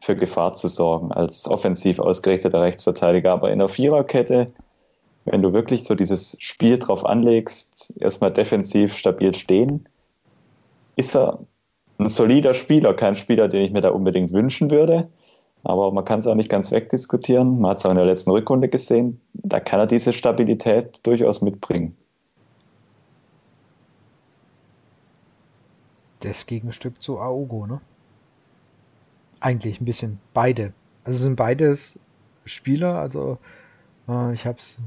für 0.01 0.15
Gefahr 0.15 0.55
zu 0.55 0.67
sorgen 0.67 1.11
als 1.11 1.47
offensiv 1.47 1.99
ausgerichteter 1.99 2.61
Rechtsverteidiger. 2.61 3.33
Aber 3.33 3.51
in 3.51 3.59
der 3.59 3.67
Viererkette, 3.67 4.47
wenn 5.25 5.41
du 5.41 5.53
wirklich 5.53 5.83
so 5.83 5.95
dieses 5.95 6.35
Spiel 6.39 6.79
drauf 6.79 7.05
anlegst, 7.05 7.93
erstmal 7.99 8.31
defensiv 8.31 8.95
stabil 8.95 9.35
stehen, 9.35 9.87
ist 10.95 11.15
er 11.15 11.39
ein 11.99 12.07
solider 12.07 12.53
Spieler, 12.53 12.93
kein 12.93 13.15
Spieler, 13.15 13.47
den 13.47 13.61
ich 13.61 13.71
mir 13.71 13.81
da 13.81 13.89
unbedingt 13.89 14.33
wünschen 14.33 14.71
würde. 14.71 15.09
Aber 15.63 15.91
man 15.91 16.05
kann 16.05 16.21
es 16.21 16.27
auch 16.27 16.35
nicht 16.35 16.49
ganz 16.49 16.71
wegdiskutieren. 16.71 17.59
Man 17.59 17.71
hat 17.71 17.77
es 17.77 17.85
auch 17.85 17.91
in 17.91 17.97
der 17.97 18.05
letzten 18.05 18.31
Rückrunde 18.31 18.67
gesehen. 18.67 19.21
Da 19.33 19.59
kann 19.59 19.79
er 19.79 19.87
diese 19.87 20.13
Stabilität 20.13 21.05
durchaus 21.05 21.41
mitbringen. 21.41 21.95
Das 26.21 26.45
Gegenstück 26.45 27.01
zu 27.01 27.19
Aogo, 27.19 27.65
ne? 27.67 27.81
Eigentlich 29.39 29.81
ein 29.81 29.85
bisschen 29.85 30.19
beide. 30.33 30.73
Also 31.03 31.19
sind 31.23 31.35
beides 31.35 31.99
Spieler. 32.45 32.95
Also 32.99 33.37
äh, 34.07 34.33
ich 34.33 34.45
habe 34.45 34.57
es 34.57 34.77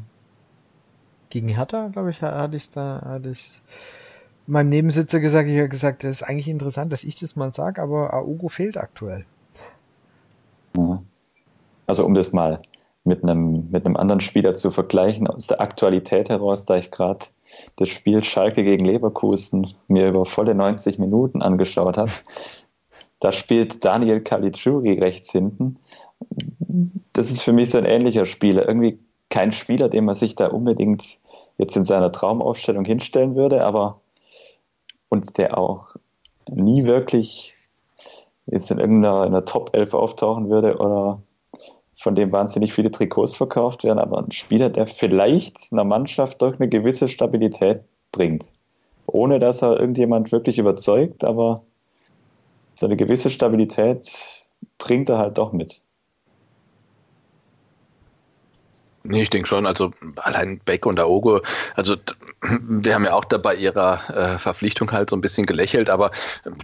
gegen 1.31 1.49
Hertha, 1.49 1.89
glaube 1.89 2.11
ich, 2.11 2.23
hatte 2.23 2.57
ich 2.57 2.71
da, 2.71 3.03
hatte 3.05 3.31
ich 3.31 3.61
meinem 4.47 4.69
Nebensitzer 4.69 5.21
gesagt. 5.21 5.49
Ich 5.49 5.59
habe 5.59 5.69
gesagt, 5.69 6.05
das 6.05 6.17
ist 6.17 6.23
eigentlich 6.23 6.49
interessant, 6.49 6.93
dass 6.93 7.05
ich 7.05 7.17
das 7.17 7.35
mal 7.35 7.53
sage, 7.53 7.83
aber 7.83 8.15
Aogo 8.15 8.49
fehlt 8.49 8.77
aktuell. 8.77 9.25
Also 11.87 12.05
um 12.05 12.15
das 12.15 12.33
mal 12.33 12.61
mit 13.05 13.23
einem, 13.23 13.71
mit 13.71 13.85
einem 13.85 13.97
anderen 13.97 14.21
Spieler 14.21 14.55
zu 14.55 14.71
vergleichen, 14.71 15.27
aus 15.27 15.47
der 15.47 15.61
Aktualität 15.61 16.29
heraus, 16.29 16.65
da 16.65 16.77
ich 16.77 16.91
gerade 16.91 17.27
das 17.77 17.89
Spiel 17.89 18.25
Schalke 18.25 18.65
gegen 18.65 18.85
Leverkusen 18.85 19.75
mir 19.89 20.09
über 20.09 20.25
volle 20.25 20.55
90 20.55 20.99
Minuten 20.99 21.43
angeschaut 21.43 21.97
habe, 21.97 22.11
da 23.21 23.33
spielt 23.33 23.85
Daniel 23.85 24.21
Caligiuri 24.21 24.99
rechts 24.99 25.33
hinten. 25.33 25.79
Das 27.13 27.31
ist 27.31 27.43
für 27.43 27.53
mich 27.53 27.71
so 27.71 27.79
ein 27.79 27.85
ähnlicher 27.85 28.27
Spieler. 28.27 28.67
Irgendwie 28.67 28.99
kein 29.31 29.53
Spieler, 29.53 29.89
den 29.89 30.05
man 30.05 30.15
sich 30.15 30.35
da 30.35 30.49
unbedingt 30.49 31.19
jetzt 31.59 31.77
in 31.77 31.85
seiner 31.85 32.11
Traumaufstellung 32.11 32.85
hinstellen 32.85 33.37
würde, 33.37 33.65
aber 33.65 34.01
und 35.09 35.39
der 35.39 35.57
auch 35.57 35.95
nie 36.51 36.85
wirklich 36.85 37.55
jetzt 38.47 38.71
in 38.71 38.79
irgendeiner 38.79 39.27
in 39.27 39.47
Top 39.47 39.71
11 39.73 39.95
auftauchen 39.95 40.51
würde 40.51 40.77
oder 40.79 41.23
von 41.97 42.15
dem 42.15 42.33
wahnsinnig 42.33 42.73
viele 42.73 42.91
Trikots 42.91 43.37
verkauft 43.37 43.85
werden, 43.85 43.99
aber 43.99 44.19
ein 44.19 44.33
Spieler, 44.33 44.71
der 44.71 44.87
vielleicht 44.87 45.73
einer 45.73 45.85
Mannschaft 45.85 46.43
doch 46.43 46.59
eine 46.59 46.69
gewisse 46.69 47.09
Stabilität 47.09 47.83
bringt. 48.13 48.47
Ohne 49.07 49.39
dass 49.39 49.63
er 49.63 49.79
irgendjemand 49.79 50.33
wirklich 50.33 50.59
überzeugt, 50.59 51.25
aber 51.25 51.63
so 52.75 52.87
eine 52.87 52.97
gewisse 52.97 53.31
Stabilität 53.31 54.11
bringt 54.79 55.09
er 55.09 55.19
halt 55.19 55.39
doch 55.39 55.53
mit. 55.53 55.84
Nee, 59.07 59.25
ich 59.25 59.29
denke 59.29 59.47
schon, 59.47 59.67
also 59.67 59.91
allein 60.17 60.61
Beck 60.65 60.87
und 60.87 60.99
Aogo, 60.99 61.43
also 61.75 61.95
wir 62.41 62.95
haben 62.95 63.05
ja 63.05 63.13
auch 63.13 63.27
da 63.27 63.37
bei 63.37 63.55
ihrer 63.55 64.01
äh, 64.09 64.39
Verpflichtung 64.39 64.91
halt 64.93 65.11
so 65.11 65.17
ein 65.17 65.21
bisschen 65.21 65.45
gelächelt, 65.45 65.91
aber 65.91 66.11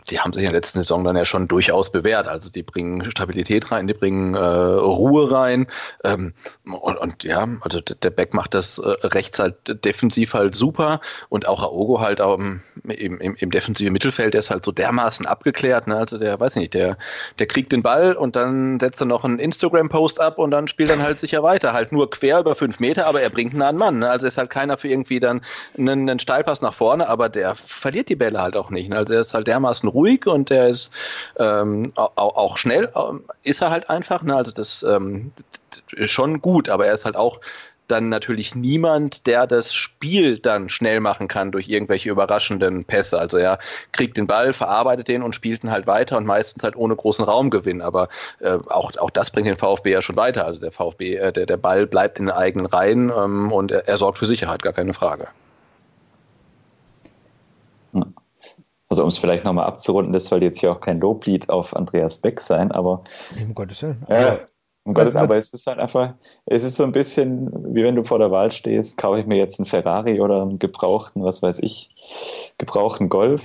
die 0.09 0.20
haben 0.20 0.33
sich 0.33 0.44
in 0.44 0.46
der 0.46 0.59
letzten 0.59 0.79
Saison 0.79 1.05
dann 1.05 1.16
ja 1.16 1.26
schon 1.26 1.48
durchaus 1.48 1.92
bewährt. 1.92 2.29
Also 2.29 2.50
die 2.50 2.62
bringen 2.62 3.11
Stabilität 3.11 3.70
rein, 3.70 3.87
die 3.87 3.92
bringen 3.92 4.35
äh, 4.35 4.38
Ruhe 4.38 5.31
rein 5.31 5.66
ähm, 6.03 6.33
und, 6.64 6.96
und, 6.96 7.24
ja, 7.24 7.46
also 7.61 7.81
der 7.81 8.09
Beck 8.09 8.33
macht 8.33 8.55
das 8.55 8.79
äh, 8.79 8.88
rechts 9.09 9.38
halt 9.38 9.85
defensiv 9.85 10.33
halt 10.33 10.55
super 10.55 11.00
und 11.29 11.46
auch 11.46 11.62
Aogo 11.62 12.00
halt 12.00 12.22
auch 12.22 12.38
im, 12.38 12.62
im, 12.88 13.20
im 13.20 13.50
defensiven 13.50 13.92
Mittelfeld, 13.92 14.33
der 14.33 14.38
ist 14.38 14.50
halt 14.50 14.64
so 14.64 14.72
dermaßen 14.72 15.26
abgeklärt, 15.26 15.87
ne? 15.87 15.96
also 15.96 16.16
der, 16.16 16.40
weiß 16.40 16.57
nicht, 16.57 16.72
der, 16.72 16.96
der 17.38 17.46
kriegt 17.46 17.70
den 17.70 17.83
Ball 17.83 18.14
und 18.14 18.35
dann 18.35 18.81
setzt 18.81 19.03
er 19.03 19.07
noch 19.07 19.26
einen 19.26 19.38
Instagram-Post 19.38 20.22
ab 20.22 20.38
und 20.38 20.53
dann 20.53 20.68
spielt 20.68 20.88
dann 20.88 21.03
halt 21.03 21.20
sicher 21.20 21.42
weiter, 21.42 21.74
halt 21.74 21.92
nur 21.92 22.09
quer 22.11 22.30
quer 22.31 22.40
über 22.40 22.55
fünf 22.55 22.79
Meter, 22.79 23.07
aber 23.07 23.21
er 23.21 23.31
bringt 23.31 23.53
einen 23.53 23.62
an 23.62 23.77
Mann. 23.77 23.99
Ne? 23.99 24.09
Also 24.09 24.27
ist 24.27 24.38
halt 24.38 24.51
keiner 24.51 24.79
für 24.79 24.88
irgendwie 24.88 25.21
dann 25.21 25.40
einen, 25.77 26.09
einen, 26.09 26.19
Steilpass 26.19 26.62
nach 26.62 26.75
vorne, 26.75 27.09
aber 27.09 27.29
der 27.29 27.55
verliert 27.57 28.09
die 28.09 28.16
Bälle 28.16 28.40
halt 28.40 28.57
auch 28.57 28.71
nicht. 28.71 28.90
Ne? 28.90 28.97
Also 28.97 29.14
er 29.14 29.21
ist 29.21 29.35
halt 29.35 29.47
dermaßen 29.47 29.88
ruhig 29.88 30.27
und 30.27 30.51
der 30.51 30.69
ist 30.69 30.93
ähm, 31.38 31.93
auch, 31.97 32.16
auch, 32.16 32.59
schnell, 32.59 32.90
ähm, 32.95 33.25
ist 33.43 33.62
er 33.62 33.71
halt 33.71 33.90
einfach. 33.90 34.23
Ne? 34.23 34.37
Also 34.37 34.53
das 34.53 34.83
ähm, 34.85 35.33
ist 35.93 36.12
schon 36.12 36.40
gut, 36.40 36.69
aber 36.69 36.87
er 36.87 36.95
ist 36.95 37.05
halt 37.05 37.16
auch 37.16 37.40
dann 37.90 38.09
natürlich 38.09 38.55
niemand, 38.55 39.26
der 39.26 39.46
das 39.46 39.74
Spiel 39.74 40.38
dann 40.38 40.68
schnell 40.68 41.00
machen 41.00 41.29
kann 41.29 41.53
durch 41.53 41.68
irgendwelche 41.68 42.11
überraschenden 42.11 42.85
Pässe. 42.85 43.18
Also 43.18 43.37
er 43.37 43.59
kriegt 43.92 44.16
den 44.16 44.26
Ball, 44.26 44.53
verarbeitet 44.53 45.09
den 45.09 45.22
und 45.22 45.35
spielt 45.35 45.64
ihn 45.64 45.70
halt 45.70 45.87
weiter 45.87 46.16
und 46.16 46.26
meistens 46.26 46.62
halt 46.62 46.76
ohne 46.76 46.96
großen 46.96 47.24
Raumgewinn. 47.24 47.83
Aber 47.83 48.09
äh, 48.40 48.59
auch, 48.68 48.96
auch 48.96 49.11
das 49.11 49.31
bringt 49.31 49.46
den 49.46 49.57
VfB 49.57 49.90
ja 49.90 50.03
schon 50.03 50.16
weiter. 50.16 50.44
Also 50.44 50.61
der 50.61 50.72
VfB, 50.72 51.16
äh, 51.16 51.33
der, 51.33 51.46
der 51.46 51.57
Ball 51.57 51.87
bleibt 51.87 52.18
in 52.18 52.26
den 52.26 52.35
eigenen 52.35 52.66
Reihen 52.66 53.12
ähm, 53.16 53.53
und 53.53 53.70
er, 53.70 53.88
er 53.88 53.97
sorgt 53.97 54.18
für 54.18 54.26
Sicherheit, 54.26 54.62
gar 54.62 54.72
keine 54.72 54.95
Frage. 54.95 55.28
Also 58.88 59.03
um 59.03 59.09
es 59.09 59.18
vielleicht 59.18 59.45
nochmal 59.45 59.66
abzurunden, 59.66 60.12
das 60.12 60.24
soll 60.24 60.43
jetzt 60.43 60.59
hier 60.59 60.72
auch 60.72 60.80
kein 60.80 60.99
Loblied 60.99 61.49
auf 61.49 61.76
Andreas 61.76 62.18
Beck 62.18 62.41
sein, 62.41 62.72
aber 62.72 63.05
um 63.41 63.55
Gottes 63.55 63.82
Willen. 63.82 64.05
Äh, 64.09 64.38
Um 64.85 64.95
Gottes, 64.95 65.14
aber 65.14 65.37
es 65.37 65.53
ist 65.53 65.66
halt 65.66 65.78
einfach, 65.78 66.14
es 66.47 66.64
ist 66.64 66.76
so 66.76 66.85
ein 66.85 66.93
bisschen, 66.93 67.51
wie 67.74 67.85
wenn 67.85 67.97
du 67.97 68.03
vor 68.03 68.18
der 68.18 68.31
Wahl 68.31 68.51
stehst, 68.51 68.97
kaufe 68.97 69.20
ich 69.20 69.26
mir 69.26 69.37
jetzt 69.37 69.61
einen 69.61 69.66
Ferrari 69.66 70.20
oder 70.20 70.43
einen 70.43 70.59
gebrauchten, 70.59 71.22
was 71.22 71.43
weiß 71.43 71.59
ich, 71.61 72.55
gebrauchten 72.57 73.09
Golf. 73.11 73.43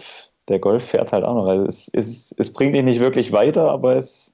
Der 0.48 0.60
Golf 0.60 0.86
fährt 0.86 1.12
halt 1.12 1.26
auch 1.26 1.36
noch. 1.36 1.48
Also 1.48 1.66
es, 1.66 1.90
es, 1.94 2.34
es 2.38 2.54
bringt 2.54 2.76
dich 2.76 2.84
nicht 2.84 3.02
wirklich 3.02 3.32
weiter, 3.34 3.70
aber 3.70 3.96
es, 3.96 4.34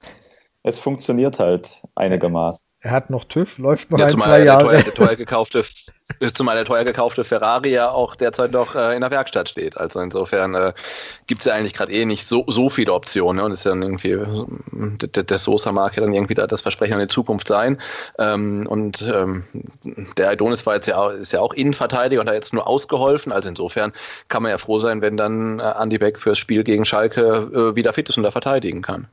es 0.62 0.78
funktioniert 0.78 1.40
halt 1.40 1.84
einigermaßen. 1.96 2.66
Er 2.82 2.92
hat 2.92 3.10
noch 3.10 3.24
TÜV, 3.24 3.58
läuft 3.58 3.92
noch 3.92 4.00
ja, 4.00 4.06
ein, 4.06 4.12
zwei 4.12 4.38
der 4.38 4.46
Jahre. 4.46 4.64
Teuer, 4.66 4.82
der 4.84 4.94
teuer 4.94 5.16
gekaufte, 5.16 5.64
zumal 6.34 6.56
der 6.56 6.66
teuer 6.66 6.84
gekaufte 6.84 7.24
Ferrari 7.24 7.72
ja 7.72 7.90
auch 7.92 8.16
derzeit 8.16 8.52
noch 8.52 8.76
äh, 8.76 8.96
in 8.96 9.02
der 9.02 9.12
Werkstatt 9.12 9.50
steht. 9.50 9.78
Also 9.78 10.00
insofern 10.00 10.56
äh, 10.56 10.74
gibt 11.28 11.42
es 11.42 11.46
ja 11.46 11.54
eigentlich 11.54 11.74
gerade 11.74 11.92
eh 11.92 12.06
nicht 12.06 12.26
so, 12.26 12.46
so 12.48 12.70
viele 12.70 12.94
Optionen. 12.94 13.38
Ne? 13.38 13.46
Und 13.46 13.52
ist 13.52 13.66
ja 13.66 13.72
dann 13.72 13.82
irgendwie, 13.82 14.18
der, 14.72 15.24
der 15.24 15.38
Sosa 15.38 15.72
mag 15.72 15.96
ja 15.96 16.04
dann 16.04 16.14
irgendwie 16.14 16.36
das 16.36 16.62
Versprechen 16.62 16.94
an 16.94 17.00
die 17.00 17.08
Zukunft 17.08 17.48
sein. 17.48 17.80
Ähm, 18.18 18.66
und 18.68 19.02
ähm, 19.02 19.44
der 20.18 20.30
Adonis 20.30 20.66
war 20.66 20.76
jetzt 20.76 20.88
ja, 20.88 21.12
ist 21.12 21.34
ja 21.34 21.40
auch 21.40 21.54
Innenverteidiger 21.54 22.22
und 22.22 22.28
hat 22.28 22.36
jetzt 22.36 22.54
nur 22.54 22.68
ausgeholfen. 22.68 23.32
Also 23.32 23.50
insofern 23.50 23.92
kann 24.30 24.44
man 24.44 24.52
ja 24.52 24.58
froh 24.58 24.80
sein, 24.80 25.02
wenn 25.02 25.18
dann 25.18 25.60
äh, 25.60 25.74
Andy 25.80 25.98
Beck 25.98 26.20
fürs 26.20 26.38
Spiel 26.38 26.64
gegen 26.64 26.86
Schalke 26.86 27.22
äh, 27.22 27.76
wieder 27.76 27.94
fit 27.94 28.10
ist 28.10 28.18
und 28.18 28.24
da 28.24 28.32
verteidigen 28.32 28.82
kann. 28.82 29.08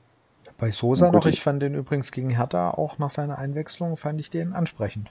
Bei 0.59 0.73
Sosa 0.73 1.13
noch, 1.13 1.25
ich 1.27 1.41
fand 1.41 1.63
den 1.63 1.75
übrigens 1.75 2.11
gegen 2.11 2.31
Hertha 2.31 2.73
auch 2.73 2.99
nach 2.99 3.11
seiner 3.11 3.39
Einwechslung, 3.39 3.97
fand 3.97 4.19
ich 4.19 4.29
den 4.29 4.53
ansprechend. 4.53 5.09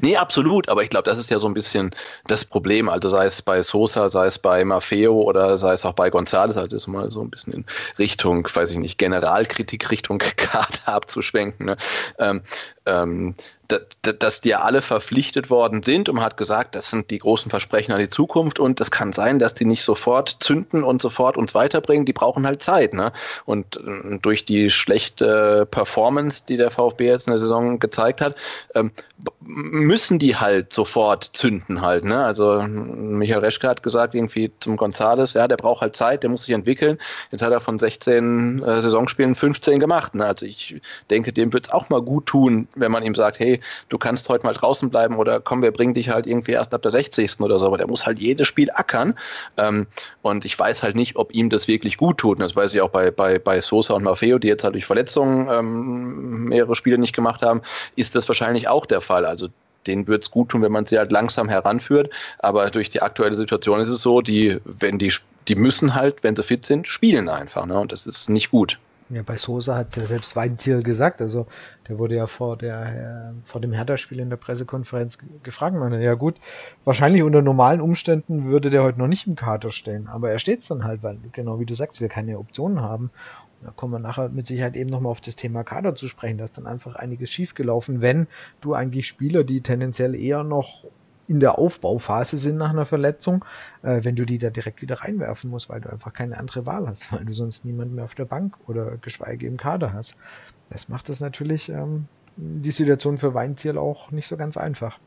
Nee, 0.00 0.16
absolut, 0.16 0.68
aber 0.68 0.82
ich 0.82 0.90
glaube, 0.90 1.08
das 1.08 1.18
ist 1.18 1.30
ja 1.30 1.38
so 1.38 1.46
ein 1.48 1.54
bisschen 1.54 1.94
das 2.26 2.44
Problem. 2.44 2.88
Also 2.88 3.10
sei 3.10 3.26
es 3.26 3.42
bei 3.42 3.62
Sosa, 3.62 4.08
sei 4.08 4.26
es 4.26 4.38
bei 4.38 4.64
Maffeo 4.64 5.20
oder 5.20 5.56
sei 5.56 5.72
es 5.72 5.84
auch 5.84 5.92
bei 5.92 6.08
González, 6.08 6.56
also 6.56 6.76
ist 6.76 6.86
mal 6.86 7.10
so 7.10 7.20
ein 7.20 7.30
bisschen 7.30 7.52
in 7.52 7.64
Richtung, 7.98 8.46
weiß 8.52 8.72
ich 8.72 8.78
nicht, 8.78 8.98
Generalkritik 8.98 9.90
Richtung 9.90 10.18
Kader 10.36 10.86
abzuschwenken. 10.86 11.66
Ne? 11.66 11.76
Ähm, 12.18 12.42
ähm, 12.86 13.34
dass 13.68 14.40
die 14.40 14.48
ja 14.50 14.60
alle 14.60 14.80
verpflichtet 14.80 15.50
worden 15.50 15.82
sind 15.82 16.08
und 16.08 16.14
man 16.14 16.24
hat 16.24 16.38
gesagt, 16.38 16.74
das 16.74 16.90
sind 16.90 17.10
die 17.10 17.18
großen 17.18 17.50
Versprechen 17.50 17.92
an 17.92 17.98
die 17.98 18.08
Zukunft 18.08 18.58
und 18.58 18.80
es 18.80 18.90
kann 18.90 19.12
sein, 19.12 19.38
dass 19.38 19.54
die 19.54 19.66
nicht 19.66 19.82
sofort 19.82 20.38
zünden 20.40 20.82
und 20.82 21.02
sofort 21.02 21.36
uns 21.36 21.54
weiterbringen, 21.54 22.06
die 22.06 22.14
brauchen 22.14 22.46
halt 22.46 22.62
Zeit. 22.62 22.94
Ne? 22.94 23.12
Und 23.44 23.76
äh, 23.76 24.18
durch 24.22 24.46
die 24.46 24.70
schlechte 24.70 25.66
Performance, 25.70 26.44
die 26.48 26.56
der 26.56 26.70
VfB 26.70 27.08
jetzt 27.08 27.26
in 27.26 27.32
der 27.32 27.38
Saison 27.38 27.78
gezeigt 27.78 28.22
hat, 28.22 28.36
ähm, 28.74 28.90
müssen 29.40 30.18
die 30.18 30.36
halt 30.36 30.72
sofort 30.72 31.24
zünden 31.24 31.82
halt. 31.82 32.04
Ne? 32.04 32.24
Also 32.24 32.62
Michael 32.62 33.40
Reschke 33.40 33.68
hat 33.68 33.82
gesagt 33.82 34.14
irgendwie 34.14 34.50
zum 34.60 34.78
Gonzales, 34.78 35.34
ja, 35.34 35.46
der 35.46 35.56
braucht 35.56 35.82
halt 35.82 35.94
Zeit, 35.94 36.22
der 36.22 36.30
muss 36.30 36.44
sich 36.44 36.54
entwickeln. 36.54 36.98
Jetzt 37.32 37.42
hat 37.42 37.52
er 37.52 37.60
von 37.60 37.78
16 37.78 38.62
äh, 38.62 38.80
Saisonspielen 38.80 39.34
15 39.34 39.78
gemacht. 39.78 40.14
Ne? 40.14 40.24
Also 40.24 40.46
ich 40.46 40.80
denke, 41.10 41.34
dem 41.34 41.52
wird 41.52 41.66
es 41.66 41.72
auch 41.72 41.90
mal 41.90 42.00
gut 42.00 42.24
tun, 42.24 42.66
wenn 42.74 42.90
man 42.90 43.02
ihm 43.02 43.14
sagt, 43.14 43.38
hey, 43.38 43.57
du 43.88 43.98
kannst 43.98 44.28
heute 44.28 44.46
mal 44.46 44.52
draußen 44.52 44.90
bleiben 44.90 45.16
oder 45.16 45.40
komm, 45.40 45.62
wir 45.62 45.70
bringen 45.70 45.94
dich 45.94 46.10
halt 46.10 46.26
irgendwie 46.26 46.52
erst 46.52 46.74
ab 46.74 46.82
der 46.82 46.90
60. 46.90 47.40
oder 47.40 47.58
so, 47.58 47.66
aber 47.66 47.78
der 47.78 47.86
muss 47.86 48.06
halt 48.06 48.18
jedes 48.18 48.46
Spiel 48.46 48.70
ackern. 48.72 49.14
Ähm, 49.56 49.86
und 50.22 50.44
ich 50.44 50.58
weiß 50.58 50.82
halt 50.82 50.96
nicht, 50.96 51.16
ob 51.16 51.34
ihm 51.34 51.50
das 51.50 51.68
wirklich 51.68 51.96
gut 51.96 52.18
tut. 52.18 52.38
Und 52.38 52.42
das 52.42 52.56
weiß 52.56 52.74
ich 52.74 52.80
auch 52.80 52.90
bei, 52.90 53.10
bei, 53.10 53.38
bei 53.38 53.60
Sosa 53.60 53.94
und 53.94 54.04
Maffeo, 54.04 54.38
die 54.38 54.48
jetzt 54.48 54.64
halt 54.64 54.74
durch 54.74 54.86
Verletzungen 54.86 55.48
ähm, 55.50 56.44
mehrere 56.44 56.74
Spiele 56.74 56.98
nicht 56.98 57.14
gemacht 57.14 57.42
haben, 57.42 57.62
ist 57.96 58.14
das 58.14 58.28
wahrscheinlich 58.28 58.68
auch 58.68 58.86
der 58.86 59.00
Fall. 59.00 59.24
Also 59.24 59.48
denen 59.86 60.06
wird 60.06 60.24
es 60.24 60.30
gut 60.30 60.50
tun, 60.50 60.62
wenn 60.62 60.72
man 60.72 60.86
sie 60.86 60.98
halt 60.98 61.12
langsam 61.12 61.48
heranführt. 61.48 62.10
Aber 62.38 62.70
durch 62.70 62.88
die 62.88 63.02
aktuelle 63.02 63.36
Situation 63.36 63.80
ist 63.80 63.88
es 63.88 64.02
so, 64.02 64.20
die, 64.20 64.58
wenn 64.64 64.98
die, 64.98 65.12
die 65.48 65.56
müssen 65.56 65.94
halt, 65.94 66.22
wenn 66.22 66.36
sie 66.36 66.42
fit 66.42 66.64
sind, 66.64 66.86
spielen 66.86 67.28
einfach. 67.28 67.66
Ne? 67.66 67.78
Und 67.78 67.92
das 67.92 68.06
ist 68.06 68.28
nicht 68.28 68.50
gut. 68.50 68.78
Ja, 69.10 69.22
bei 69.22 69.38
Sosa 69.38 69.76
hat 69.76 69.96
ja 69.96 70.06
selbst 70.06 70.36
Weinziel 70.36 70.82
gesagt, 70.82 71.22
also 71.22 71.46
der 71.88 71.98
wurde 71.98 72.16
ja 72.16 72.26
vor 72.26 72.56
der 72.56 73.32
äh, 73.34 73.48
vor 73.48 73.60
dem 73.60 73.72
Hertha-Spiel 73.72 74.20
in 74.20 74.30
der 74.30 74.36
Pressekonferenz 74.36 75.18
gefragt, 75.42 75.76
meine, 75.76 76.02
ja 76.02 76.14
gut, 76.14 76.36
wahrscheinlich 76.84 77.22
unter 77.22 77.42
normalen 77.42 77.80
Umständen 77.80 78.46
würde 78.46 78.70
der 78.70 78.82
heute 78.82 78.98
noch 78.98 79.08
nicht 79.08 79.26
im 79.26 79.36
Kader 79.36 79.70
stehen, 79.70 80.06
aber 80.08 80.30
er 80.30 80.38
steht 80.38 80.68
dann 80.70 80.84
halt, 80.84 81.02
weil 81.02 81.18
genau 81.32 81.60
wie 81.60 81.66
du 81.66 81.74
sagst, 81.74 82.00
wir 82.00 82.08
keine 82.08 82.38
Optionen 82.38 82.80
haben. 82.80 83.10
Da 83.62 83.72
kommen 83.72 83.92
wir 83.92 83.98
nachher 83.98 84.28
mit 84.28 84.46
Sicherheit 84.46 84.76
eben 84.76 84.88
nochmal 84.88 85.10
auf 85.10 85.20
das 85.20 85.34
Thema 85.34 85.64
Kader 85.64 85.96
zu 85.96 86.06
sprechen, 86.06 86.38
da 86.38 86.44
ist 86.44 86.56
dann 86.58 86.66
einfach 86.66 86.94
einiges 86.94 87.30
schiefgelaufen, 87.30 88.00
wenn 88.00 88.28
du 88.60 88.74
eigentlich 88.74 89.08
Spieler, 89.08 89.42
die 89.42 89.62
tendenziell 89.62 90.14
eher 90.14 90.44
noch 90.44 90.84
in 91.28 91.40
der 91.40 91.58
Aufbauphase 91.58 92.38
sind 92.38 92.56
nach 92.56 92.70
einer 92.70 92.86
Verletzung, 92.86 93.44
äh, 93.82 94.02
wenn 94.02 94.16
du 94.16 94.24
die 94.24 94.38
da 94.38 94.50
direkt 94.50 94.80
wieder 94.80 94.96
reinwerfen 94.96 95.50
musst, 95.50 95.68
weil 95.68 95.80
du 95.80 95.90
einfach 95.90 96.12
keine 96.12 96.38
andere 96.38 96.66
Wahl 96.66 96.88
hast, 96.88 97.12
weil 97.12 97.24
du 97.24 97.34
sonst 97.34 97.64
niemanden 97.64 97.94
mehr 97.94 98.04
auf 98.04 98.14
der 98.14 98.24
Bank 98.24 98.56
oder 98.66 98.96
geschweige 98.96 99.46
im 99.46 99.56
Kader 99.56 99.92
hast. 99.92 100.16
Das 100.70 100.88
macht 100.88 101.08
es 101.08 101.20
natürlich 101.20 101.68
ähm, 101.68 102.06
die 102.36 102.70
Situation 102.70 103.18
für 103.18 103.34
Weinziel 103.34 103.78
auch 103.78 104.10
nicht 104.10 104.28
so 104.28 104.36
ganz 104.36 104.56
einfach. 104.56 104.98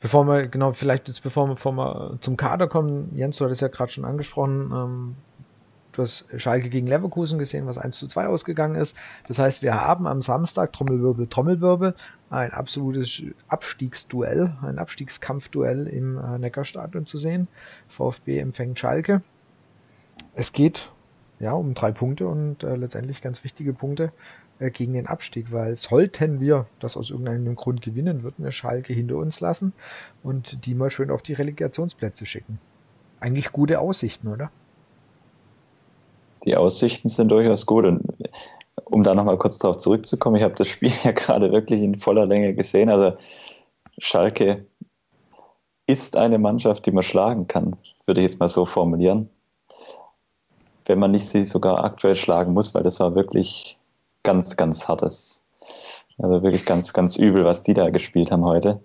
Bevor 0.00 0.24
wir, 0.26 0.48
genau, 0.48 0.72
vielleicht 0.72 1.08
jetzt 1.08 1.22
bevor 1.22 1.46
wir, 1.46 1.54
bevor 1.54 1.72
wir 1.72 2.18
zum 2.20 2.36
Kader 2.36 2.68
kommen, 2.68 3.12
Jens, 3.16 3.36
du 3.36 3.44
hattest 3.44 3.60
ja 3.60 3.68
gerade 3.68 3.92
schon 3.92 4.04
angesprochen, 4.04 4.70
ähm, 4.72 5.16
Du 5.92 6.02
hast 6.02 6.26
Schalke 6.36 6.70
gegen 6.70 6.86
Leverkusen 6.86 7.38
gesehen, 7.38 7.66
was 7.66 7.78
1 7.78 7.98
zu 7.98 8.06
2 8.06 8.28
ausgegangen 8.28 8.76
ist. 8.76 8.96
Das 9.26 9.38
heißt, 9.38 9.62
wir 9.62 9.74
haben 9.74 10.06
am 10.06 10.20
Samstag 10.20 10.72
Trommelwirbel, 10.72 11.26
Trommelwirbel 11.26 11.94
ein 12.30 12.52
absolutes 12.52 13.22
Abstiegsduell, 13.48 14.56
ein 14.62 14.78
Abstiegskampfduell 14.78 15.88
im 15.88 16.18
äh, 16.18 16.38
Neckarstadion 16.38 17.06
zu 17.06 17.18
sehen. 17.18 17.48
VfB 17.88 18.38
empfängt 18.38 18.78
Schalke. 18.78 19.22
Es 20.34 20.52
geht 20.52 20.90
ja 21.40 21.52
um 21.52 21.74
drei 21.74 21.90
Punkte 21.92 22.28
und 22.28 22.62
äh, 22.62 22.76
letztendlich 22.76 23.22
ganz 23.22 23.42
wichtige 23.42 23.72
Punkte 23.72 24.12
äh, 24.58 24.70
gegen 24.70 24.92
den 24.92 25.06
Abstieg, 25.06 25.50
weil 25.52 25.76
sollten 25.76 26.40
wir 26.40 26.66
das 26.78 26.96
aus 26.96 27.10
irgendeinem 27.10 27.56
Grund 27.56 27.82
gewinnen, 27.82 28.22
würden 28.22 28.44
wir 28.44 28.52
Schalke 28.52 28.92
hinter 28.92 29.16
uns 29.16 29.40
lassen 29.40 29.72
und 30.22 30.64
die 30.66 30.74
mal 30.74 30.90
schön 30.90 31.10
auf 31.10 31.22
die 31.22 31.32
Relegationsplätze 31.32 32.26
schicken. 32.26 32.58
Eigentlich 33.18 33.52
gute 33.52 33.80
Aussichten, 33.80 34.28
oder? 34.28 34.50
die 36.44 36.56
Aussichten 36.56 37.08
sind 37.08 37.28
durchaus 37.28 37.66
gut. 37.66 37.84
Und 37.84 38.02
um 38.84 39.02
da 39.02 39.14
nochmal 39.14 39.38
kurz 39.38 39.58
darauf 39.58 39.78
zurückzukommen, 39.78 40.36
ich 40.36 40.42
habe 40.42 40.54
das 40.54 40.68
Spiel 40.68 40.92
ja 41.04 41.12
gerade 41.12 41.52
wirklich 41.52 41.82
in 41.82 41.98
voller 41.98 42.26
Länge 42.26 42.54
gesehen. 42.54 42.88
Also 42.88 43.16
Schalke 43.98 44.66
ist 45.86 46.16
eine 46.16 46.38
Mannschaft, 46.38 46.86
die 46.86 46.92
man 46.92 47.02
schlagen 47.02 47.48
kann, 47.48 47.76
würde 48.06 48.20
ich 48.20 48.30
jetzt 48.30 48.40
mal 48.40 48.48
so 48.48 48.64
formulieren. 48.64 49.28
Wenn 50.90 50.98
man 50.98 51.12
nicht 51.12 51.28
sie 51.28 51.44
sogar 51.44 51.84
aktuell 51.84 52.16
schlagen 52.16 52.52
muss, 52.52 52.74
weil 52.74 52.82
das 52.82 52.98
war 52.98 53.14
wirklich 53.14 53.78
ganz, 54.24 54.56
ganz 54.56 54.88
hartes. 54.88 55.44
Also 56.18 56.42
wirklich 56.42 56.66
ganz, 56.66 56.92
ganz 56.92 57.16
übel, 57.16 57.44
was 57.44 57.62
die 57.62 57.74
da 57.74 57.90
gespielt 57.90 58.32
haben 58.32 58.44
heute. 58.44 58.80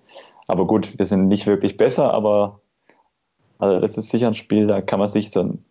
Aber 0.48 0.68
gut, 0.68 1.00
wir 1.00 1.06
sind 1.08 1.28
nicht 1.28 1.48
wirklich 1.48 1.78
besser, 1.78 2.14
aber 2.14 2.60
also 3.58 3.80
das 3.80 3.98
ist 3.98 4.10
sicher 4.10 4.28
ein 4.28 4.36
Spiel, 4.36 4.68
da 4.68 4.82
kann 4.82 5.00
man 5.00 5.10
sich 5.10 5.32
so 5.32 5.40
ein 5.40 5.66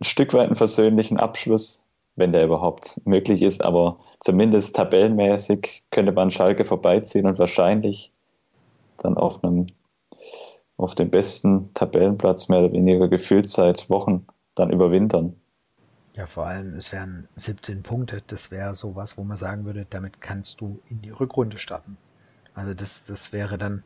ein 0.00 0.04
Stück 0.04 0.34
weit 0.34 0.46
einen 0.46 0.56
versöhnlichen 0.56 1.18
Abschluss, 1.18 1.84
wenn 2.16 2.32
der 2.32 2.44
überhaupt 2.44 3.00
möglich 3.04 3.42
ist, 3.42 3.64
aber 3.64 3.98
zumindest 4.20 4.76
tabellenmäßig 4.76 5.82
könnte 5.90 6.12
man 6.12 6.30
Schalke 6.30 6.64
vorbeiziehen 6.64 7.26
und 7.26 7.38
wahrscheinlich 7.38 8.12
dann 8.98 9.16
auf 9.16 9.42
einem 9.42 9.66
auf 10.76 10.94
dem 10.94 11.10
besten 11.10 11.74
Tabellenplatz 11.74 12.48
mehr 12.48 12.60
oder 12.60 12.72
weniger 12.72 13.08
gefühlt 13.08 13.50
seit 13.50 13.90
Wochen 13.90 14.26
dann 14.58 14.70
überwintern. 14.70 15.34
Ja, 16.14 16.26
vor 16.26 16.46
allem, 16.46 16.74
es 16.74 16.92
wären 16.92 17.28
17 17.36 17.82
Punkte. 17.82 18.22
Das 18.26 18.50
wäre 18.50 18.74
sowas, 18.74 19.16
wo 19.16 19.24
man 19.24 19.36
sagen 19.36 19.64
würde, 19.64 19.86
damit 19.88 20.20
kannst 20.20 20.60
du 20.60 20.80
in 20.88 21.00
die 21.00 21.10
Rückrunde 21.10 21.58
starten. 21.58 21.96
Also 22.54 22.74
das, 22.74 23.04
das 23.04 23.32
wäre 23.32 23.56
dann 23.56 23.84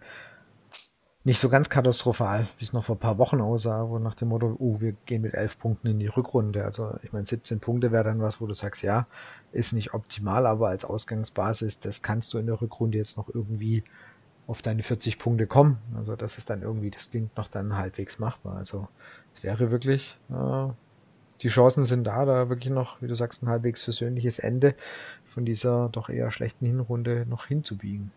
nicht 1.25 1.41
so 1.41 1.49
ganz 1.49 1.69
katastrophal, 1.69 2.49
wie 2.59 2.65
es 2.65 2.73
noch 2.73 2.85
vor 2.85 2.97
ein 2.97 3.01
paar 3.01 3.19
Wochen 3.19 3.41
aussah, 3.41 3.89
wo 3.89 3.99
nach 3.99 4.15
dem 4.15 4.29
Motto, 4.29 4.57
oh, 4.59 4.81
wir 4.81 4.93
gehen 5.07 5.23
mit 5.23 5.35
elf 5.35 5.59
Punkten 5.59 5.89
in 5.89 6.01
die 6.01 6.09
Rückrunde. 6.09 6.65
Also 6.65 6.95
ich 7.03 7.13
meine, 7.13 7.27
17 7.27 7.61
Punkte 7.61 7.93
wäre 7.93 8.05
dann 8.05 8.21
was, 8.21 8.41
wo 8.41 8.47
du 8.47 8.55
sagst, 8.55 8.83
ja, 8.83 9.07
ist 9.53 9.73
nicht 9.73 9.95
optimal, 9.95 10.47
aber 10.47 10.69
als 10.69 10.85
Ausgangsbasis, 10.85 11.81
das 11.81 12.03
kannst 12.03 12.35
du 12.35 12.39
in 12.39 12.47
der 12.47 12.61
Rückrunde 12.61 12.99
jetzt 12.99 13.17
noch 13.17 13.29
irgendwie 13.29 13.85
auf 14.49 14.63
deine 14.63 14.83
40 14.83 15.19
Punkte 15.19 15.47
kommen. 15.47 15.79
Also 15.97 16.17
das 16.17 16.39
ist 16.39 16.51
dann 16.51 16.63
irgendwie, 16.63 16.91
das 16.91 17.11
klingt 17.11 17.37
noch 17.37 17.49
dann 17.49 17.77
halbwegs 17.77 18.19
machbar. 18.19 18.57
Also 18.57 18.89
wäre 19.43 19.71
wirklich, 19.71 20.17
äh, 20.31 20.69
die 21.43 21.49
Chancen 21.49 21.85
sind 21.85 22.05
da, 22.05 22.25
da 22.25 22.49
wirklich 22.49 22.73
noch, 22.73 23.03
wie 23.03 23.09
du 23.09 23.15
sagst, 23.15 23.43
ein 23.43 23.49
halbwegs 23.49 23.83
versöhnliches 23.83 24.39
Ende 24.39 24.75
von 25.25 25.45
dieser 25.45 25.89
doch 25.91 26.09
eher 26.09 26.31
schlechten 26.31 26.67
Hinrunde 26.67 27.27
noch 27.29 27.47
hinzubiegen. 27.47 28.13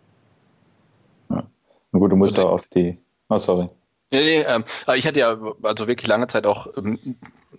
Na 1.30 1.99
gut, 1.99 2.11
du 2.11 2.17
musst 2.17 2.38
also, 2.38 2.49
auf 2.49 2.67
die. 2.67 2.99
Oh, 3.30 3.38
sorry. 3.38 3.69
Nee, 4.11 4.23
nee, 4.23 4.41
ähm, 4.41 4.63
ich 4.95 5.07
hatte 5.07 5.19
ja 5.19 5.37
also 5.63 5.87
wirklich 5.87 6.07
lange 6.07 6.27
Zeit 6.27 6.45
auch 6.45 6.67
ähm, 6.77 6.99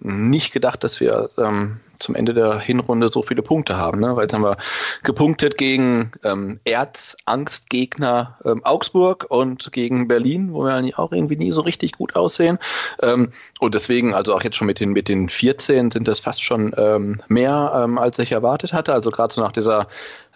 nicht 0.00 0.52
gedacht, 0.52 0.84
dass 0.84 1.00
wir 1.00 1.30
ähm, 1.38 1.80
zum 1.98 2.14
Ende 2.14 2.34
der 2.34 2.58
Hinrunde 2.58 3.08
so 3.08 3.22
viele 3.22 3.42
Punkte 3.42 3.76
haben, 3.76 4.00
ne? 4.00 4.14
weil 4.16 4.24
jetzt 4.24 4.34
haben 4.34 4.44
wir 4.44 4.56
gepunktet 5.02 5.58
gegen 5.58 6.12
ähm, 6.22 6.60
Erzangstgegner 6.64 8.38
ähm, 8.44 8.64
Augsburg 8.64 9.26
und 9.28 9.72
gegen 9.72 10.08
Berlin, 10.08 10.52
wo 10.52 10.64
wir 10.64 10.74
eigentlich 10.74 10.98
auch 10.98 11.12
irgendwie 11.12 11.36
nie 11.36 11.50
so 11.50 11.62
richtig 11.62 11.92
gut 11.92 12.16
aussehen. 12.16 12.58
Ähm, 13.02 13.30
und 13.60 13.74
deswegen, 13.74 14.14
also 14.14 14.34
auch 14.34 14.42
jetzt 14.42 14.56
schon 14.56 14.66
mit 14.66 14.80
den, 14.80 14.92
mit 14.92 15.08
den 15.08 15.28
14 15.28 15.90
sind 15.90 16.06
das 16.08 16.20
fast 16.20 16.42
schon 16.42 16.74
ähm, 16.76 17.22
mehr, 17.28 17.72
ähm, 17.74 17.98
als 17.98 18.18
ich 18.18 18.32
erwartet 18.32 18.72
hatte. 18.72 18.92
Also 18.92 19.10
gerade 19.10 19.32
so 19.32 19.40
nach 19.40 19.52
dieser 19.52 19.88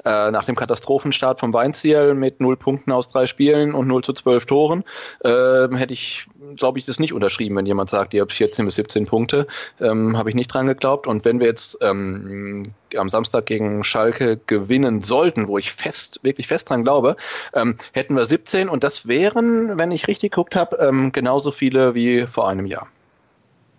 äh, 0.05 0.31
nach 0.31 0.45
dem 0.45 0.57
Katastrophenstart 0.57 1.41
vom 1.41 1.53
Weinziel 1.53 2.15
mit 2.15 2.41
null 2.41 2.57
Punkten 2.57 2.93
aus 2.93 3.11
drei 3.11 3.27
Spielen 3.27 3.75
und 3.75 3.87
0 3.87 4.03
zu 4.03 4.13
12 4.13 4.47
Toren, 4.47 4.85
äh, 5.25 5.69
hätte 5.75 5.93
ich, 5.93 6.27
glaube 6.57 6.79
ich, 6.79 6.87
das 6.87 6.99
nicht 6.99 7.13
unterschrieben, 7.13 7.57
wenn 7.57 7.67
jemand 7.67 7.91
sagt, 7.91 8.15
ihr 8.15 8.23
habt 8.23 8.33
14 8.33 8.65
bis 8.65 8.77
17 8.77 9.07
Punkte. 9.07 9.47
Ähm, 9.81 10.17
Habe 10.17 10.31
ich 10.31 10.37
nicht 10.37 10.49
dran 10.49 10.67
geglaubt. 10.67 11.07
Und 11.07 11.25
wenn 11.25 11.41
wir 11.41 11.47
jetzt 11.47 11.79
ähm, 11.83 12.73
am 12.97 13.09
Samstag 13.09 13.47
gegen 13.47 13.85
Schalke 13.85 14.39
gewinnen 14.47 15.03
sollten, 15.03 15.49
wo 15.49 15.59
ich 15.59 15.73
fest, 15.73 16.21
wirklich 16.23 16.49
fest 16.49 16.71
dran 16.71 16.85
glaube, 16.85 17.17
ähm, 17.55 17.77
hätten 17.93 18.15
wir 18.15 18.25
17 18.25 18.69
und 18.69 18.85
das 18.85 19.07
wären, 19.07 19.79
wenn 19.79 19.91
ich 19.91 20.09
richtig 20.09 20.33
geguckt 20.33 20.57
habe, 20.57 20.77
ähm, 20.77 21.13
genauso 21.13 21.51
viele 21.51 21.95
wie 21.95 22.27
vor 22.27 22.49
einem 22.49 22.67
Jahr, 22.67 22.89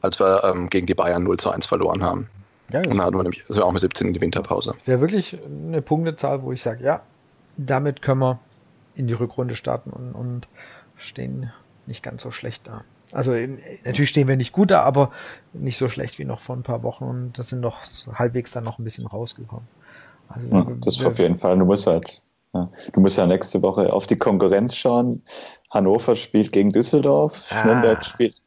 als 0.02 0.20
wir 0.20 0.44
ähm, 0.44 0.70
gegen 0.70 0.88
die 0.88 0.94
Bayern 0.94 1.24
0 1.24 1.38
zu 1.38 1.50
1 1.50 1.66
verloren 1.66 2.04
haben. 2.04 2.30
Ja, 2.72 2.80
und 2.80 2.90
dann 2.90 3.02
hatten 3.02 3.18
wir 3.18 3.24
nämlich, 3.24 3.44
also 3.48 3.64
auch 3.64 3.72
mit 3.72 3.82
17 3.82 4.08
in 4.08 4.14
die 4.14 4.22
Winterpause. 4.22 4.76
Wäre 4.86 5.02
wirklich 5.02 5.38
eine 5.46 5.82
Punktezahl, 5.82 6.44
wo 6.44 6.52
ich 6.52 6.62
sage, 6.62 6.84
ja, 6.84 7.02
damit 7.58 8.02
können 8.02 8.22
wir 8.22 8.40
in 8.96 9.08
die 9.08 9.14
Rückrunde 9.14 9.56
starten 9.56 9.92
und, 9.92 10.14
und 10.14 10.48
stehen 10.98 11.52
nicht 11.88 12.04
ganz 12.04 12.24
so 12.24 12.32
schlecht 12.32 12.68
da. 12.68 12.84
Also 13.12 13.34
natürlich 13.84 14.10
stehen 14.10 14.28
wir 14.28 14.38
nicht 14.38 14.54
gut 14.54 14.72
da, 14.72 14.84
aber 14.84 15.12
nicht 15.54 15.78
so 15.78 15.90
schlecht 15.90 16.18
wie 16.20 16.26
noch 16.26 16.40
vor 16.40 16.56
ein 16.56 16.64
paar 16.64 16.84
Wochen 16.84 17.04
und 17.04 17.38
das 17.38 17.50
sind 17.50 17.60
noch 17.60 17.82
halbwegs 18.14 18.52
dann 18.52 18.64
noch 18.64 18.80
ein 18.80 18.84
bisschen 18.84 19.06
rausgekommen. 19.06 19.68
Also, 20.30 20.48
ja, 20.48 20.68
das 20.82 21.04
auf 21.04 21.20
jeden 21.20 21.38
Fall. 21.38 21.58
Du 21.60 21.66
musst 21.66 21.88
halt, 21.88 22.24
ja, 22.54 22.70
du 22.94 23.02
musst 23.02 23.18
ja 23.18 23.26
nächste 23.26 23.62
Woche 23.62 23.92
auf 23.92 24.08
die 24.08 24.18
Konkurrenz 24.18 24.76
schauen. 24.76 25.24
Hannover 25.70 26.16
spielt 26.16 26.54
gegen 26.54 26.70
Düsseldorf, 26.70 27.34
ah. 27.50 27.66
Nürnberg 27.66 28.06
spielt 28.06 28.42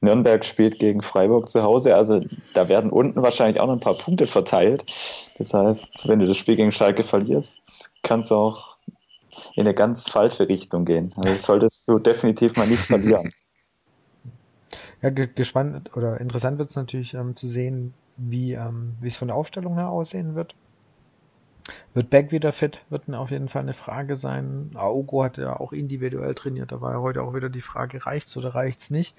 Nürnberg 0.00 0.44
spielt 0.44 0.78
gegen 0.78 1.02
Freiburg 1.02 1.48
zu 1.50 1.62
Hause. 1.62 1.94
Also 1.96 2.24
da 2.52 2.68
werden 2.68 2.90
unten 2.90 3.22
wahrscheinlich 3.22 3.60
auch 3.60 3.66
noch 3.66 3.74
ein 3.74 3.80
paar 3.80 3.98
Punkte 3.98 4.26
verteilt. 4.26 4.84
Das 5.38 5.52
heißt, 5.52 6.08
wenn 6.08 6.18
du 6.18 6.26
das 6.26 6.36
Spiel 6.36 6.56
gegen 6.56 6.72
Schalke 6.72 7.04
verlierst, 7.04 7.60
kannst 8.02 8.30
du 8.30 8.36
auch 8.36 8.76
in 9.54 9.62
eine 9.62 9.74
ganz 9.74 10.08
falsche 10.08 10.48
Richtung 10.48 10.84
gehen. 10.84 11.12
Also 11.16 11.30
das 11.30 11.42
solltest 11.42 11.88
du 11.88 11.98
definitiv 11.98 12.56
mal 12.56 12.66
nicht 12.66 12.82
verlieren. 12.82 13.32
Ja, 15.02 15.10
gespannt 15.10 15.94
oder 15.98 16.18
interessant 16.18 16.56
wird 16.56 16.70
es 16.70 16.76
natürlich 16.76 17.12
ähm, 17.12 17.36
zu 17.36 17.46
sehen, 17.46 17.92
wie 18.16 18.54
ähm, 18.54 18.94
es 19.02 19.16
von 19.16 19.28
der 19.28 19.36
Aufstellung 19.36 19.74
her 19.74 19.90
aussehen 19.90 20.34
wird. 20.34 20.54
Wird 21.92 22.10
Beck 22.10 22.32
wieder 22.32 22.52
fit? 22.54 22.80
Wird 22.88 23.12
auf 23.12 23.30
jeden 23.30 23.50
Fall 23.50 23.62
eine 23.62 23.74
Frage 23.74 24.16
sein. 24.16 24.70
Aogo 24.74 25.24
hat 25.24 25.36
ja 25.36 25.60
auch 25.60 25.72
individuell 25.72 26.34
trainiert. 26.34 26.72
Da 26.72 26.80
war 26.80 26.92
ja 26.92 27.00
heute 27.00 27.22
auch 27.22 27.34
wieder 27.34 27.50
die 27.50 27.60
Frage, 27.60 28.04
reicht's 28.04 28.36
oder 28.36 28.54
reicht's 28.54 28.90
nicht? 28.90 29.14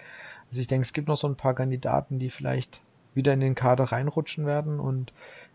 Also 0.49 0.61
ich 0.61 0.67
denke, 0.67 0.83
es 0.83 0.93
gibt 0.93 1.07
noch 1.07 1.17
so 1.17 1.27
ein 1.27 1.35
paar 1.35 1.53
Kandidaten, 1.53 2.19
die 2.19 2.29
vielleicht 2.29 2.81
wieder 3.13 3.33
in 3.33 3.39
den 3.39 3.55
Kader 3.55 3.85
reinrutschen 3.85 4.45
werden 4.45 4.79
und 4.79 5.13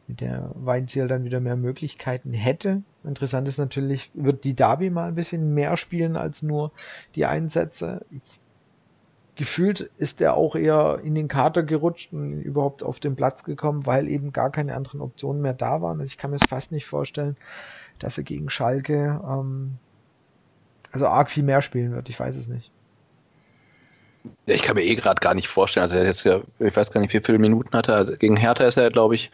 der 0.09 0.51
Weinziel 0.55 1.09
dann 1.09 1.25
wieder 1.25 1.41
mehr 1.41 1.57
Möglichkeiten 1.57 2.33
hätte. 2.33 2.83
Interessant 3.05 3.47
ist 3.49 3.59
natürlich, 3.59 4.11
wird 4.15 4.45
die 4.45 4.55
Derby 4.55 4.91
mal 4.91 5.09
ein 5.09 5.15
bisschen 5.15 5.55
mehr 5.55 5.77
spielen 5.77 6.17
als 6.17 6.43
nur 6.43 6.73
die 7.15 7.27
Einsätze. 7.27 8.05
Ich, 8.11 8.41
gefühlt 9.37 9.91
ist 9.99 10.21
er 10.21 10.35
auch 10.35 10.57
eher 10.57 11.01
in 11.05 11.15
den 11.15 11.29
Kader 11.29 11.63
gerutscht 11.63 12.13
und 12.13 12.41
überhaupt 12.43 12.83
auf 12.83 13.01
den 13.01 13.17
Platz 13.17 13.45
gekommen, 13.45 13.87
weil 13.87 14.09
eben 14.09 14.33
gar 14.33 14.51
keine 14.51 14.75
anderen 14.75 15.01
Optionen 15.01 15.43
mehr 15.43 15.55
da 15.55 15.81
waren. 15.81 16.01
Also 16.01 16.11
ich 16.11 16.19
kann 16.19 16.31
mir 16.31 16.37
es 16.37 16.45
fast 16.45 16.73
nicht 16.73 16.87
vorstellen, 16.87 17.37
dass 17.99 18.19
er 18.19 18.25
gegen 18.25 18.51
Schalke 18.51 19.21
ähm, 19.25 19.79
also 20.93 21.07
arg 21.07 21.31
viel 21.31 21.45
mehr 21.45 21.63
spielen 21.63 21.93
wird. 21.93 22.09
Ich 22.09 22.19
weiß 22.19 22.37
es 22.37 22.49
nicht. 22.49 22.71
Ja, 24.47 24.55
ich 24.55 24.63
kann 24.63 24.77
mir 24.77 24.83
eh 24.83 24.95
gerade 24.95 25.21
gar 25.21 25.35
nicht 25.35 25.49
vorstellen. 25.49 25.83
Also 25.83 25.97
er 25.97 26.05
jetzt 26.05 26.25
ja, 26.25 26.41
ich 26.59 26.77
weiß 26.77 26.93
gar 26.93 27.01
nicht, 27.01 27.13
wie 27.13 27.21
viele 27.21 27.39
Minuten 27.39 27.77
hat 27.77 27.89
er. 27.89 27.97
Also 27.97 28.17
gegen 28.17 28.37
Hertha 28.37 28.65
ist 28.65 28.77
er, 28.77 28.91
glaube 28.91 29.15
ich, 29.15 29.31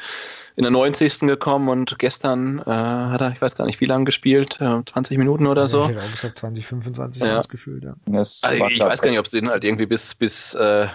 in 0.56 0.62
der 0.62 0.70
90. 0.70 1.20
gekommen 1.20 1.68
und 1.68 1.98
gestern 1.98 2.60
äh, 2.60 2.70
hat 2.70 3.20
er, 3.20 3.32
ich 3.32 3.40
weiß 3.40 3.56
gar 3.56 3.66
nicht, 3.66 3.80
wie 3.80 3.86
lange 3.86 4.04
gespielt, 4.04 4.58
äh, 4.60 4.82
20 4.84 5.18
Minuten 5.18 5.46
oder 5.46 5.66
so. 5.66 5.82
Ich 5.82 5.88
hätte 5.90 6.02
auch 6.02 6.10
gesagt 6.10 6.38
20, 6.38 6.66
25 6.66 7.22
ja. 7.22 7.40
gefühlt, 7.48 7.84
ja. 7.84 7.94
Also 8.12 8.48
ich 8.48 8.80
weiß 8.80 9.02
gar 9.02 9.10
nicht, 9.10 9.18
ob 9.18 9.26
es 9.26 9.32
den 9.32 9.48
halt 9.48 9.64
irgendwie 9.64 9.86
bis, 9.86 10.14
bis 10.14 10.54
äh, 10.54 10.86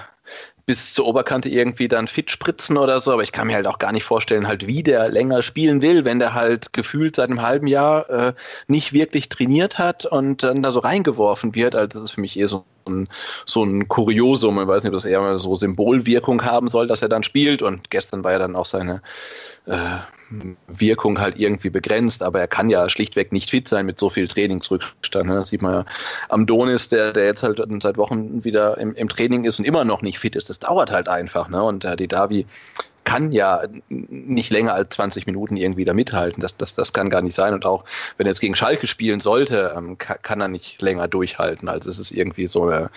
bis 0.72 0.94
zur 0.94 1.06
Oberkante 1.06 1.50
irgendwie 1.50 1.90
dann 1.90 2.08
fit 2.08 2.32
spritzen 2.32 2.78
oder 2.78 3.02
so, 3.02 3.12
aber 3.12 3.24
ich 3.24 3.34
kann 3.34 3.48
mir 3.48 3.56
halt 3.56 3.68
auch 3.68 3.78
gar 3.78 3.92
nicht 3.92 4.06
vorstellen, 4.06 4.48
halt 4.48 4.68
wie 4.68 4.84
der 4.84 5.10
länger 5.10 5.42
spielen 5.42 5.82
will, 5.82 6.06
wenn 6.06 6.20
der 6.20 6.34
halt 6.34 6.72
gefühlt 6.72 7.18
seit 7.18 7.30
einem 7.30 7.42
halben 7.42 7.68
Jahr 7.68 8.10
äh, 8.10 8.34
nicht 8.68 8.94
wirklich 8.94 9.28
trainiert 9.28 9.78
hat 9.78 10.06
und 10.06 10.44
dann 10.44 10.64
da 10.64 10.72
so 10.72 10.80
reingeworfen 10.80 11.56
wird. 11.56 11.76
Also 11.76 11.90
das 11.90 12.04
ist 12.04 12.12
für 12.12 12.22
mich 12.22 12.40
eher 12.40 12.48
so 12.48 12.64
ein, 12.88 13.10
so 13.46 13.66
ein 13.66 13.90
Kuriosum. 13.90 14.62
Ich 14.62 14.68
weiß 14.68 14.84
nicht, 14.84 14.92
ob 14.92 14.96
das 14.96 15.04
eher 15.04 15.38
so 15.38 15.56
Symbolwirkung 15.56 16.42
haben 16.46 16.70
soll, 16.70 16.88
dass 16.88 17.02
er 17.02 17.10
dann 17.10 17.24
spielt 17.24 17.62
und 17.62 17.90
gestern 17.90 18.24
war 18.24 18.32
ja 18.32 18.40
dann 18.40 18.56
auch 18.56 18.66
seine 18.66 19.02
äh, 19.66 19.98
Wirkung 20.68 21.20
halt 21.20 21.38
irgendwie 21.38 21.70
begrenzt, 21.70 22.24
aber 22.24 22.40
er 22.40 22.48
kann 22.48 22.70
ja 22.70 22.88
schlichtweg 22.90 23.32
nicht 23.32 23.50
fit 23.50 23.68
sein 23.68 23.86
mit 23.86 24.00
so 24.00 24.10
viel 24.10 24.28
Trainingsrückstand. 24.28 25.28
Ne? 25.28 25.36
Das 25.36 25.50
sieht 25.50 25.62
man 25.62 25.74
ja 25.74 25.86
am 26.30 26.46
Donis, 26.46 26.90
der, 26.90 27.12
der 27.12 27.26
jetzt 27.26 27.44
halt 27.44 27.62
seit 27.82 27.98
Wochen 27.98 28.44
wieder 28.44 28.78
im, 28.78 28.96
im 28.96 29.10
Training 29.10 29.44
ist 29.44 29.60
und 29.60 29.66
immer 29.66 29.84
noch 29.84 30.02
nicht 30.02 30.20
fit 30.20 30.36
ist. 30.36 30.50
Das 30.50 30.60
dauert 30.62 30.92
halt 30.92 31.10
einfach. 31.10 31.50
Ne? 31.50 31.62
Und 31.62 31.86
äh, 31.86 31.96
die 31.96 32.08
Davi 32.08 32.46
kann 33.04 33.32
ja 33.32 33.64
nicht 33.90 34.52
länger 34.52 34.74
als 34.74 34.96
20 34.96 35.26
Minuten 35.26 35.58
irgendwie 35.58 35.86
da 35.86 35.94
mithalten. 35.94 36.42
Das, 36.42 36.58
das, 36.58 36.76
das 36.76 36.94
kann 36.94 37.10
gar 37.10 37.22
nicht 37.22 37.36
sein. 37.36 37.54
Und 37.54 37.66
auch 37.66 37.84
wenn 38.18 38.26
er 38.26 38.32
jetzt 38.32 38.42
gegen 38.42 38.56
Schalke 38.56 38.88
spielen 38.88 39.20
sollte, 39.20 39.74
ähm, 39.76 39.98
kann, 39.98 40.18
kann, 40.22 40.42
er 40.42 40.48
nicht 40.48 40.82
länger 40.82 41.08
durchhalten. 41.08 41.68
Also 41.68 41.90
es 41.90 42.00
ist 42.00 42.12
irgendwie 42.12 42.48
so 42.48 42.64
eine, 42.64 42.90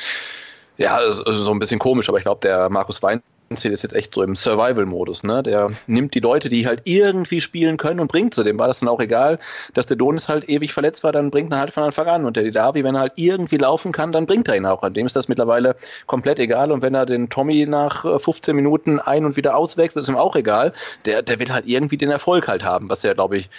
ja, 0.77 1.01
so 1.11 1.51
ein 1.51 1.59
bisschen 1.59 1.79
komisch, 1.79 2.09
aber 2.09 2.19
ich 2.19 2.25
glaube, 2.25 2.41
der 2.43 2.69
Markus 2.69 3.03
Wein 3.03 3.23
Ziel 3.57 3.73
ist 3.73 3.83
jetzt 3.83 3.95
echt 3.95 4.15
so 4.15 4.23
im 4.23 4.35
Survival-Modus, 4.35 5.25
ne? 5.25 5.43
Der 5.43 5.71
nimmt 5.87 6.15
die 6.15 6.21
Leute, 6.21 6.49
die 6.49 6.67
halt 6.67 6.83
irgendwie 6.85 7.41
spielen 7.41 7.77
können 7.77 8.01
und 8.01 8.09
bringt 8.09 8.35
sie. 8.35 8.45
Dem 8.45 8.59
war 8.59 8.69
das 8.69 8.81
dann 8.81 8.89
auch 8.89 9.01
egal, 9.01 9.39
dass 9.75 9.87
der 9.87 9.97
Donis 9.97 10.29
halt 10.29 10.49
ewig 10.49 10.73
verletzt 10.73 11.05
war, 11.05 11.13
dann 11.13 11.31
bringt 11.31 11.53
er 11.53 11.59
halt 11.59 11.73
von 11.73 11.83
Anfang 11.83 12.07
an. 12.07 12.25
Und 12.25 12.37
der 12.37 12.45
Didavi, 12.45 12.85
wenn 12.85 12.95
er 12.95 13.03
halt 13.03 13.13
irgendwie 13.17 13.57
laufen 13.57 13.93
kann, 13.93 14.13
dann 14.13 14.27
bringt 14.27 14.49
er 14.49 14.57
ihn 14.57 14.67
auch. 14.67 14.89
Dem 14.89 15.07
ist 15.07 15.17
das 15.17 15.29
mittlerweile 15.29 15.77
komplett 16.07 16.39
egal. 16.39 16.73
Und 16.73 16.83
wenn 16.83 16.95
er 16.95 17.07
den 17.07 17.29
Tommy 17.29 17.67
nach 17.67 18.03
15 18.21 18.53
äh, 18.53 18.57
Minuten 18.57 19.01
ein- 19.01 19.25
und 19.25 19.37
wieder 19.37 19.57
auswechselt, 19.57 20.03
ist 20.03 20.09
ihm 20.09 20.17
auch 20.17 20.37
egal. 20.37 20.73
Der, 21.07 21.23
der 21.23 21.39
will 21.41 21.51
halt 21.51 21.67
irgendwie 21.67 21.97
den 21.97 22.11
Erfolg 22.11 22.49
halt 22.49 22.65
haben, 22.65 22.89
was 22.91 23.03
ja, 23.03 23.15
glaube 23.15 23.39
ich, 23.39 23.51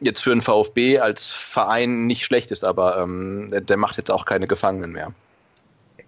jetzt 0.00 0.22
für 0.22 0.32
einen 0.32 0.40
VfB 0.40 0.98
als 0.98 1.32
Verein 1.32 2.06
nicht 2.06 2.24
schlecht 2.24 2.50
ist, 2.50 2.64
aber 2.64 2.98
ähm, 2.98 3.50
der 3.52 3.76
macht 3.76 3.96
jetzt 3.96 4.10
auch 4.10 4.24
keine 4.24 4.46
Gefangenen 4.46 4.92
mehr 4.92 5.12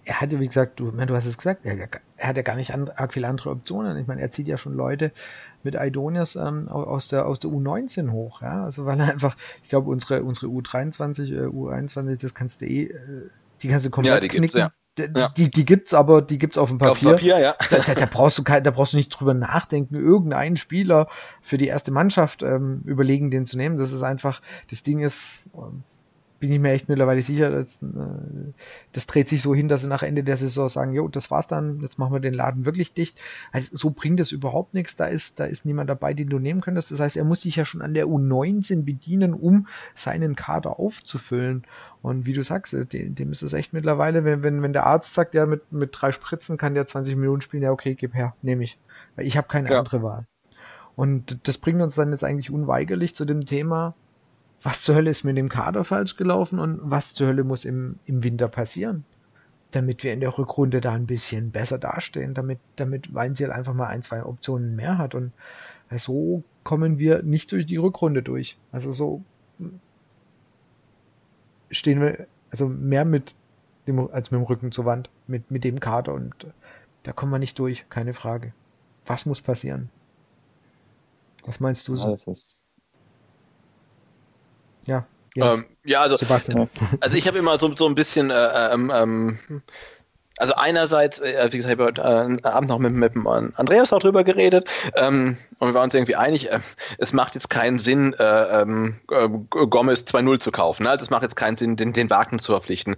er 0.07 0.20
hatte, 0.20 0.38
wie 0.38 0.46
gesagt, 0.46 0.78
du, 0.78 0.92
du 0.92 1.14
hast 1.14 1.26
es 1.26 1.36
gesagt, 1.36 1.66
er, 1.66 1.76
er 2.16 2.28
hat 2.28 2.36
ja 2.36 2.42
gar 2.42 2.54
nicht 2.54 2.72
arg 2.72 3.12
viele 3.12 3.26
andere 3.26 3.50
Optionen. 3.50 3.98
Ich 3.98 4.07
meine, 4.07 4.20
er 4.20 4.30
zieht 4.30 4.46
ja 4.46 4.57
schon 4.57 4.74
Leute 4.74 5.11
mit 5.64 5.76
Aidonias 5.76 6.36
ähm, 6.36 6.68
aus, 6.68 7.09
der, 7.09 7.26
aus 7.26 7.40
der 7.40 7.50
U19 7.50 8.12
hoch. 8.12 8.40
Ja? 8.40 8.64
Also 8.64 8.86
weil 8.86 9.00
er 9.00 9.11
einfach, 9.11 9.36
ich 9.64 9.68
glaube, 9.68 9.90
unsere, 9.90 10.22
unsere 10.22 10.46
U23, 10.46 11.32
äh, 11.32 11.46
U21, 11.48 12.20
das 12.20 12.34
kannst 12.34 12.61
du 12.62 12.66
eh, 12.66 12.84
äh, 12.84 13.30
die 13.62 13.68
kannst 13.68 13.84
du 13.84 13.90
komplett 13.90 14.14
ja, 14.14 14.20
die 14.20 14.28
knicken. 14.28 14.42
Gibt's, 14.42 14.54
ja. 14.54 14.70
Ja. 15.14 15.28
Die, 15.36 15.50
die 15.50 15.66
gibt's 15.66 15.92
aber, 15.92 16.22
die 16.22 16.38
gibt's 16.38 16.57
auf 16.57 16.70
dem 16.70 16.78
Papier. 16.78 17.09
Auf 17.09 17.14
Papier 17.16 17.38
ja. 17.38 17.54
da, 17.68 17.78
da, 17.80 17.94
da, 17.94 18.07
brauchst 18.07 18.38
du 18.38 18.44
kein, 18.44 18.64
da 18.64 18.70
brauchst 18.70 18.94
du 18.94 18.96
nicht 18.96 19.11
drüber 19.11 19.34
nachdenken, 19.34 19.94
irgendeinen 19.94 20.57
Spieler 20.57 21.09
für 21.42 21.59
die 21.59 21.66
erste 21.66 21.90
Mannschaft 21.90 22.42
ähm, 22.42 22.80
überlegen, 22.86 23.30
den 23.30 23.44
zu 23.44 23.59
nehmen. 23.59 23.76
Das 23.76 23.92
ist 23.92 24.02
einfach, 24.02 24.40
das 24.70 24.84
Ding 24.84 25.00
ist, 25.00 25.50
ähm, 25.54 25.82
bin 26.39 26.53
ich 26.53 26.59
mir 26.59 26.72
echt 26.72 26.89
mittlerweile 26.89 27.22
sicher, 27.22 27.51
dass, 27.51 27.82
äh, 27.82 27.87
das 28.93 29.07
dreht 29.07 29.28
sich 29.28 29.43
so 29.43 29.55
hin, 29.55 29.68
dass 29.68 29.82
sie 29.82 29.89
nach 29.89 30.03
Ende 30.03 30.22
der 30.22 30.37
Saison 30.37 30.68
sagen, 30.68 30.93
jo, 30.93 31.09
das 31.09 31.30
war's 31.30 31.47
dann, 31.47 31.80
jetzt 31.80 31.99
machen 31.99 32.12
wir 32.12 32.20
den 32.20 32.34
Laden 32.34 32.64
wirklich 32.64 32.93
dicht. 32.93 33.18
Also 33.53 33.70
so 33.72 33.91
bringt 33.91 34.20
es 34.20 34.32
überhaupt 34.32 34.74
nichts, 34.74 34.97
da 34.97 35.07
ist, 35.07 35.41
da 35.41 35.45
ist 35.45 35.64
niemand 35.64 35.89
dabei, 35.89 36.14
den 36.14 36.28
du 36.28 36.39
nehmen 36.39 36.61
könntest. 36.61 36.91
Das 36.91 37.01
heißt, 37.01 37.16
er 37.16 37.24
muss 37.24 37.43
sich 37.43 37.57
ja 37.57 37.64
schon 37.64 37.82
an 37.82 37.95
der 37.95 38.07
U19 38.07 38.84
bedienen, 38.84 39.34
um 39.34 39.66
seinen 39.95 40.37
Kader 40.37 40.78
aufzufüllen. 40.78 41.64
Und 42.03 42.26
wie 42.26 42.34
du 42.34 42.43
sagst, 42.43 42.74
äh, 42.74 42.84
dem, 42.84 43.14
dem 43.14 43.32
ist 43.32 43.43
es 43.43 43.53
echt 43.53 43.72
mittlerweile, 43.72 44.24
wenn, 44.24 44.43
wenn, 44.43 44.62
wenn 44.62 44.72
der 44.72 44.87
Arzt 44.87 45.14
sagt, 45.14 45.34
ja, 45.34 45.47
mit, 45.47 45.72
mit 45.72 45.91
drei 45.93 46.12
Spritzen 46.12 46.59
kann 46.59 46.74
der 46.74 46.87
20 46.87 47.16
Millionen 47.16 47.41
spielen, 47.41 47.62
ja, 47.62 47.72
okay, 47.72 47.95
gib 47.95 48.14
her, 48.14 48.34
nehme 48.43 48.64
ich. 48.64 48.78
Weil 49.16 49.26
ich 49.26 49.37
habe 49.37 49.49
keine 49.49 49.68
ja. 49.70 49.78
andere 49.78 50.03
Wahl. 50.03 50.26
Und 50.97 51.47
das 51.47 51.59
bringt 51.59 51.82
uns 51.82 51.95
dann 51.95 52.11
jetzt 52.11 52.24
eigentlich 52.24 52.51
unweigerlich 52.51 53.14
zu 53.14 53.24
dem 53.24 53.45
Thema, 53.45 53.95
was 54.62 54.82
zur 54.82 54.94
Hölle 54.94 55.11
ist 55.11 55.24
mit 55.24 55.36
dem 55.36 55.48
Kader 55.48 55.84
falsch 55.84 56.16
gelaufen 56.16 56.59
und 56.59 56.80
was 56.82 57.14
zur 57.14 57.28
Hölle 57.28 57.44
muss 57.44 57.64
im, 57.64 57.98
im 58.07 58.22
Winter 58.22 58.48
passieren, 58.48 59.04
damit 59.70 60.02
wir 60.02 60.12
in 60.12 60.20
der 60.20 60.36
Rückrunde 60.36 60.80
da 60.80 60.92
ein 60.92 61.07
bisschen 61.07 61.50
besser 61.50 61.78
dastehen, 61.78 62.34
damit, 62.34 62.59
damit 62.76 63.14
Weinziel 63.14 63.50
einfach 63.50 63.74
mal 63.74 63.88
ein, 63.88 64.02
zwei 64.02 64.24
Optionen 64.24 64.74
mehr 64.76 64.98
hat 64.98 65.14
und 65.14 65.32
so 65.96 66.42
kommen 66.64 66.98
wir 66.98 67.22
nicht 67.22 67.52
durch 67.52 67.66
die 67.66 67.76
Rückrunde 67.76 68.22
durch. 68.22 68.59
Also 68.72 68.92
so 68.92 69.22
stehen 71.70 72.00
wir, 72.00 72.26
also 72.50 72.68
mehr 72.68 73.04
mit 73.04 73.34
als 74.11 74.32
mit 74.32 74.40
dem 74.40 74.44
Rücken 74.44 74.72
zur 74.72 74.84
Wand, 74.84 75.11
mit, 75.28 75.50
mit 75.50 75.62
dem 75.62 75.78
Kader 75.78 76.12
und 76.12 76.42
äh, 76.42 76.48
da 77.04 77.12
kommen 77.12 77.30
wir 77.30 77.38
nicht 77.38 77.57
durch, 77.61 77.88
keine 77.88 78.14
Frage. 78.14 78.52
Was 79.04 79.26
muss 79.26 79.40
passieren? 79.40 79.90
Was 81.44 81.61
meinst 81.61 81.86
du 81.86 81.94
so? 81.94 82.09
Ja, 82.09 82.16
ja, 84.87 85.05
ähm, 85.37 85.66
ja 85.84 86.01
also, 86.01 86.16
Sebastian. 86.16 86.68
also 87.01 87.16
ich 87.16 87.26
habe 87.26 87.39
immer 87.39 87.59
so, 87.59 87.74
so 87.76 87.87
ein 87.87 87.95
bisschen 87.95 88.30
äh, 88.30 88.72
ähm, 88.72 88.93
ähm, 88.95 89.39
also 90.39 90.55
einerseits, 90.55 91.18
äh, 91.18 91.49
wie 91.51 91.57
gesagt, 91.57 91.74
ich 91.74 91.80
habe 91.80 91.84
heute 91.84 92.03
äh, 92.03 92.49
Abend 92.49 92.68
noch 92.68 92.78
mit, 92.78 92.93
mit 92.93 93.14
Andreas 93.57 93.93
auch 93.93 94.01
drüber 94.01 94.22
geredet 94.22 94.68
ähm, 94.97 95.37
und 95.59 95.68
wir 95.68 95.74
waren 95.74 95.84
uns 95.84 95.95
irgendwie 95.95 96.16
einig, 96.16 96.51
äh, 96.51 96.61
es 96.99 97.12
macht 97.12 97.34
jetzt 97.34 97.49
keinen 97.49 97.78
Sinn, 97.78 98.14
äh, 98.14 98.62
ähm, 98.62 98.99
äh, 99.11 99.28
Gomez 99.28 100.01
2-0 100.03 100.41
zu 100.41 100.51
kaufen. 100.51 100.84
Ne? 100.84 100.91
Also 100.91 101.05
es 101.05 101.11
macht 101.11 101.22
jetzt 101.22 101.37
keinen 101.37 101.57
Sinn, 101.57 101.76
den, 101.76 101.93
den 101.93 102.11
Wagner 102.11 102.39
zu 102.39 102.53
verpflichten. 102.53 102.97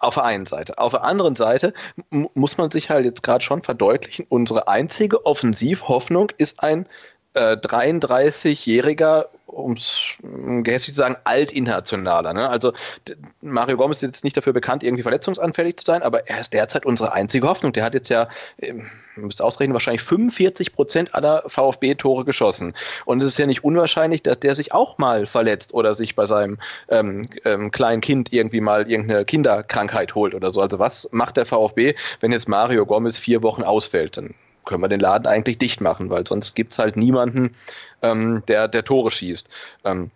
Auf 0.00 0.14
der 0.14 0.24
einen 0.24 0.46
Seite. 0.46 0.78
Auf 0.78 0.92
der 0.92 1.02
anderen 1.02 1.34
Seite 1.34 1.74
muss 2.10 2.56
man 2.56 2.70
sich 2.70 2.88
halt 2.88 3.04
jetzt 3.04 3.24
gerade 3.24 3.44
schon 3.44 3.64
verdeutlichen, 3.64 4.26
unsere 4.28 4.68
einzige 4.68 5.26
Offensivhoffnung 5.26 6.30
ist 6.36 6.62
ein 6.62 6.86
äh, 7.34 7.56
33-jähriger 7.56 9.24
um 9.58 9.72
es 9.72 10.16
gehässig 10.62 10.94
zu 10.94 11.00
sagen, 11.00 11.16
altinternationaler. 11.24 12.32
Ne? 12.32 12.48
Also 12.48 12.72
Mario 13.40 13.76
Gomez 13.76 13.98
ist 13.98 14.02
jetzt 14.02 14.24
nicht 14.24 14.36
dafür 14.36 14.52
bekannt, 14.52 14.82
irgendwie 14.82 15.02
verletzungsanfällig 15.02 15.76
zu 15.78 15.84
sein, 15.84 16.02
aber 16.02 16.28
er 16.28 16.40
ist 16.40 16.52
derzeit 16.54 16.86
unsere 16.86 17.12
einzige 17.12 17.46
Hoffnung. 17.46 17.72
Der 17.72 17.84
hat 17.84 17.94
jetzt 17.94 18.08
ja, 18.08 18.28
ähm, 18.60 18.86
müsst 19.16 19.42
ausrechnen, 19.42 19.74
wahrscheinlich 19.74 20.02
45 20.02 20.72
Prozent 20.72 21.14
aller 21.14 21.44
VfB-Tore 21.46 22.24
geschossen. 22.24 22.74
Und 23.04 23.22
es 23.22 23.30
ist 23.30 23.38
ja 23.38 23.46
nicht 23.46 23.64
unwahrscheinlich, 23.64 24.22
dass 24.22 24.40
der 24.40 24.54
sich 24.54 24.72
auch 24.72 24.98
mal 24.98 25.26
verletzt 25.26 25.74
oder 25.74 25.94
sich 25.94 26.14
bei 26.14 26.26
seinem 26.26 26.58
ähm, 26.88 27.28
ähm, 27.44 27.70
kleinen 27.70 28.00
Kind 28.00 28.32
irgendwie 28.32 28.60
mal 28.60 28.90
irgendeine 28.90 29.24
Kinderkrankheit 29.24 30.14
holt 30.14 30.34
oder 30.34 30.52
so. 30.52 30.60
Also 30.60 30.78
was 30.78 31.08
macht 31.12 31.36
der 31.36 31.46
VfB, 31.46 31.94
wenn 32.20 32.32
jetzt 32.32 32.48
Mario 32.48 32.86
Gomez 32.86 33.18
vier 33.18 33.42
Wochen 33.42 33.62
ausfällt? 33.62 34.16
Dann 34.16 34.34
können 34.68 34.82
wir 34.82 34.88
den 34.88 35.00
Laden 35.00 35.26
eigentlich 35.26 35.58
dicht 35.58 35.80
machen, 35.80 36.10
weil 36.10 36.26
sonst 36.26 36.54
gibt 36.54 36.72
es 36.72 36.78
halt 36.78 36.96
niemanden, 36.96 37.54
ähm, 38.02 38.42
der, 38.46 38.68
der 38.68 38.84
Tore 38.84 39.10
schießt. 39.10 39.48
Ähm, 39.84 40.10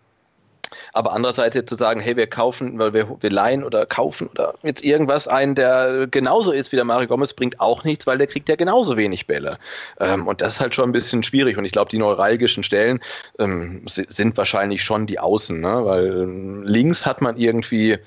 aber 0.92 1.12
andererseits 1.12 1.54
jetzt 1.54 1.68
zu 1.68 1.76
sagen, 1.76 2.00
hey, 2.00 2.16
wir 2.16 2.26
kaufen, 2.26 2.78
weil 2.78 2.92
wir, 2.92 3.16
wir 3.20 3.30
leihen 3.30 3.64
oder 3.64 3.86
kaufen 3.86 4.28
oder 4.28 4.54
jetzt 4.62 4.84
irgendwas 4.84 5.28
ein, 5.28 5.54
der 5.54 6.06
genauso 6.10 6.52
ist 6.52 6.72
wie 6.72 6.76
der 6.76 6.84
Mario 6.84 7.08
Gomez, 7.08 7.34
bringt 7.34 7.60
auch 7.60 7.84
nichts, 7.84 8.06
weil 8.06 8.18
der 8.18 8.26
kriegt 8.26 8.48
ja 8.48 8.56
genauso 8.56 8.96
wenig 8.96 9.26
Bälle. 9.26 9.58
Ähm, 10.00 10.26
und 10.26 10.40
das 10.40 10.54
ist 10.54 10.60
halt 10.60 10.74
schon 10.74 10.90
ein 10.90 10.92
bisschen 10.92 11.22
schwierig. 11.22 11.56
Und 11.56 11.64
ich 11.64 11.72
glaube, 11.72 11.90
die 11.90 11.98
neuralgischen 11.98 12.62
Stellen 12.62 13.00
ähm, 13.38 13.82
sind 13.86 14.36
wahrscheinlich 14.36 14.82
schon 14.82 15.06
die 15.06 15.18
Außen, 15.18 15.60
ne? 15.60 15.84
weil 15.84 16.06
ähm, 16.06 16.62
links 16.64 17.06
hat 17.06 17.20
man 17.20 17.36
irgendwie 17.36 17.98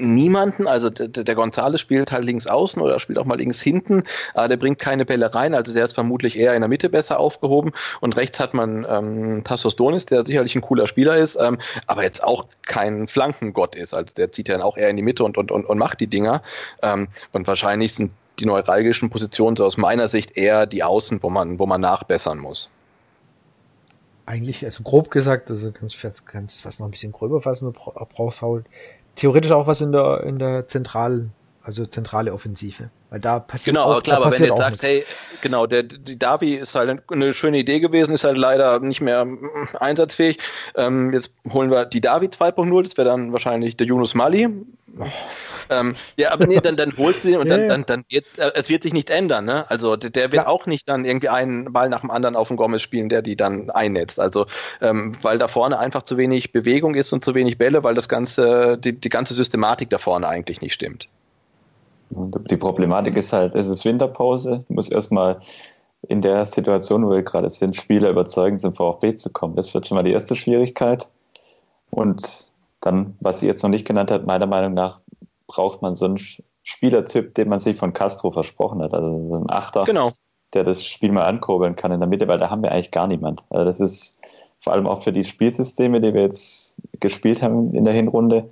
niemanden. 0.00 0.66
Also 0.66 0.90
der, 0.90 1.08
der 1.08 1.34
Gonzales 1.34 1.80
spielt 1.80 2.12
halt 2.12 2.24
links 2.24 2.46
außen 2.46 2.80
oder 2.80 2.98
spielt 2.98 3.18
auch 3.18 3.24
mal 3.24 3.38
links 3.38 3.60
hinten, 3.60 4.04
aber 4.34 4.48
der 4.48 4.56
bringt 4.56 4.78
keine 4.78 5.04
Bälle 5.04 5.34
rein. 5.34 5.54
Also 5.54 5.72
der 5.72 5.84
ist 5.84 5.94
vermutlich 5.94 6.38
eher 6.38 6.54
in 6.54 6.60
der 6.60 6.68
Mitte 6.68 6.88
besser 6.88 7.18
aufgehoben. 7.18 7.72
Und 8.00 8.16
rechts 8.16 8.40
hat 8.40 8.54
man 8.54 8.86
ähm, 8.88 9.44
Tassos 9.44 9.76
Donis, 9.76 10.06
der 10.06 10.26
sicherlich 10.26 10.54
ein 10.54 10.62
cooler 10.62 10.86
Spieler 10.86 11.16
ist, 11.16 11.36
ähm, 11.40 11.58
aber 11.86 12.02
jetzt 12.02 12.22
auch 12.22 12.46
kein 12.66 13.08
Flankengott 13.08 13.76
ist. 13.76 13.94
Also 13.94 14.14
der 14.14 14.32
zieht 14.32 14.48
ja 14.48 14.62
auch 14.62 14.76
eher 14.76 14.90
in 14.90 14.96
die 14.96 15.02
Mitte 15.02 15.24
und, 15.24 15.38
und, 15.38 15.50
und, 15.50 15.64
und 15.64 15.78
macht 15.78 16.00
die 16.00 16.06
Dinger. 16.06 16.42
Ähm, 16.82 17.08
und 17.32 17.46
wahrscheinlich 17.46 17.94
sind 17.94 18.12
die 18.38 18.46
neuralgischen 18.46 19.10
Positionen 19.10 19.56
so 19.56 19.64
aus 19.64 19.76
meiner 19.76 20.08
Sicht 20.08 20.36
eher 20.36 20.66
die 20.66 20.82
Außen, 20.82 21.22
wo 21.22 21.30
man, 21.30 21.58
wo 21.58 21.66
man 21.66 21.80
nachbessern 21.80 22.38
muss 22.38 22.70
eigentlich, 24.30 24.64
also 24.64 24.84
grob 24.84 25.10
gesagt, 25.10 25.50
also 25.50 25.72
kannst 25.72 26.02
du 26.02 26.08
kannst 26.24 26.62
fast 26.62 26.78
noch 26.78 26.86
ein 26.86 26.92
bisschen 26.92 27.10
gröber 27.10 27.42
fassen, 27.42 27.72
du 27.72 27.72
brauchst 27.72 28.42
halt 28.42 28.64
theoretisch 29.16 29.52
auch 29.52 29.66
was 29.66 29.80
in 29.80 29.92
der, 29.92 30.22
in 30.24 30.38
der 30.38 30.68
zentralen, 30.68 31.32
also 31.62 31.84
zentrale 31.86 32.32
Offensive. 32.32 32.90
Weil 33.10 33.20
da 33.20 33.40
passiert 33.40 33.74
Genau, 33.74 33.92
auch, 33.92 34.02
klar, 34.02 34.18
aber 34.18 34.30
wenn 34.32 34.38
du 34.38 34.44
jetzt 34.46 34.58
sagst, 34.58 34.82
hey, 34.82 35.04
genau, 35.42 35.66
der, 35.66 35.82
die 35.82 36.18
Davi 36.18 36.54
ist 36.54 36.74
halt 36.74 37.02
eine 37.10 37.34
schöne 37.34 37.58
Idee 37.58 37.80
gewesen, 37.80 38.14
ist 38.14 38.24
halt 38.24 38.36
leider 38.36 38.78
nicht 38.78 39.00
mehr 39.00 39.26
einsatzfähig. 39.78 40.38
Ähm, 40.76 41.12
jetzt 41.12 41.32
holen 41.52 41.70
wir 41.70 41.86
die 41.86 42.00
Davi 42.00 42.26
2.0, 42.26 42.82
das 42.84 42.96
wäre 42.96 43.08
dann 43.08 43.32
wahrscheinlich 43.32 43.76
der 43.76 43.88
Yunus 43.88 44.14
Mali. 44.14 44.48
Oh. 44.98 45.06
Ähm, 45.70 45.94
ja, 46.16 46.32
aber 46.32 46.46
nee, 46.46 46.60
dann, 46.60 46.76
dann 46.76 46.92
holst 46.96 47.24
du 47.24 47.28
den 47.28 47.38
und 47.38 47.48
dann, 47.50 47.68
dann, 47.68 47.86
dann 47.86 48.04
wird, 48.08 48.26
äh, 48.38 48.50
es 48.54 48.68
wird 48.68 48.82
sich 48.82 48.92
nichts 48.92 49.10
ändern, 49.10 49.44
ne? 49.44 49.70
Also 49.70 49.96
der, 49.96 50.10
der 50.10 50.24
wird 50.24 50.42
Klar. 50.42 50.48
auch 50.48 50.66
nicht 50.66 50.88
dann 50.88 51.04
irgendwie 51.04 51.28
einen 51.28 51.72
Ball 51.72 51.88
nach 51.88 52.00
dem 52.00 52.10
anderen 52.10 52.36
auf 52.36 52.48
den 52.48 52.56
Gomez 52.56 52.82
spielen, 52.82 53.08
der 53.08 53.22
die 53.22 53.36
dann 53.36 53.70
einnetzt. 53.70 54.20
Also, 54.20 54.46
ähm, 54.80 55.12
weil 55.22 55.38
da 55.38 55.48
vorne 55.48 55.78
einfach 55.78 56.02
zu 56.02 56.16
wenig 56.16 56.52
Bewegung 56.52 56.94
ist 56.94 57.12
und 57.12 57.24
zu 57.24 57.34
wenig 57.34 57.58
Bälle, 57.58 57.82
weil 57.84 57.94
das 57.94 58.08
ganze, 58.08 58.76
die, 58.78 58.92
die 58.92 59.08
ganze 59.08 59.34
Systematik 59.34 59.90
da 59.90 59.98
vorne 59.98 60.28
eigentlich 60.28 60.60
nicht 60.60 60.74
stimmt. 60.74 61.08
Die 62.10 62.56
Problematik 62.56 63.16
ist 63.16 63.32
halt, 63.32 63.54
es 63.54 63.68
ist 63.68 63.84
Winterpause, 63.84 64.64
du 64.66 64.74
musst 64.74 64.90
erstmal 64.90 65.40
in 66.08 66.22
der 66.22 66.46
Situation, 66.46 67.06
wo 67.06 67.10
wir 67.10 67.22
gerade 67.22 67.50
sind, 67.50 67.76
Spieler 67.76 68.10
überzeugen, 68.10 68.58
zum 68.58 68.74
VfB 68.74 69.16
zu 69.16 69.30
kommen. 69.30 69.54
Das 69.54 69.72
wird 69.74 69.86
schon 69.86 69.96
mal 69.96 70.02
die 70.02 70.12
erste 70.12 70.34
Schwierigkeit. 70.34 71.08
Und 71.90 72.50
dann, 72.80 73.16
was 73.20 73.40
sie 73.40 73.46
jetzt 73.46 73.62
noch 73.62 73.70
nicht 73.70 73.86
genannt 73.86 74.10
hat, 74.10 74.26
meiner 74.26 74.46
Meinung 74.46 74.74
nach 74.74 75.00
braucht 75.50 75.82
man 75.82 75.96
so 75.96 76.04
einen 76.04 76.20
Spielertyp, 76.62 77.34
den 77.34 77.48
man 77.48 77.58
sich 77.58 77.76
von 77.76 77.92
Castro 77.92 78.30
versprochen 78.30 78.80
hat. 78.82 78.94
Also 78.94 79.28
so 79.28 79.34
ein 79.34 79.50
Achter, 79.50 79.84
genau. 79.84 80.12
der 80.54 80.62
das 80.62 80.84
Spiel 80.84 81.10
mal 81.10 81.24
ankurbeln 81.24 81.74
kann 81.74 81.90
in 81.90 81.98
der 81.98 82.08
Mitte, 82.08 82.28
weil 82.28 82.38
da 82.38 82.50
haben 82.50 82.62
wir 82.62 82.70
eigentlich 82.70 82.92
gar 82.92 83.08
niemand. 83.08 83.42
Also 83.50 83.64
das 83.64 83.80
ist 83.80 84.20
vor 84.60 84.72
allem 84.72 84.86
auch 84.86 85.02
für 85.02 85.12
die 85.12 85.24
Spielsysteme, 85.24 86.00
die 86.00 86.14
wir 86.14 86.22
jetzt 86.22 86.76
gespielt 87.00 87.42
haben 87.42 87.74
in 87.74 87.84
der 87.84 87.94
Hinrunde, 87.94 88.48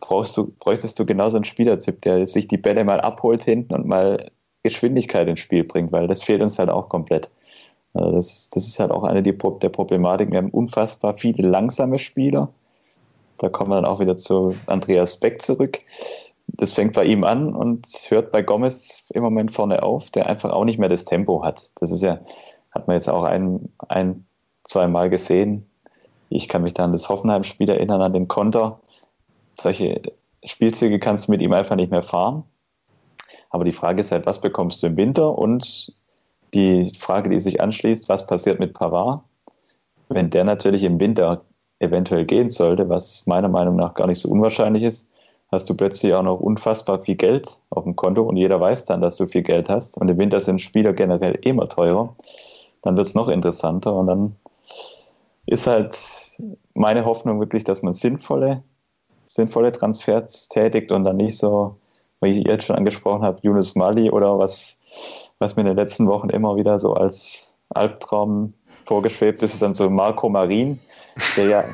brauchst 0.00 0.36
du, 0.36 0.52
bräuchtest 0.60 0.98
du 0.98 1.06
genauso 1.06 1.38
einen 1.38 1.44
Spielertyp, 1.44 2.02
der 2.02 2.26
sich 2.26 2.48
die 2.48 2.58
Bälle 2.58 2.84
mal 2.84 3.00
abholt 3.00 3.44
hinten 3.44 3.74
und 3.74 3.86
mal 3.86 4.30
Geschwindigkeit 4.62 5.26
ins 5.28 5.40
Spiel 5.40 5.64
bringt, 5.64 5.92
weil 5.92 6.06
das 6.06 6.22
fehlt 6.22 6.42
uns 6.42 6.58
halt 6.58 6.68
auch 6.68 6.90
komplett. 6.90 7.30
Also 7.94 8.12
das, 8.12 8.50
das 8.50 8.66
ist 8.66 8.78
halt 8.78 8.90
auch 8.90 9.04
eine 9.04 9.22
der 9.22 9.32
Problematiken. 9.32 10.32
Wir 10.32 10.38
haben 10.38 10.50
unfassbar 10.50 11.16
viele 11.16 11.48
langsame 11.48 11.98
Spieler. 11.98 12.50
Da 13.38 13.48
kommen 13.48 13.70
wir 13.70 13.76
dann 13.76 13.84
auch 13.84 14.00
wieder 14.00 14.16
zu 14.16 14.54
Andreas 14.66 15.20
Beck 15.20 15.42
zurück. 15.42 15.80
Das 16.48 16.72
fängt 16.72 16.94
bei 16.94 17.04
ihm 17.04 17.24
an 17.24 17.54
und 17.54 17.86
hört 18.08 18.32
bei 18.32 18.42
Gomez 18.42 19.04
im 19.10 19.22
Moment 19.22 19.52
vorne 19.52 19.82
auf, 19.82 20.10
der 20.10 20.26
einfach 20.26 20.50
auch 20.50 20.64
nicht 20.64 20.78
mehr 20.78 20.88
das 20.88 21.04
Tempo 21.04 21.44
hat. 21.44 21.70
Das 21.80 21.90
ist 21.90 22.02
ja, 22.02 22.20
hat 22.70 22.86
man 22.86 22.94
jetzt 22.94 23.08
auch 23.08 23.24
ein, 23.24 23.68
ein 23.88 24.24
zwei 24.64 24.86
Mal 24.86 25.10
gesehen. 25.10 25.68
Ich 26.28 26.48
kann 26.48 26.62
mich 26.62 26.74
da 26.74 26.84
an 26.84 26.92
das 26.92 27.08
Hoffenheim-Spiel 27.08 27.68
erinnern, 27.68 28.00
an 28.00 28.12
den 28.12 28.28
Konter 28.28 28.80
solche 29.60 30.00
Spielzüge 30.44 30.98
kannst 30.98 31.26
du 31.26 31.32
mit 31.32 31.40
ihm 31.40 31.52
einfach 31.52 31.76
nicht 31.76 31.90
mehr 31.90 32.02
fahren. 32.02 32.44
Aber 33.50 33.64
die 33.64 33.72
Frage 33.72 34.00
ist 34.00 34.12
halt, 34.12 34.26
was 34.26 34.40
bekommst 34.40 34.82
du 34.82 34.88
im 34.88 34.96
Winter? 34.96 35.36
Und 35.36 35.92
die 36.54 36.92
Frage, 36.98 37.30
die 37.30 37.40
sich 37.40 37.60
anschließt, 37.60 38.08
was 38.08 38.26
passiert 38.26 38.60
mit 38.60 38.74
Pavard? 38.74 39.22
Wenn 40.08 40.30
der 40.30 40.44
natürlich 40.44 40.84
im 40.84 41.00
Winter 41.00 41.44
eventuell 41.78 42.24
gehen 42.24 42.50
sollte, 42.50 42.88
was 42.88 43.26
meiner 43.26 43.48
Meinung 43.48 43.76
nach 43.76 43.94
gar 43.94 44.06
nicht 44.06 44.20
so 44.20 44.30
unwahrscheinlich 44.30 44.82
ist, 44.82 45.10
hast 45.52 45.68
du 45.70 45.76
plötzlich 45.76 46.14
auch 46.14 46.22
noch 46.22 46.40
unfassbar 46.40 47.00
viel 47.00 47.16
Geld 47.16 47.60
auf 47.70 47.84
dem 47.84 47.96
Konto 47.96 48.22
und 48.22 48.36
jeder 48.36 48.60
weiß 48.60 48.84
dann, 48.86 49.00
dass 49.00 49.16
du 49.16 49.26
viel 49.26 49.42
Geld 49.42 49.68
hast. 49.68 49.96
Und 49.98 50.08
im 50.08 50.18
Winter 50.18 50.40
sind 50.40 50.60
Spieler 50.60 50.92
generell 50.92 51.38
immer 51.42 51.68
teurer. 51.68 52.16
Dann 52.82 52.96
wird 52.96 53.06
es 53.06 53.14
noch 53.14 53.28
interessanter 53.28 53.94
und 53.94 54.06
dann 54.06 54.36
ist 55.46 55.66
halt 55.66 55.98
meine 56.74 57.04
Hoffnung 57.04 57.38
wirklich, 57.40 57.64
dass 57.64 57.82
man 57.82 57.94
sinnvolle 57.94 58.62
sinnvolle 59.26 59.72
Transfers 59.72 60.48
tätigt 60.48 60.90
und 60.90 61.04
dann 61.04 61.16
nicht 61.16 61.38
so, 61.38 61.76
wie 62.20 62.30
ich 62.30 62.46
jetzt 62.46 62.64
schon 62.64 62.76
angesprochen 62.76 63.22
habe, 63.22 63.40
Yunus 63.42 63.74
Mali 63.74 64.10
oder 64.10 64.38
was, 64.38 64.80
was 65.38 65.56
mir 65.56 65.62
in 65.62 65.68
den 65.68 65.76
letzten 65.76 66.06
Wochen 66.06 66.30
immer 66.30 66.56
wieder 66.56 66.78
so 66.78 66.94
als 66.94 67.56
Albtraum 67.70 68.54
vorgeschwebt 68.86 69.42
ist, 69.42 69.52
ist 69.52 69.62
dann 69.62 69.74
so 69.74 69.90
Marco 69.90 70.28
Marin, 70.28 70.78
der 71.36 71.46
ja 71.46 71.64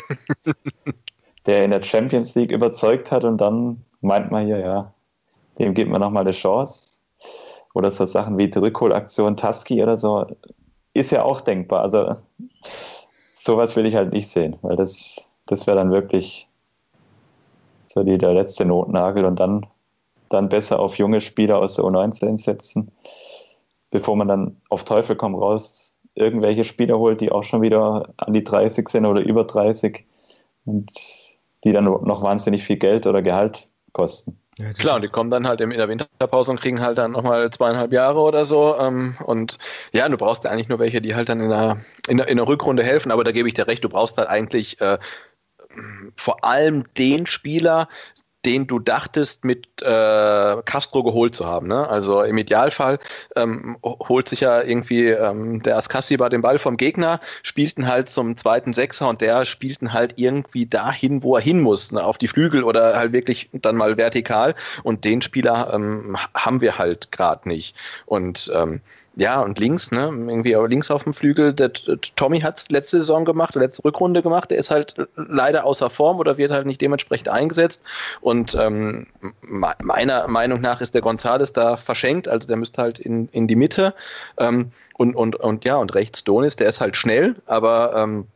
der 1.46 1.64
in 1.64 1.70
der 1.70 1.82
Champions 1.82 2.34
League 2.34 2.52
überzeugt 2.52 3.10
hat 3.10 3.24
und 3.24 3.38
dann 3.38 3.84
meint 4.00 4.30
man 4.30 4.46
hier, 4.46 4.58
ja, 4.58 4.94
dem 5.58 5.74
gibt 5.74 5.90
man 5.90 6.00
nochmal 6.00 6.22
eine 6.22 6.32
Chance. 6.32 6.98
Oder 7.74 7.90
so 7.90 8.04
Sachen 8.04 8.36
wie 8.36 8.50
die 8.50 8.58
Rückholaktion 8.58 9.36
Taski 9.36 9.82
oder 9.82 9.96
so, 9.96 10.26
ist 10.92 11.10
ja 11.10 11.22
auch 11.22 11.40
denkbar. 11.40 11.80
Also 11.80 12.16
sowas 13.34 13.76
will 13.76 13.86
ich 13.86 13.94
halt 13.94 14.12
nicht 14.12 14.28
sehen, 14.28 14.56
weil 14.62 14.76
das, 14.76 15.30
das 15.46 15.66
wäre 15.66 15.78
dann 15.78 15.90
wirklich 15.90 16.48
so 17.86 18.02
die, 18.02 18.18
der 18.18 18.34
letzte 18.34 18.64
Notnagel 18.64 19.24
und 19.24 19.40
dann, 19.40 19.66
dann 20.28 20.48
besser 20.48 20.78
auf 20.80 20.96
junge 20.96 21.20
Spieler 21.20 21.58
aus 21.58 21.76
der 21.76 21.84
U19 21.84 22.40
setzen, 22.40 22.92
bevor 23.90 24.16
man 24.16 24.28
dann 24.28 24.60
auf 24.68 24.84
Teufel 24.84 25.16
komm 25.16 25.34
raus 25.34 25.91
irgendwelche 26.14 26.64
Spieler 26.64 26.98
holt, 26.98 27.20
die 27.20 27.32
auch 27.32 27.44
schon 27.44 27.62
wieder 27.62 28.12
an 28.16 28.34
die 28.34 28.44
30 28.44 28.88
sind 28.88 29.06
oder 29.06 29.20
über 29.22 29.44
30 29.44 30.04
und 30.64 30.90
die 31.64 31.72
dann 31.72 31.84
noch 31.84 32.22
wahnsinnig 32.22 32.64
viel 32.64 32.76
Geld 32.76 33.06
oder 33.06 33.22
Gehalt 33.22 33.68
kosten. 33.92 34.38
Ja, 34.58 34.72
Klar, 34.74 34.96
und 34.96 35.02
die 35.02 35.08
kommen 35.08 35.30
dann 35.30 35.46
halt 35.48 35.62
in 35.62 35.70
der 35.70 35.88
Winterpause 35.88 36.50
und 36.50 36.60
kriegen 36.60 36.80
halt 36.80 36.98
dann 36.98 37.12
nochmal 37.12 37.50
zweieinhalb 37.50 37.90
Jahre 37.92 38.20
oder 38.20 38.44
so. 38.44 38.76
Ähm, 38.76 39.16
und 39.24 39.58
ja, 39.92 40.06
du 40.08 40.18
brauchst 40.18 40.44
ja 40.44 40.50
eigentlich 40.50 40.68
nur 40.68 40.78
welche, 40.78 41.00
die 41.00 41.14
halt 41.14 41.30
dann 41.30 41.40
in 41.40 41.48
der, 41.48 41.78
in 42.06 42.18
der, 42.18 42.28
in 42.28 42.36
der 42.36 42.46
Rückrunde 42.46 42.82
helfen, 42.82 43.10
aber 43.10 43.24
da 43.24 43.32
gebe 43.32 43.48
ich 43.48 43.54
dir 43.54 43.66
recht, 43.66 43.82
du 43.82 43.88
brauchst 43.88 44.18
halt 44.18 44.28
eigentlich 44.28 44.78
äh, 44.80 44.98
vor 46.16 46.44
allem 46.44 46.84
den 46.98 47.26
Spieler, 47.26 47.88
den 48.44 48.66
du 48.66 48.78
dachtest, 48.78 49.44
mit 49.44 49.66
äh, 49.82 50.62
Castro 50.64 51.02
geholt 51.02 51.34
zu 51.34 51.46
haben. 51.46 51.68
Ne? 51.68 51.88
Also 51.88 52.22
im 52.22 52.38
Idealfall 52.38 52.98
ähm, 53.36 53.76
holt 53.82 54.28
sich 54.28 54.40
ja 54.40 54.62
irgendwie 54.62 55.08
ähm, 55.08 55.62
der 55.62 55.76
Askasiba 55.76 56.28
den 56.28 56.42
Ball 56.42 56.58
vom 56.58 56.76
Gegner, 56.76 57.20
spielten 57.42 57.86
halt 57.86 58.08
zum 58.08 58.36
zweiten 58.36 58.72
Sechser 58.72 59.08
und 59.08 59.20
der 59.20 59.44
spielten 59.44 59.92
halt 59.92 60.14
irgendwie 60.16 60.66
dahin, 60.66 61.22
wo 61.22 61.36
er 61.36 61.42
hin 61.42 61.60
muss, 61.60 61.92
ne? 61.92 62.02
auf 62.02 62.18
die 62.18 62.28
Flügel 62.28 62.64
oder 62.64 62.96
halt 62.96 63.12
wirklich 63.12 63.48
dann 63.52 63.76
mal 63.76 63.96
vertikal. 63.96 64.54
Und 64.82 65.04
den 65.04 65.22
Spieler 65.22 65.72
ähm, 65.72 66.16
haben 66.34 66.60
wir 66.60 66.78
halt 66.78 67.12
gerade 67.12 67.48
nicht. 67.48 67.76
Und 68.06 68.50
ähm, 68.54 68.80
ja, 69.16 69.40
und 69.40 69.58
links, 69.58 69.92
ne, 69.92 70.04
irgendwie 70.04 70.54
links 70.68 70.90
auf 70.90 71.04
dem 71.04 71.12
Flügel, 71.12 71.52
der, 71.52 71.68
der 71.68 71.98
Tommy 72.16 72.40
hat 72.40 72.58
es 72.58 72.70
letzte 72.70 72.98
Saison 72.98 73.24
gemacht, 73.24 73.54
letzte 73.54 73.84
Rückrunde 73.84 74.22
gemacht, 74.22 74.50
der 74.50 74.58
ist 74.58 74.70
halt 74.70 74.94
leider 75.16 75.64
außer 75.64 75.90
Form 75.90 76.18
oder 76.18 76.38
wird 76.38 76.50
halt 76.50 76.66
nicht 76.66 76.80
dementsprechend 76.80 77.28
eingesetzt. 77.28 77.82
Und 78.22 78.54
ähm, 78.54 79.06
meiner 79.42 80.28
Meinung 80.28 80.60
nach 80.60 80.80
ist 80.80 80.94
der 80.94 81.02
Gonzales 81.02 81.52
da 81.52 81.76
verschenkt, 81.76 82.26
also 82.26 82.48
der 82.48 82.56
müsste 82.56 82.80
halt 82.80 82.98
in, 82.98 83.28
in 83.32 83.46
die 83.46 83.56
Mitte. 83.56 83.94
Ähm, 84.38 84.70
und, 84.96 85.14
und, 85.14 85.36
und 85.36 85.64
ja, 85.64 85.76
und 85.76 85.94
rechts 85.94 86.24
Donis, 86.24 86.56
der 86.56 86.68
ist 86.68 86.80
halt 86.80 86.96
schnell, 86.96 87.36
aber 87.46 87.94
ähm, 87.94 88.26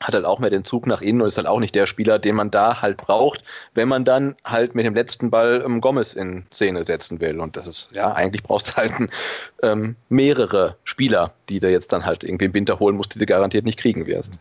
hat 0.00 0.14
halt 0.14 0.24
auch 0.24 0.38
mehr 0.38 0.50
den 0.50 0.64
Zug 0.64 0.86
nach 0.86 1.00
innen 1.00 1.20
und 1.20 1.28
ist 1.28 1.38
halt 1.38 1.46
auch 1.46 1.60
nicht 1.60 1.74
der 1.74 1.86
Spieler, 1.86 2.18
den 2.18 2.36
man 2.36 2.50
da 2.50 2.80
halt 2.80 2.96
braucht, 2.98 3.42
wenn 3.74 3.88
man 3.88 4.04
dann 4.04 4.36
halt 4.44 4.74
mit 4.74 4.86
dem 4.86 4.94
letzten 4.94 5.30
Ball 5.30 5.62
ähm, 5.64 5.80
Gomez 5.80 6.14
in 6.14 6.46
Szene 6.52 6.84
setzen 6.84 7.20
will. 7.20 7.40
Und 7.40 7.56
das 7.56 7.66
ist, 7.66 7.90
ja, 7.92 8.12
eigentlich 8.12 8.42
brauchst 8.42 8.70
du 8.70 8.76
halt 8.76 8.92
ähm, 9.62 9.96
mehrere 10.08 10.76
Spieler, 10.84 11.32
die 11.48 11.58
du 11.58 11.70
jetzt 11.70 11.92
dann 11.92 12.04
halt 12.04 12.22
irgendwie 12.22 12.46
im 12.46 12.54
Winter 12.54 12.78
holen 12.78 12.96
musst, 12.96 13.14
die 13.14 13.18
du 13.18 13.26
garantiert 13.26 13.64
nicht 13.64 13.78
kriegen 13.78 14.06
wirst. 14.06 14.38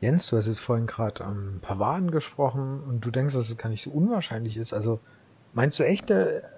Jens, 0.00 0.26
du 0.28 0.36
hast 0.36 0.46
jetzt 0.46 0.60
vorhin 0.60 0.86
gerade 0.86 1.24
am 1.24 1.36
ähm, 1.36 1.60
Pavard 1.60 2.10
gesprochen 2.10 2.80
und 2.88 3.04
du 3.04 3.10
denkst, 3.10 3.34
dass 3.34 3.48
es 3.48 3.56
gar 3.58 3.68
nicht 3.68 3.82
so 3.82 3.90
unwahrscheinlich 3.90 4.56
ist. 4.56 4.72
Also 4.72 4.98
meinst 5.52 5.78
du 5.78 5.84
echt, 5.84 6.10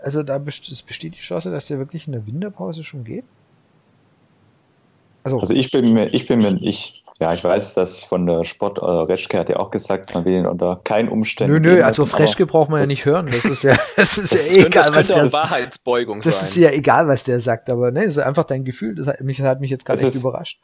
also 0.03 0.23
da 0.23 0.39
besteht 0.39 1.17
die 1.17 1.21
Chance, 1.21 1.51
dass 1.51 1.67
der 1.67 1.79
wirklich 1.79 2.07
in 2.07 2.13
der 2.13 2.27
Winterpause 2.27 2.85
schon 2.85 3.05
geht? 3.05 3.25
Also, 5.25 5.39
also 5.39 5.55
ich 5.55 5.71
bin 5.71 5.93
mir, 5.93 6.13
ich 6.13 6.27
bin 6.27 6.41
mir, 6.41 6.57
ich 6.61 7.02
ja, 7.21 7.33
ich 7.35 7.45
weiß, 7.45 7.75
dass 7.75 8.05
von 8.05 8.27
der 8.27 8.45
Sport, 8.45 8.79
äh, 8.79 8.85
Reschke 8.85 9.39
hat 9.39 9.49
ja 9.49 9.57
auch 9.57 9.71
gesagt, 9.71 10.15
man 10.15 10.25
will 10.25 10.35
ihn 10.35 10.47
unter 10.47 10.81
keinen 10.83 11.09
Umständen. 11.09 11.61
Nö, 11.61 11.75
nö, 11.77 11.83
also 11.83 12.05
Reschke 12.05 12.47
braucht 12.47 12.71
man 12.71 12.81
ja 12.81 12.87
nicht 12.87 13.05
hören. 13.05 13.27
Das 13.27 13.45
ist 13.45 13.63
ja, 13.63 13.77
das 13.97 14.19
ist 14.19 14.33
das 14.33 14.57
ja 14.57 14.67
egal, 14.67 14.95
was 14.95 15.09
der 15.09 15.33
Wahrheitsbeugung 15.33 16.21
Das 16.23 16.41
sein. 16.41 16.49
ist 16.49 16.57
ja 16.57 16.71
egal, 16.71 17.07
was 17.09 17.25
der 17.25 17.41
sagt, 17.41 17.69
aber 17.71 17.91
ne, 17.91 18.05
ist 18.05 18.19
einfach 18.19 18.45
dein 18.45 18.65
Gefühl. 18.65 18.95
Das 18.95 19.07
hat 19.07 19.21
mich, 19.21 19.41
hat 19.41 19.61
mich 19.61 19.71
jetzt 19.71 19.85
gerade 19.85 20.03
echt 20.03 20.17
überrascht. 20.17 20.61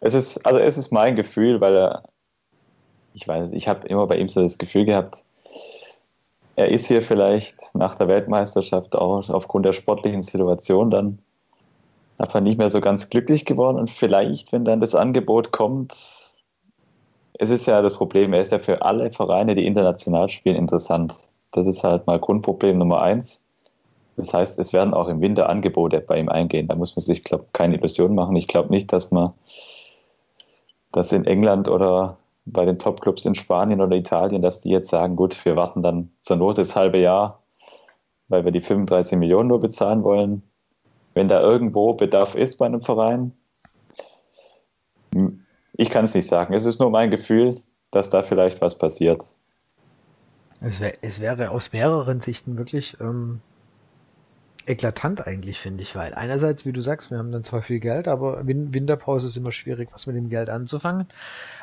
Es 0.00 0.14
ist, 0.14 0.46
also 0.46 0.60
es 0.60 0.76
ist 0.76 0.92
mein 0.92 1.16
Gefühl, 1.16 1.60
weil 1.60 1.76
er, 1.76 2.02
ich 3.12 3.26
weiß, 3.26 3.48
ich 3.52 3.68
habe 3.68 3.86
immer 3.88 4.06
bei 4.06 4.16
ihm 4.16 4.28
so 4.28 4.42
das 4.42 4.58
Gefühl 4.58 4.84
gehabt, 4.84 5.24
er 6.56 6.70
ist 6.70 6.86
hier 6.86 7.02
vielleicht 7.02 7.56
nach 7.74 7.96
der 7.96 8.06
Weltmeisterschaft 8.06 8.94
auch 8.94 9.28
aufgrund 9.28 9.66
der 9.66 9.72
sportlichen 9.72 10.22
Situation 10.22 10.90
dann 10.90 11.18
einfach 12.18 12.40
nicht 12.40 12.58
mehr 12.58 12.70
so 12.70 12.80
ganz 12.80 13.10
glücklich 13.10 13.44
geworden 13.44 13.78
und 13.78 13.90
vielleicht, 13.90 14.52
wenn 14.52 14.64
dann 14.64 14.80
das 14.80 14.94
Angebot 14.94 15.52
kommt, 15.52 15.92
es 17.36 17.50
ist 17.50 17.66
ja 17.66 17.82
das 17.82 17.94
Problem, 17.94 18.32
er 18.32 18.42
ist 18.42 18.52
ja 18.52 18.60
für 18.60 18.82
alle 18.82 19.10
Vereine, 19.10 19.54
die 19.54 19.66
international 19.66 20.28
spielen, 20.28 20.56
interessant. 20.56 21.14
Das 21.50 21.66
ist 21.66 21.82
halt 21.82 22.06
mal 22.06 22.18
Grundproblem 22.18 22.78
Nummer 22.78 23.02
eins. 23.02 23.44
Das 24.16 24.32
heißt, 24.32 24.60
es 24.60 24.72
werden 24.72 24.94
auch 24.94 25.08
im 25.08 25.20
Winter 25.20 25.48
Angebote 25.48 26.00
bei 26.00 26.20
ihm 26.20 26.28
eingehen. 26.28 26.68
Da 26.68 26.76
muss 26.76 26.94
man 26.94 27.02
sich, 27.02 27.24
glaube 27.24 27.46
keine 27.52 27.76
Illusionen 27.76 28.14
machen. 28.14 28.36
Ich 28.36 28.46
glaube 28.46 28.70
nicht, 28.70 28.92
dass 28.92 29.10
man 29.10 29.32
das 30.92 31.10
in 31.10 31.24
England 31.24 31.68
oder 31.68 32.18
bei 32.46 32.64
den 32.64 32.78
Topclubs 32.78 33.24
in 33.24 33.34
Spanien 33.34 33.80
oder 33.80 33.96
Italien, 33.96 34.42
dass 34.42 34.60
die 34.60 34.70
jetzt 34.70 34.90
sagen, 34.90 35.16
gut, 35.16 35.44
wir 35.44 35.56
warten 35.56 35.82
dann 35.82 36.12
zur 36.20 36.36
Not 36.36 36.58
das 36.58 36.76
halbe 36.76 36.98
Jahr, 36.98 37.42
weil 38.28 38.44
wir 38.44 38.52
die 38.52 38.60
35 38.60 39.18
Millionen 39.18 39.48
nur 39.48 39.58
bezahlen 39.58 40.04
wollen 40.04 40.42
wenn 41.14 41.28
da 41.28 41.40
irgendwo 41.40 41.94
Bedarf 41.94 42.34
ist 42.34 42.58
bei 42.58 42.66
einem 42.66 42.82
Verein. 42.82 43.32
Ich 45.72 45.90
kann 45.90 46.04
es 46.04 46.14
nicht 46.14 46.28
sagen. 46.28 46.54
Es 46.54 46.64
ist 46.64 46.80
nur 46.80 46.90
mein 46.90 47.10
Gefühl, 47.10 47.62
dass 47.90 48.10
da 48.10 48.22
vielleicht 48.22 48.60
was 48.60 48.78
passiert. 48.78 49.22
Es, 50.60 50.80
wär, 50.80 50.94
es 51.02 51.20
wäre 51.20 51.50
aus 51.50 51.72
mehreren 51.72 52.20
Sichten 52.20 52.56
wirklich 52.56 52.96
ähm, 53.00 53.40
eklatant 54.66 55.26
eigentlich, 55.26 55.60
finde 55.60 55.82
ich, 55.82 55.94
weil 55.94 56.14
einerseits, 56.14 56.64
wie 56.64 56.72
du 56.72 56.80
sagst, 56.80 57.10
wir 57.10 57.18
haben 57.18 57.32
dann 57.32 57.44
zwar 57.44 57.62
viel 57.62 57.80
Geld, 57.80 58.08
aber 58.08 58.46
Winterpause 58.46 59.28
ist 59.28 59.36
immer 59.36 59.52
schwierig, 59.52 59.90
was 59.92 60.06
mit 60.06 60.16
dem 60.16 60.30
Geld 60.30 60.48
anzufangen. 60.48 61.06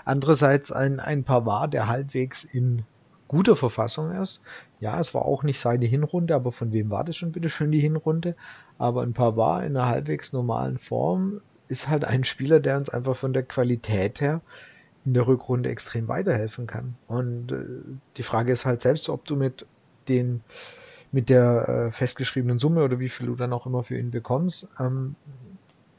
Andererseits 0.06 0.72
ein, 0.72 0.99
ein 0.99 1.24
Pavard, 1.24 1.74
der 1.74 1.88
halbwegs 1.88 2.43
in 2.43 2.84
guter 3.28 3.56
Verfassung 3.56 4.12
ist. 4.12 4.41
Ja, 4.82 4.99
es 4.99 5.14
war 5.14 5.24
auch 5.24 5.43
nicht 5.43 5.60
seine 5.60 5.86
Hinrunde, 5.86 6.36
aber 6.36 6.52
von 6.52 6.74
wem 6.74 6.89
war 6.89 7.04
das 7.04 7.16
schon 7.16 7.32
bitte 7.32 7.49
schön 7.49 7.72
die 7.72 7.80
Hinrunde? 7.80 8.36
Aber 8.82 9.03
ein 9.03 9.13
Pavard 9.13 9.63
in 9.63 9.77
einer 9.77 9.88
halbwegs 9.88 10.34
normalen 10.34 10.79
Form 10.79 11.41
ist 11.67 11.88
halt 11.88 12.03
ein 12.03 12.23
Spieler, 12.23 12.59
der 12.59 12.77
uns 12.77 12.89
einfach 12.89 13.15
von 13.15 13.32
der 13.32 13.43
Qualität 13.43 14.19
her 14.21 14.41
in 15.05 15.13
der 15.13 15.27
Rückrunde 15.27 15.69
extrem 15.69 16.07
weiterhelfen 16.07 16.65
kann. 16.65 16.95
Und 17.07 17.51
äh, 17.51 17.63
die 18.17 18.23
Frage 18.23 18.51
ist 18.51 18.65
halt 18.65 18.82
selbst, 18.82 19.07
ob 19.07 19.23
du 19.25 19.36
mit 19.36 19.67
den 20.07 20.41
mit 21.11 21.29
der 21.29 21.69
äh, 21.69 21.91
festgeschriebenen 21.91 22.57
Summe 22.57 22.84
oder 22.84 22.99
wie 22.99 23.09
viel 23.09 23.27
du 23.27 23.36
dann 23.36 23.53
auch 23.53 23.67
immer 23.67 23.84
für 23.84 23.99
ihn 23.99 24.09
bekommst, 24.09 24.67
ähm, 24.79 25.15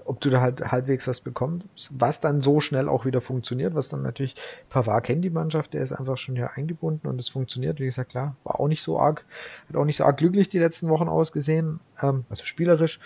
ob 0.05 0.21
du 0.21 0.31
da 0.31 0.41
halt 0.41 0.73
halbwegs 0.73 1.07
was 1.07 1.21
bekommst, 1.21 1.91
was 1.99 2.21
dann 2.21 2.41
so 2.41 2.61
schnell 2.61 2.89
auch 2.89 3.05
wieder 3.05 3.21
funktioniert, 3.21 3.75
was 3.75 3.89
dann 3.89 4.03
natürlich 4.03 4.37
Pavard 4.69 5.05
kennt 5.05 5.25
die 5.25 5.31
Mannschaft, 5.31 5.75
der 5.75 5.83
ist 5.83 5.93
einfach 5.93 6.17
schon 6.17 6.37
hier 6.37 6.53
eingebunden 6.57 7.09
und 7.09 7.21
es 7.21 7.29
funktioniert. 7.29 7.81
Wie 7.81 7.85
gesagt, 7.85 8.11
klar, 8.11 8.37
war 8.45 8.61
auch 8.61 8.69
nicht 8.69 8.83
so 8.83 8.99
arg, 8.99 9.25
hat 9.69 9.77
auch 9.77 9.85
nicht 9.85 9.97
so 9.97 10.05
arg 10.05 10.17
glücklich 10.17 10.49
die 10.49 10.59
letzten 10.59 10.89
Wochen 10.89 11.09
ausgesehen, 11.09 11.81
ähm, 12.03 12.25
also 12.31 12.45
spielerisch. 12.45 13.01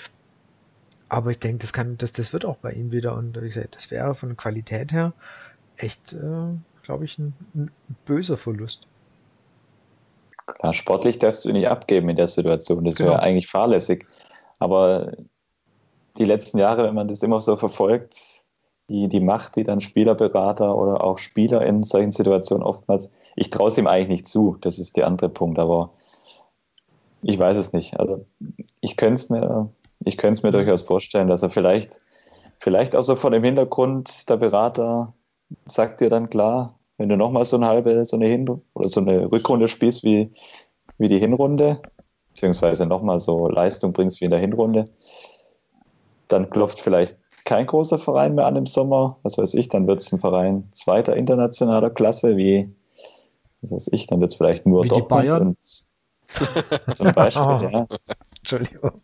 Aber 1.09 1.31
ich 1.31 1.39
denke, 1.39 1.59
das 1.59 1.73
kann, 1.73 1.97
das, 1.99 2.13
das 2.13 2.33
wird 2.33 2.45
auch 2.45 2.57
bei 2.57 2.73
ihm 2.73 2.91
wieder 2.91 3.15
und 3.15 3.41
wie 3.41 3.47
gesagt, 3.47 3.77
das 3.77 3.91
wäre 3.91 4.15
von 4.15 4.37
Qualität 4.37 4.93
her 4.93 5.13
echt, 5.77 6.13
äh, 6.13 6.57
glaube 6.83 7.05
ich, 7.05 7.19
ein, 7.19 7.35
ein 7.55 7.71
böser 8.05 8.37
Verlust. 8.37 8.89
Klar, 10.47 10.75
sportlich 10.75 11.19
darfst 11.19 11.45
du 11.45 11.49
ihn 11.49 11.55
nicht 11.55 11.69
abgeben 11.69 12.09
in 12.09 12.17
der 12.17 12.29
Situation. 12.29 12.85
Das 12.85 12.97
genau. 12.97 13.11
wäre 13.11 13.23
eigentlich 13.23 13.49
fahrlässig. 13.49 14.07
Aber 14.59 15.13
die 16.19 16.25
letzten 16.25 16.59
Jahre, 16.59 16.85
wenn 16.85 16.95
man 16.95 17.09
das 17.09 17.23
immer 17.23 17.41
so 17.41 17.57
verfolgt, 17.57 18.43
die, 18.89 19.09
die 19.09 19.21
Macht, 19.21 19.57
die 19.57 19.64
dann 19.64 19.81
Spielerberater 19.81 20.77
oder 20.77 21.03
auch 21.03 21.19
Spieler 21.19 21.64
in 21.67 21.83
solchen 21.83 22.12
Situationen 22.12 22.64
oftmals, 22.64 23.11
ich 23.35 23.51
traue 23.51 23.69
es 23.69 23.79
ihm 23.79 23.87
eigentlich 23.87 24.09
nicht 24.09 24.29
zu, 24.29 24.57
das 24.61 24.79
ist 24.79 24.97
der 24.97 25.07
andere 25.07 25.29
Punkt, 25.29 25.59
aber 25.59 25.91
ich 27.23 27.39
weiß 27.39 27.57
es 27.57 27.73
nicht. 27.73 27.99
Also 27.99 28.25
ich 28.81 28.97
könnte 28.97 29.14
es 29.14 29.31
mir, 29.31 29.69
ich 30.05 30.17
könnte 30.17 30.39
es 30.39 30.43
mir 30.43 30.53
durchaus 30.53 30.83
vorstellen, 30.83 31.29
dass 31.29 31.43
er 31.43 31.51
vielleicht, 31.51 31.99
vielleicht 32.61 32.95
auch 32.95 33.03
so 33.03 33.17
von 33.17 33.33
dem 33.33 33.45
Hintergrund, 33.45 34.29
der 34.29 34.37
Berater 34.37 35.12
sagt 35.67 36.01
dir 36.01 36.09
dann 36.09 36.31
klar, 36.31 36.79
wenn 36.99 37.09
du 37.09 37.17
nochmal 37.17 37.45
so 37.45 37.57
eine 37.57 37.67
halbe, 37.67 38.05
so 38.05 38.17
eine 38.17 38.27
Hin 38.27 38.49
oder 38.75 38.89
so 38.89 39.01
eine 39.01 39.31
Rückrunde 39.31 39.69
spielst 39.69 40.05
wie, 40.05 40.33
wie 40.99 41.09
die 41.09 41.19
Hinrunde, 41.19 41.83
beziehungsweise 42.29 42.87
nochmal 42.87 43.21
so 43.21 43.49
Leistung 43.49 43.93
bringst 43.93 44.21
wie 44.21 44.27
in 44.27 44.31
der 44.31 44.41
Hinrunde, 44.41 44.87
dann 46.29 46.51
klopft 46.51 46.81
vielleicht 46.81 47.16
kein 47.45 47.66
großer 47.66 47.99
Verein 47.99 48.35
mehr 48.35 48.47
an 48.47 48.57
im 48.57 48.66
Sommer, 48.66 49.18
was 49.22 49.39
weiß 49.39 49.55
ich, 49.55 49.68
dann 49.68 49.87
wird 49.87 50.01
es 50.01 50.12
ein 50.12 50.18
Verein 50.18 50.68
zweiter 50.72 51.16
internationaler 51.16 51.91
Klasse, 51.91 52.37
wie, 52.37 52.74
was 53.62 53.72
weiß 53.72 53.89
ich, 53.93 54.07
dann 54.07 54.20
wird 54.20 54.33
es 54.33 54.37
vielleicht 54.37 54.66
nur 54.66 54.85
wie 54.85 54.89
Dortmund 54.89 55.22
die 55.22 55.27
Bayern? 55.29 55.57
und 56.89 56.97
zum 56.97 57.12
Beispiel, 57.12 57.43
ja. 57.72 57.87
Entschuldigung. 58.39 59.03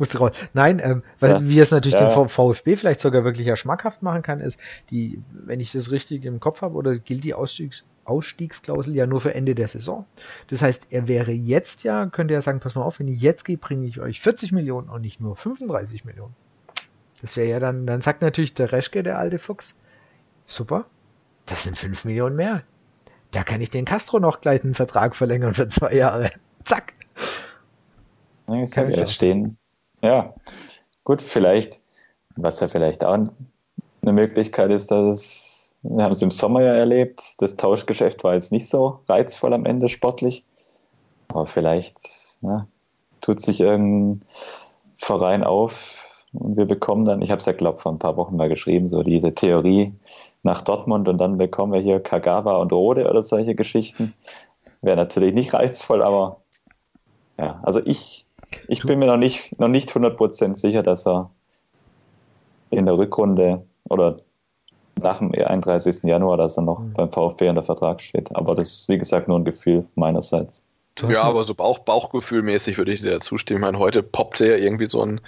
Musste 0.00 0.18
raus. 0.18 0.32
Nein, 0.54 0.80
ähm, 0.82 1.02
weil, 1.20 1.30
ja. 1.30 1.42
wie 1.42 1.60
es 1.60 1.70
natürlich 1.70 2.00
ja. 2.00 2.08
den 2.08 2.28
VfB 2.28 2.74
vielleicht 2.74 3.00
sogar 3.00 3.22
wirklich 3.22 3.46
ja 3.46 3.54
schmackhaft 3.54 4.02
machen 4.02 4.22
kann, 4.22 4.40
ist, 4.40 4.58
die, 4.88 5.22
wenn 5.30 5.60
ich 5.60 5.72
das 5.72 5.90
richtig 5.90 6.24
im 6.24 6.40
Kopf 6.40 6.62
habe, 6.62 6.74
oder 6.74 6.96
gilt 6.96 7.22
die 7.22 7.34
Ausstiegs 7.34 7.84
Ausstiegsklausel 8.06 8.94
ja 8.94 9.06
nur 9.06 9.20
für 9.20 9.34
Ende 9.34 9.54
der 9.54 9.68
Saison. 9.68 10.06
Das 10.48 10.62
heißt, 10.62 10.88
er 10.90 11.06
wäre 11.06 11.32
jetzt 11.32 11.84
ja, 11.84 12.06
könnte 12.06 12.32
er 12.32 12.40
sagen, 12.40 12.58
pass 12.58 12.74
mal 12.74 12.82
auf, 12.82 12.98
wenn 12.98 13.08
ich 13.08 13.20
jetzt 13.20 13.44
gehe, 13.44 13.58
bringe 13.58 13.86
ich 13.86 14.00
euch 14.00 14.20
40 14.20 14.52
Millionen 14.52 14.88
und 14.88 15.02
nicht 15.02 15.20
nur 15.20 15.36
35 15.36 16.06
Millionen. 16.06 16.34
Das 17.20 17.36
wäre 17.36 17.48
ja 17.48 17.60
dann, 17.60 17.86
dann 17.86 18.00
sagt 18.00 18.22
natürlich 18.22 18.54
der 18.54 18.72
Reschke, 18.72 19.02
der 19.02 19.18
alte 19.18 19.38
Fuchs, 19.38 19.78
super, 20.46 20.86
das 21.44 21.64
sind 21.64 21.76
5 21.76 22.06
Millionen 22.06 22.36
mehr. 22.36 22.62
Da 23.30 23.44
kann 23.44 23.60
ich 23.60 23.68
den 23.68 23.84
Castro 23.84 24.18
noch 24.18 24.40
gleich 24.40 24.64
einen 24.64 24.74
Vertrag 24.74 25.14
verlängern 25.14 25.54
für 25.54 25.68
zwei 25.68 25.92
Jahre. 25.92 26.32
Zack. 26.64 26.94
Ja, 28.48 28.56
jetzt 28.56 28.74
kann 28.74 28.90
ich 28.90 29.14
stehen. 29.14 29.59
Ja, 30.02 30.34
gut, 31.04 31.22
vielleicht, 31.22 31.80
was 32.36 32.60
ja 32.60 32.68
vielleicht 32.68 33.04
auch 33.04 33.14
eine 33.14 34.12
Möglichkeit 34.12 34.70
ist, 34.70 34.90
dass 34.90 35.50
wir 35.82 36.04
haben 36.04 36.12
es 36.12 36.22
im 36.22 36.30
Sommer 36.30 36.62
ja 36.62 36.74
erlebt. 36.74 37.22
Das 37.38 37.56
Tauschgeschäft 37.56 38.22
war 38.22 38.34
jetzt 38.34 38.52
nicht 38.52 38.68
so 38.68 39.00
reizvoll 39.08 39.54
am 39.54 39.64
Ende 39.64 39.88
sportlich. 39.88 40.46
Aber 41.28 41.46
vielleicht 41.46 41.98
ja, 42.42 42.66
tut 43.20 43.40
sich 43.40 43.60
irgendein 43.60 44.26
Verein 44.96 45.42
auf 45.44 46.04
und 46.32 46.56
wir 46.56 46.66
bekommen 46.66 47.04
dann, 47.04 47.22
ich 47.22 47.30
habe 47.30 47.40
es 47.40 47.46
ja, 47.46 47.52
glaube 47.52 47.78
vor 47.78 47.92
ein 47.92 47.98
paar 47.98 48.16
Wochen 48.16 48.36
mal 48.36 48.48
geschrieben, 48.48 48.88
so 48.88 49.02
diese 49.02 49.34
Theorie 49.34 49.94
nach 50.42 50.62
Dortmund 50.62 51.08
und 51.08 51.18
dann 51.18 51.38
bekommen 51.38 51.72
wir 51.72 51.80
hier 51.80 52.00
Kagawa 52.00 52.56
und 52.58 52.72
Rode 52.72 53.08
oder 53.08 53.22
solche 53.22 53.54
Geschichten. 53.54 54.14
wäre 54.82 54.96
natürlich 54.96 55.34
nicht 55.34 55.54
reizvoll, 55.54 56.02
aber 56.02 56.38
ja, 57.38 57.60
also 57.62 57.80
ich, 57.84 58.26
ich 58.68 58.82
bin 58.82 58.98
mir 58.98 59.06
noch 59.06 59.16
nicht, 59.16 59.58
noch 59.58 59.68
nicht 59.68 59.90
100% 59.90 60.56
sicher, 60.56 60.82
dass 60.82 61.06
er 61.06 61.30
in 62.70 62.86
der 62.86 62.98
Rückrunde 62.98 63.64
oder 63.84 64.16
nach 65.00 65.18
dem 65.18 65.32
31. 65.32 66.02
Januar, 66.04 66.36
dass 66.36 66.56
er 66.56 66.62
noch 66.62 66.80
mhm. 66.80 66.92
beim 66.92 67.10
VfB 67.10 67.48
unter 67.48 67.62
Vertrag 67.62 68.00
steht. 68.00 68.34
Aber 68.34 68.54
das 68.54 68.72
ist, 68.72 68.88
wie 68.88 68.98
gesagt, 68.98 69.28
nur 69.28 69.38
ein 69.38 69.44
Gefühl 69.44 69.86
meinerseits. 69.94 70.66
Ja, 71.08 71.22
aber 71.22 71.44
so 71.44 71.54
Bauch, 71.54 71.78
Bauchgefühlmäßig 71.78 72.76
würde 72.76 72.92
ich 72.92 73.00
dir 73.00 73.20
zustimmen. 73.20 73.60
Ich 73.60 73.66
meine, 73.66 73.78
heute 73.78 74.02
poppte 74.02 74.46
ja 74.46 74.56
irgendwie 74.56 74.86
so 74.86 75.02
ein, 75.02 75.20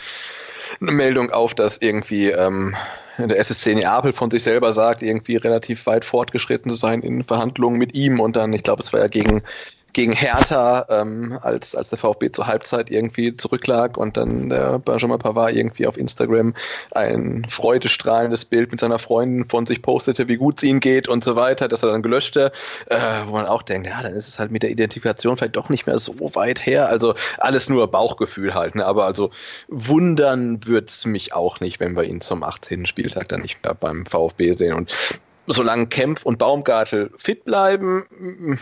eine 0.81 0.93
Meldung 0.93 1.31
auf, 1.31 1.55
dass 1.55 1.79
irgendwie 1.79 2.29
ähm, 2.29 2.75
der 3.19 3.39
SSC 3.39 3.75
Neapel 3.75 4.13
von 4.13 4.31
sich 4.31 4.43
selber 4.43 4.73
sagt, 4.73 5.03
irgendwie 5.03 5.37
relativ 5.37 5.87
weit 5.87 6.05
fortgeschritten 6.05 6.71
zu 6.71 6.77
sein 6.77 7.01
in 7.03 7.23
Verhandlungen 7.23 7.79
mit 7.79 7.95
ihm 7.95 8.21
und 8.21 8.37
dann, 8.37 8.53
ich 8.53 8.65
glaube, 8.65 8.83
es 8.83 8.93
war 8.93 9.01
ja 9.01 9.07
gegen 9.07 9.43
gegen 9.93 10.13
Hertha, 10.13 10.87
ähm, 10.89 11.39
als, 11.43 11.75
als 11.75 11.91
der 11.91 11.99
VfB 11.99 12.31
zur 12.33 12.47
Halbzeit 12.47 12.91
irgendwie 12.91 13.37
zurücklag 13.37 13.97
und 13.97 14.17
dann 14.17 14.49
der 14.49 14.79
Benjamin 14.79 15.19
Pavard 15.19 15.55
irgendwie 15.55 15.87
auf 15.87 15.97
Instagram 15.97 16.55
ein 16.93 17.47
freudestrahlendes 17.49 18.45
Bild 18.45 18.71
mit 18.71 18.81
seiner 18.81 18.99
Freundin 18.99 19.49
von 19.49 19.67
sich 19.67 19.83
postete, 19.83 20.29
wie 20.29 20.37
gut 20.37 20.59
es 20.59 20.65
ihnen 20.65 20.81
geht 20.81 21.09
und 21.09 21.23
so 21.23 21.37
weiter, 21.37 21.69
dass 21.69 21.83
er 21.83 21.91
dann 21.91 22.03
gelöschte, 22.03 22.53
äh, 22.87 22.99
wo 23.27 23.33
man 23.33 23.47
auch 23.47 23.63
denkt, 23.63 23.87
ja, 23.87 24.03
dann 24.03 24.15
ist 24.15 24.29
es 24.29 24.39
halt 24.39 24.51
mit 24.51 24.63
der 24.63 24.71
Identifikation 24.71 25.37
vielleicht 25.37 25.57
doch 25.57 25.69
nicht 25.69 25.87
mehr 25.87 25.99
so 25.99 26.15
weit 26.35 26.65
her. 26.65 26.89
Also 26.89 27.15
alles 27.39 27.69
nur 27.69 27.91
Bauchgefühl 27.91 28.55
halt, 28.55 28.75
ne? 28.75 28.87
aber 28.87 29.05
also 29.05 29.31
wundern 29.69 30.65
wird 30.67 30.89
es 30.89 31.05
mich 31.07 31.35
auch 31.35 31.61
nicht, 31.61 31.81
wenn 31.81 31.97
wir 31.97 32.05
ihn 32.05 32.21
zum 32.21 32.43
18. 32.43 32.87
Spieltag 32.87 33.29
dann 33.29 33.43
nicht 33.43 33.63
mehr 33.63 33.75
beim 33.75 34.07
VfB 34.07 34.53
sehen 34.53 34.75
und 34.75 35.21
solange 35.47 35.87
Kempf 35.87 36.25
und 36.25 36.39
Baumgartel 36.39 37.11
fit 37.17 37.45
bleiben 37.45 38.59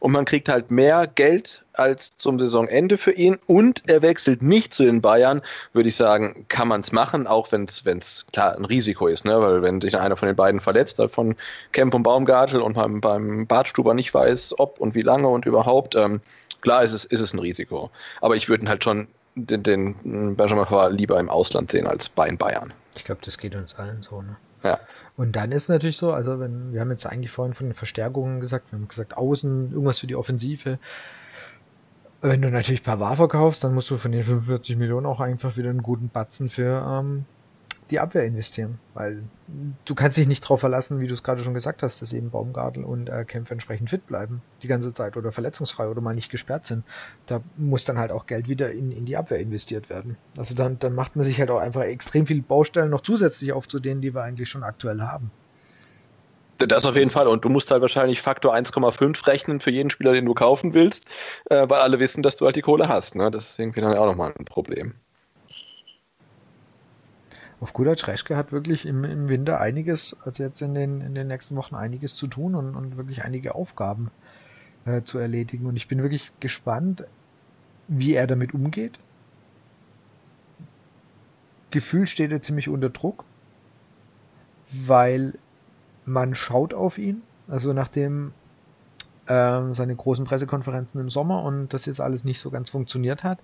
und 0.00 0.12
man 0.12 0.24
kriegt 0.24 0.48
halt 0.48 0.70
mehr 0.70 1.06
Geld 1.06 1.64
als 1.74 2.16
zum 2.16 2.38
Saisonende 2.38 2.96
für 2.96 3.12
ihn 3.12 3.38
und 3.46 3.82
er 3.88 4.02
wechselt 4.02 4.42
nicht 4.42 4.72
zu 4.72 4.84
den 4.84 5.00
Bayern, 5.00 5.42
würde 5.72 5.88
ich 5.88 5.96
sagen, 5.96 6.46
kann 6.48 6.68
man 6.68 6.80
es 6.80 6.92
machen, 6.92 7.26
auch 7.26 7.50
wenn 7.52 7.64
es 7.64 8.26
klar 8.32 8.56
ein 8.56 8.64
Risiko 8.64 9.08
ist, 9.08 9.24
ne? 9.24 9.40
weil 9.40 9.62
wenn 9.62 9.80
sich 9.80 9.98
einer 9.98 10.16
von 10.16 10.26
den 10.26 10.36
beiden 10.36 10.60
verletzt, 10.60 10.98
halt 10.98 11.12
von 11.12 11.34
Kempf 11.72 11.94
und 11.94 12.04
Baumgartel 12.04 12.60
und 12.60 12.74
beim, 12.74 13.00
beim 13.00 13.46
Bartstuber 13.46 13.94
nicht 13.94 14.14
weiß, 14.14 14.58
ob 14.58 14.80
und 14.80 14.94
wie 14.94 15.02
lange 15.02 15.28
und 15.28 15.46
überhaupt, 15.46 15.94
ähm, 15.96 16.20
klar 16.60 16.82
ist 16.82 16.92
es, 16.92 17.04
ist 17.04 17.20
es 17.20 17.34
ein 17.34 17.40
Risiko. 17.40 17.90
Aber 18.20 18.36
ich 18.36 18.48
würde 18.48 18.64
ihn 18.64 18.68
halt 18.68 18.84
schon 18.84 19.08
den, 19.34 19.62
den 19.62 20.36
Benjamin 20.36 20.66
lieber 20.96 21.18
im 21.18 21.28
Ausland 21.28 21.70
sehen 21.70 21.86
als 21.86 22.08
bei 22.08 22.26
den 22.26 22.38
Bayern. 22.38 22.72
Ich 22.94 23.04
glaube, 23.04 23.20
das 23.24 23.36
geht 23.36 23.54
uns 23.56 23.74
allen 23.74 24.00
so, 24.02 24.22
ne? 24.22 24.36
Ja. 24.62 24.80
Und 25.16 25.36
dann 25.36 25.52
ist 25.52 25.68
natürlich 25.68 25.96
so, 25.96 26.12
also 26.12 26.40
wenn, 26.40 26.72
wir 26.72 26.80
haben 26.80 26.90
jetzt 26.90 27.06
eigentlich 27.06 27.30
vorhin 27.30 27.54
von 27.54 27.68
den 27.68 27.74
Verstärkungen 27.74 28.40
gesagt, 28.40 28.72
wir 28.72 28.78
haben 28.78 28.88
gesagt, 28.88 29.16
außen, 29.16 29.70
irgendwas 29.70 30.00
für 30.00 30.08
die 30.08 30.16
Offensive. 30.16 30.78
Wenn 32.20 32.42
du 32.42 32.50
natürlich 32.50 32.82
Pavard 32.82 33.16
verkaufst, 33.16 33.62
dann 33.62 33.74
musst 33.74 33.90
du 33.90 33.96
von 33.96 34.10
den 34.10 34.24
45 34.24 34.76
Millionen 34.76 35.06
auch 35.06 35.20
einfach 35.20 35.56
wieder 35.56 35.70
einen 35.70 35.82
guten 35.82 36.08
Batzen 36.08 36.48
für 36.48 36.84
ähm, 36.88 37.26
die 37.90 38.00
Abwehr 38.00 38.24
investieren, 38.24 38.78
weil 38.94 39.22
du 39.84 39.94
kannst 39.94 40.16
dich 40.16 40.26
nicht 40.26 40.42
darauf 40.42 40.60
verlassen, 40.60 41.00
wie 41.00 41.06
du 41.06 41.14
es 41.14 41.22
gerade 41.22 41.42
schon 41.42 41.52
gesagt 41.52 41.82
hast, 41.82 42.00
dass 42.00 42.12
eben 42.12 42.30
Baumgartel 42.30 42.82
und 42.82 43.10
äh, 43.10 43.24
Kämpfe 43.24 43.52
entsprechend 43.52 43.90
fit 43.90 44.06
bleiben 44.06 44.40
die 44.62 44.68
ganze 44.68 44.94
Zeit 44.94 45.16
oder 45.16 45.32
verletzungsfrei 45.32 45.88
oder 45.88 46.00
mal 46.00 46.14
nicht 46.14 46.30
gesperrt 46.30 46.66
sind. 46.66 46.84
Da 47.26 47.42
muss 47.56 47.84
dann 47.84 47.98
halt 47.98 48.10
auch 48.10 48.26
Geld 48.26 48.48
wieder 48.48 48.72
in, 48.72 48.90
in 48.90 49.04
die 49.04 49.16
Abwehr 49.16 49.38
investiert 49.38 49.90
werden. 49.90 50.16
Also 50.38 50.54
dann, 50.54 50.78
dann 50.78 50.94
macht 50.94 51.16
man 51.16 51.24
sich 51.24 51.38
halt 51.38 51.50
auch 51.50 51.58
einfach 51.58 51.82
extrem 51.82 52.26
viele 52.26 52.42
Baustellen 52.42 52.90
noch 52.90 53.02
zusätzlich 53.02 53.52
auf 53.52 53.68
zu 53.68 53.78
denen, 53.80 54.00
die 54.00 54.14
wir 54.14 54.22
eigentlich 54.22 54.48
schon 54.48 54.62
aktuell 54.62 55.02
haben. 55.02 55.30
Das 56.58 56.86
auf 56.86 56.96
jeden 56.96 57.10
Fall. 57.10 57.26
Und 57.26 57.44
du 57.44 57.50
musst 57.50 57.70
halt 57.70 57.82
wahrscheinlich 57.82 58.22
Faktor 58.22 58.54
1,5 58.54 59.26
rechnen 59.26 59.60
für 59.60 59.70
jeden 59.70 59.90
Spieler, 59.90 60.12
den 60.12 60.24
du 60.24 60.32
kaufen 60.32 60.72
willst, 60.72 61.06
äh, 61.50 61.68
weil 61.68 61.80
alle 61.80 61.98
wissen, 61.98 62.22
dass 62.22 62.36
du 62.36 62.46
halt 62.46 62.56
die 62.56 62.62
Kohle 62.62 62.88
hast. 62.88 63.16
Ne? 63.16 63.30
Das 63.30 63.50
ist 63.50 63.58
irgendwie 63.58 63.82
dann 63.82 63.96
auch 63.98 64.06
nochmal 64.06 64.32
ein 64.38 64.46
Problem 64.46 64.94
auf 67.64 67.72
gut 67.72 67.86
Deutsch, 67.86 68.06
Reschke 68.06 68.36
hat 68.36 68.52
wirklich 68.52 68.84
im, 68.84 69.04
im 69.04 69.30
Winter 69.30 69.58
einiges, 69.58 70.18
also 70.22 70.42
jetzt 70.42 70.60
in 70.60 70.74
den, 70.74 71.00
in 71.00 71.14
den 71.14 71.28
nächsten 71.28 71.56
Wochen 71.56 71.74
einiges 71.74 72.14
zu 72.14 72.26
tun 72.26 72.54
und, 72.54 72.76
und 72.76 72.98
wirklich 72.98 73.24
einige 73.24 73.54
Aufgaben 73.54 74.10
äh, 74.84 75.00
zu 75.00 75.16
erledigen. 75.16 75.64
Und 75.64 75.74
ich 75.74 75.88
bin 75.88 76.02
wirklich 76.02 76.30
gespannt, 76.40 77.04
wie 77.88 78.12
er 78.12 78.26
damit 78.26 78.52
umgeht. 78.52 78.98
Gefühl 81.70 82.06
steht 82.06 82.32
er 82.32 82.42
ziemlich 82.42 82.68
unter 82.68 82.90
Druck, 82.90 83.24
weil 84.70 85.32
man 86.04 86.34
schaut 86.34 86.74
auf 86.74 86.98
ihn. 86.98 87.22
Also 87.48 87.72
nachdem 87.72 88.34
seine 89.26 89.96
großen 89.96 90.26
Pressekonferenzen 90.26 91.00
im 91.00 91.08
Sommer 91.08 91.42
und 91.44 91.72
das 91.72 91.86
jetzt 91.86 92.00
alles 92.00 92.24
nicht 92.24 92.40
so 92.40 92.50
ganz 92.50 92.68
funktioniert 92.68 93.24
hat, 93.24 93.38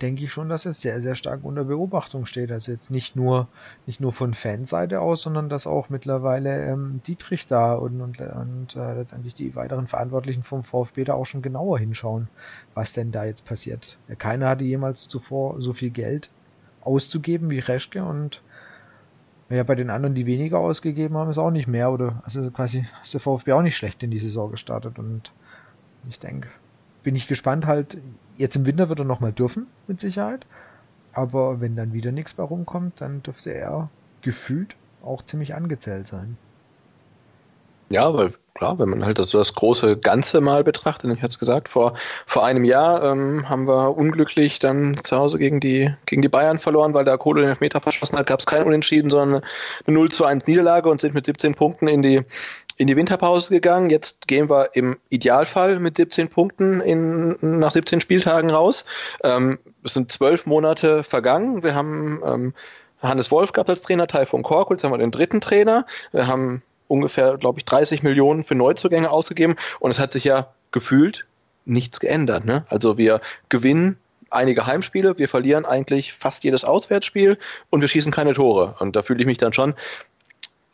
denke 0.00 0.24
ich 0.24 0.32
schon, 0.32 0.48
dass 0.48 0.64
er 0.64 0.72
sehr, 0.72 1.02
sehr 1.02 1.14
stark 1.14 1.40
unter 1.44 1.64
Beobachtung 1.64 2.24
steht. 2.24 2.50
Also 2.50 2.72
jetzt 2.72 2.90
nicht 2.90 3.16
nur, 3.16 3.48
nicht 3.84 4.00
nur 4.00 4.14
von 4.14 4.32
Fanseite 4.32 5.00
aus, 5.00 5.20
sondern 5.20 5.50
dass 5.50 5.66
auch 5.66 5.90
mittlerweile 5.90 6.64
ähm, 6.64 7.02
Dietrich 7.06 7.46
da 7.46 7.74
und, 7.74 8.00
und, 8.00 8.18
und 8.20 8.76
äh, 8.76 8.94
letztendlich 8.94 9.34
die 9.34 9.54
weiteren 9.56 9.86
Verantwortlichen 9.86 10.42
vom 10.42 10.64
VfB 10.64 11.04
da 11.04 11.12
auch 11.12 11.26
schon 11.26 11.42
genauer 11.42 11.78
hinschauen, 11.78 12.28
was 12.74 12.94
denn 12.94 13.12
da 13.12 13.26
jetzt 13.26 13.44
passiert. 13.44 13.98
Keiner 14.18 14.48
hatte 14.48 14.64
jemals 14.64 15.06
zuvor 15.06 15.60
so 15.60 15.74
viel 15.74 15.90
Geld 15.90 16.30
auszugeben 16.80 17.50
wie 17.50 17.58
Reschke 17.58 18.04
und 18.04 18.40
ja, 19.48 19.62
bei 19.62 19.74
den 19.74 19.90
anderen, 19.90 20.14
die 20.14 20.26
weniger 20.26 20.58
ausgegeben 20.58 21.16
haben, 21.16 21.30
ist 21.30 21.38
auch 21.38 21.50
nicht 21.50 21.68
mehr. 21.68 21.92
Oder 21.92 22.22
also 22.24 22.50
quasi 22.50 22.86
ist 23.02 23.14
der 23.14 23.20
VfB 23.20 23.52
auch 23.52 23.62
nicht 23.62 23.76
schlecht 23.76 24.02
in 24.02 24.10
die 24.10 24.18
Saison 24.18 24.50
gestartet. 24.50 24.98
Und 24.98 25.32
ich 26.08 26.18
denke, 26.18 26.48
bin 27.02 27.14
ich 27.14 27.28
gespannt 27.28 27.66
halt. 27.66 27.98
Jetzt 28.36 28.56
im 28.56 28.66
Winter 28.66 28.88
wird 28.88 28.98
er 28.98 29.04
nochmal 29.04 29.32
dürfen, 29.32 29.66
mit 29.86 30.00
Sicherheit. 30.00 30.46
Aber 31.12 31.60
wenn 31.60 31.76
dann 31.76 31.92
wieder 31.92 32.12
nichts 32.12 32.34
bei 32.34 32.42
rumkommt, 32.42 33.00
dann 33.00 33.22
dürfte 33.22 33.54
er 33.54 33.88
gefühlt 34.20 34.76
auch 35.02 35.22
ziemlich 35.22 35.54
angezählt 35.54 36.06
sein. 36.06 36.36
Ja, 37.88 38.12
weil 38.14 38.32
klar, 38.56 38.78
wenn 38.78 38.88
man 38.88 39.04
halt 39.04 39.18
das, 39.18 39.30
das 39.30 39.54
große 39.54 39.96
Ganze 39.98 40.40
mal 40.40 40.64
betrachtet, 40.64 41.10
ich 41.12 41.18
hatte 41.18 41.28
es 41.32 41.38
gesagt, 41.38 41.68
vor, 41.68 41.94
vor 42.26 42.44
einem 42.44 42.64
Jahr 42.64 43.02
ähm, 43.04 43.48
haben 43.48 43.68
wir 43.68 43.96
unglücklich 43.96 44.58
dann 44.58 44.96
zu 45.04 45.16
Hause 45.16 45.38
gegen 45.38 45.60
die, 45.60 45.94
gegen 46.06 46.22
die 46.22 46.28
Bayern 46.28 46.58
verloren, 46.58 46.94
weil 46.94 47.04
da 47.04 47.16
Kohle 47.16 47.42
den 47.42 47.50
Elfmeter 47.50 47.80
verschossen 47.80 48.18
hat, 48.18 48.26
gab 48.26 48.40
es 48.40 48.46
kein 48.46 48.64
Unentschieden, 48.64 49.10
sondern 49.10 49.42
eine 49.86 49.94
0 49.94 50.10
zu 50.10 50.24
1 50.24 50.46
Niederlage 50.46 50.88
und 50.88 51.00
sind 51.00 51.14
mit 51.14 51.26
17 51.26 51.54
Punkten 51.54 51.86
in 51.86 52.02
die, 52.02 52.22
in 52.76 52.86
die 52.86 52.96
Winterpause 52.96 53.54
gegangen. 53.54 53.90
Jetzt 53.90 54.26
gehen 54.26 54.48
wir 54.50 54.70
im 54.74 54.96
Idealfall 55.10 55.78
mit 55.78 55.96
17 55.96 56.28
Punkten 56.28 56.80
in, 56.80 57.36
nach 57.40 57.70
17 57.70 58.00
Spieltagen 58.00 58.50
raus. 58.50 58.86
Ähm, 59.22 59.58
es 59.84 59.94
sind 59.94 60.10
zwölf 60.10 60.46
Monate 60.46 61.04
vergangen. 61.04 61.62
Wir 61.62 61.74
haben 61.74 62.20
ähm, 62.24 62.54
Hannes 63.02 63.30
Wolf 63.30 63.52
gehabt 63.52 63.70
als 63.70 63.82
Trainer, 63.82 64.06
Teil 64.06 64.26
von 64.26 64.42
Korkut, 64.42 64.78
jetzt 64.78 64.84
haben 64.84 64.92
wir 64.92 64.98
den 64.98 65.10
dritten 65.10 65.40
Trainer. 65.40 65.86
Wir 66.12 66.26
haben 66.26 66.62
ungefähr, 66.88 67.36
glaube 67.36 67.58
ich, 67.58 67.64
30 67.64 68.02
Millionen 68.02 68.42
für 68.42 68.54
Neuzugänge 68.54 69.10
ausgegeben 69.10 69.56
und 69.80 69.90
es 69.90 69.98
hat 69.98 70.12
sich 70.12 70.24
ja 70.24 70.52
gefühlt 70.72 71.26
nichts 71.64 72.00
geändert. 72.00 72.44
Ne? 72.44 72.64
Also 72.68 72.98
wir 72.98 73.20
gewinnen 73.48 73.98
einige 74.30 74.66
Heimspiele, 74.66 75.18
wir 75.18 75.28
verlieren 75.28 75.64
eigentlich 75.64 76.12
fast 76.12 76.44
jedes 76.44 76.64
Auswärtsspiel 76.64 77.38
und 77.70 77.80
wir 77.80 77.88
schießen 77.88 78.12
keine 78.12 78.34
Tore. 78.34 78.76
Und 78.78 78.96
da 78.96 79.02
fühle 79.02 79.20
ich 79.20 79.26
mich 79.26 79.38
dann 79.38 79.52
schon 79.52 79.74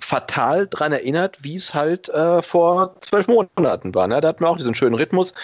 fatal 0.01 0.67
dran 0.67 0.93
erinnert, 0.93 1.39
wie 1.43 1.55
es 1.55 1.75
halt 1.75 2.09
äh, 2.09 2.43
vor 2.43 2.97
zwölf 3.01 3.29
Monaten 3.29 3.95
war. 3.95 4.07
Ne? 4.07 4.21
Da 4.21 4.29
hatten 4.29 4.45
wir 4.45 4.49
auch 4.49 4.57
diesen 4.57 4.75
schönen 4.75 4.95
Rhythmus. 4.95 5.35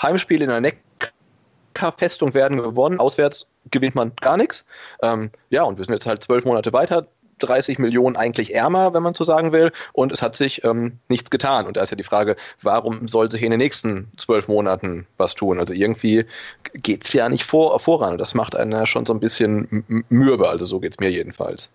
Heimspiele 0.00 0.44
in 0.44 0.50
der 0.50 0.60
Neckar-Festung 0.60 2.34
werden 2.34 2.58
gewonnen, 2.58 3.00
auswärts 3.00 3.50
gewinnt 3.70 3.94
man 3.94 4.12
gar 4.20 4.36
nichts. 4.36 4.66
Ähm, 5.02 5.30
ja, 5.50 5.64
und 5.64 5.78
wir 5.78 5.84
sind 5.84 5.94
jetzt 5.94 6.06
halt 6.06 6.22
zwölf 6.22 6.44
Monate 6.44 6.72
weiter. 6.72 7.06
30 7.38 7.78
Millionen 7.78 8.16
eigentlich 8.16 8.54
ärmer, 8.54 8.94
wenn 8.94 9.02
man 9.02 9.14
so 9.14 9.24
sagen 9.24 9.52
will, 9.52 9.72
und 9.92 10.12
es 10.12 10.22
hat 10.22 10.36
sich 10.36 10.64
ähm, 10.64 10.98
nichts 11.08 11.30
getan. 11.30 11.66
Und 11.66 11.76
da 11.76 11.82
ist 11.82 11.90
ja 11.90 11.96
die 11.96 12.04
Frage, 12.04 12.36
warum 12.62 13.08
soll 13.08 13.30
sich 13.30 13.42
in 13.42 13.50
den 13.50 13.58
nächsten 13.58 14.10
zwölf 14.16 14.48
Monaten 14.48 15.06
was 15.16 15.34
tun? 15.34 15.58
Also 15.58 15.74
irgendwie 15.74 16.26
geht 16.74 17.04
es 17.04 17.12
ja 17.12 17.28
nicht 17.28 17.44
vor, 17.44 17.78
voran. 17.80 18.18
Das 18.18 18.34
macht 18.34 18.56
einen 18.56 18.72
ja 18.72 18.86
schon 18.86 19.06
so 19.06 19.14
ein 19.14 19.20
bisschen 19.20 19.84
mürbe, 20.08 20.48
also 20.48 20.64
so 20.64 20.80
geht 20.80 20.92
es 20.92 21.00
mir 21.00 21.10
jedenfalls. 21.10 21.70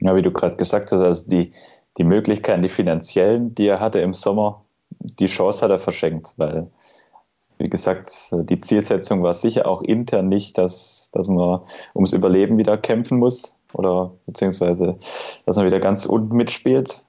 Ja, 0.00 0.16
wie 0.16 0.22
du 0.22 0.30
gerade 0.30 0.56
gesagt 0.56 0.92
hast, 0.92 1.00
also 1.02 1.30
die, 1.30 1.52
die 1.98 2.04
Möglichkeiten, 2.04 2.62
die 2.62 2.68
finanziellen, 2.68 3.54
die 3.54 3.66
er 3.66 3.80
hatte 3.80 4.00
im 4.00 4.14
Sommer, 4.14 4.64
die 4.98 5.26
Chance 5.26 5.62
hat 5.62 5.70
er 5.70 5.78
verschenkt, 5.78 6.34
weil, 6.36 6.68
wie 7.58 7.68
gesagt, 7.68 8.12
die 8.32 8.60
Zielsetzung 8.60 9.22
war 9.22 9.34
sicher 9.34 9.66
auch 9.66 9.82
intern 9.82 10.28
nicht, 10.28 10.56
dass, 10.56 11.10
dass 11.12 11.28
man 11.28 11.60
ums 11.94 12.12
Überleben 12.12 12.56
wieder 12.56 12.78
kämpfen 12.78 13.18
muss, 13.18 13.54
oder 13.72 14.12
beziehungsweise, 14.26 14.98
dass 15.46 15.56
man 15.56 15.66
wieder 15.66 15.80
ganz 15.80 16.06
unten 16.06 16.36
mitspielt. 16.36 17.04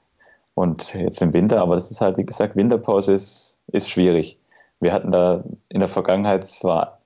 Und 0.53 0.93
jetzt 0.93 1.21
im 1.21 1.33
Winter, 1.33 1.61
aber 1.61 1.75
das 1.75 1.91
ist 1.91 2.01
halt, 2.01 2.17
wie 2.17 2.25
gesagt, 2.25 2.55
Winterpause 2.55 3.13
ist, 3.13 3.59
ist 3.67 3.89
schwierig. 3.89 4.37
Wir 4.79 4.91
hatten 4.91 5.11
da 5.11 5.43
in 5.69 5.79
der 5.79 5.89
Vergangenheit 5.89 6.45
zwar 6.45 6.99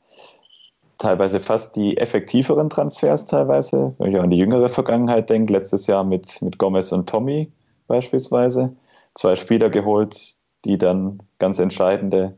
teilweise 0.97 1.39
fast 1.39 1.75
die 1.75 1.97
effektiveren 1.97 2.69
Transfers 2.69 3.25
teilweise, 3.25 3.93
wenn 3.97 4.11
ich 4.11 4.17
auch 4.17 4.23
an 4.23 4.29
die 4.29 4.37
jüngere 4.37 4.69
Vergangenheit 4.69 5.29
denke, 5.29 5.53
letztes 5.53 5.87
Jahr 5.87 6.03
mit, 6.03 6.41
mit 6.41 6.57
Gomez 6.57 6.91
und 6.91 7.07
Tommy 7.07 7.51
beispielsweise, 7.87 8.75
zwei 9.13 9.35
Spieler 9.35 9.69
geholt, 9.69 10.35
die 10.63 10.77
dann 10.77 11.19
ganz 11.37 11.59
entscheidende, 11.59 12.37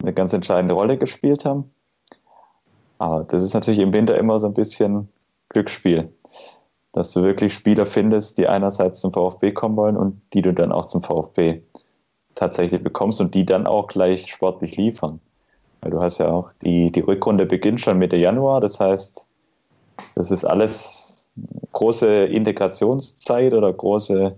eine 0.00 0.12
ganz 0.12 0.32
entscheidende 0.32 0.74
Rolle 0.74 0.96
gespielt 0.96 1.44
haben. 1.44 1.70
Aber 2.98 3.24
das 3.24 3.42
ist 3.42 3.54
natürlich 3.54 3.80
im 3.80 3.92
Winter 3.92 4.16
immer 4.16 4.40
so 4.40 4.46
ein 4.46 4.54
bisschen 4.54 5.08
Glücksspiel, 5.48 6.12
dass 6.92 7.12
du 7.12 7.22
wirklich 7.22 7.54
Spieler 7.54 7.86
findest, 7.86 8.38
die 8.38 8.48
einerseits 8.48 9.00
zum 9.00 9.12
VfB 9.12 9.52
kommen 9.52 9.76
wollen 9.76 9.96
und 9.96 10.20
die 10.32 10.42
du 10.42 10.52
dann 10.52 10.72
auch 10.72 10.86
zum 10.86 11.02
VfB 11.02 11.62
tatsächlich 12.34 12.82
bekommst 12.82 13.20
und 13.20 13.34
die 13.34 13.44
dann 13.44 13.66
auch 13.66 13.88
gleich 13.88 14.30
sportlich 14.30 14.76
liefern. 14.76 15.20
Weil 15.80 15.90
du 15.90 16.00
hast 16.00 16.18
ja 16.18 16.28
auch 16.28 16.52
die, 16.62 16.90
die 16.90 17.00
Rückrunde 17.00 17.46
beginnt 17.46 17.80
schon 17.80 17.98
Mitte 17.98 18.16
Januar, 18.16 18.60
das 18.60 18.80
heißt, 18.80 19.26
das 20.14 20.30
ist 20.30 20.44
alles 20.44 21.28
große 21.72 22.24
Integrationszeit 22.24 23.52
oder 23.52 23.72
große 23.72 24.36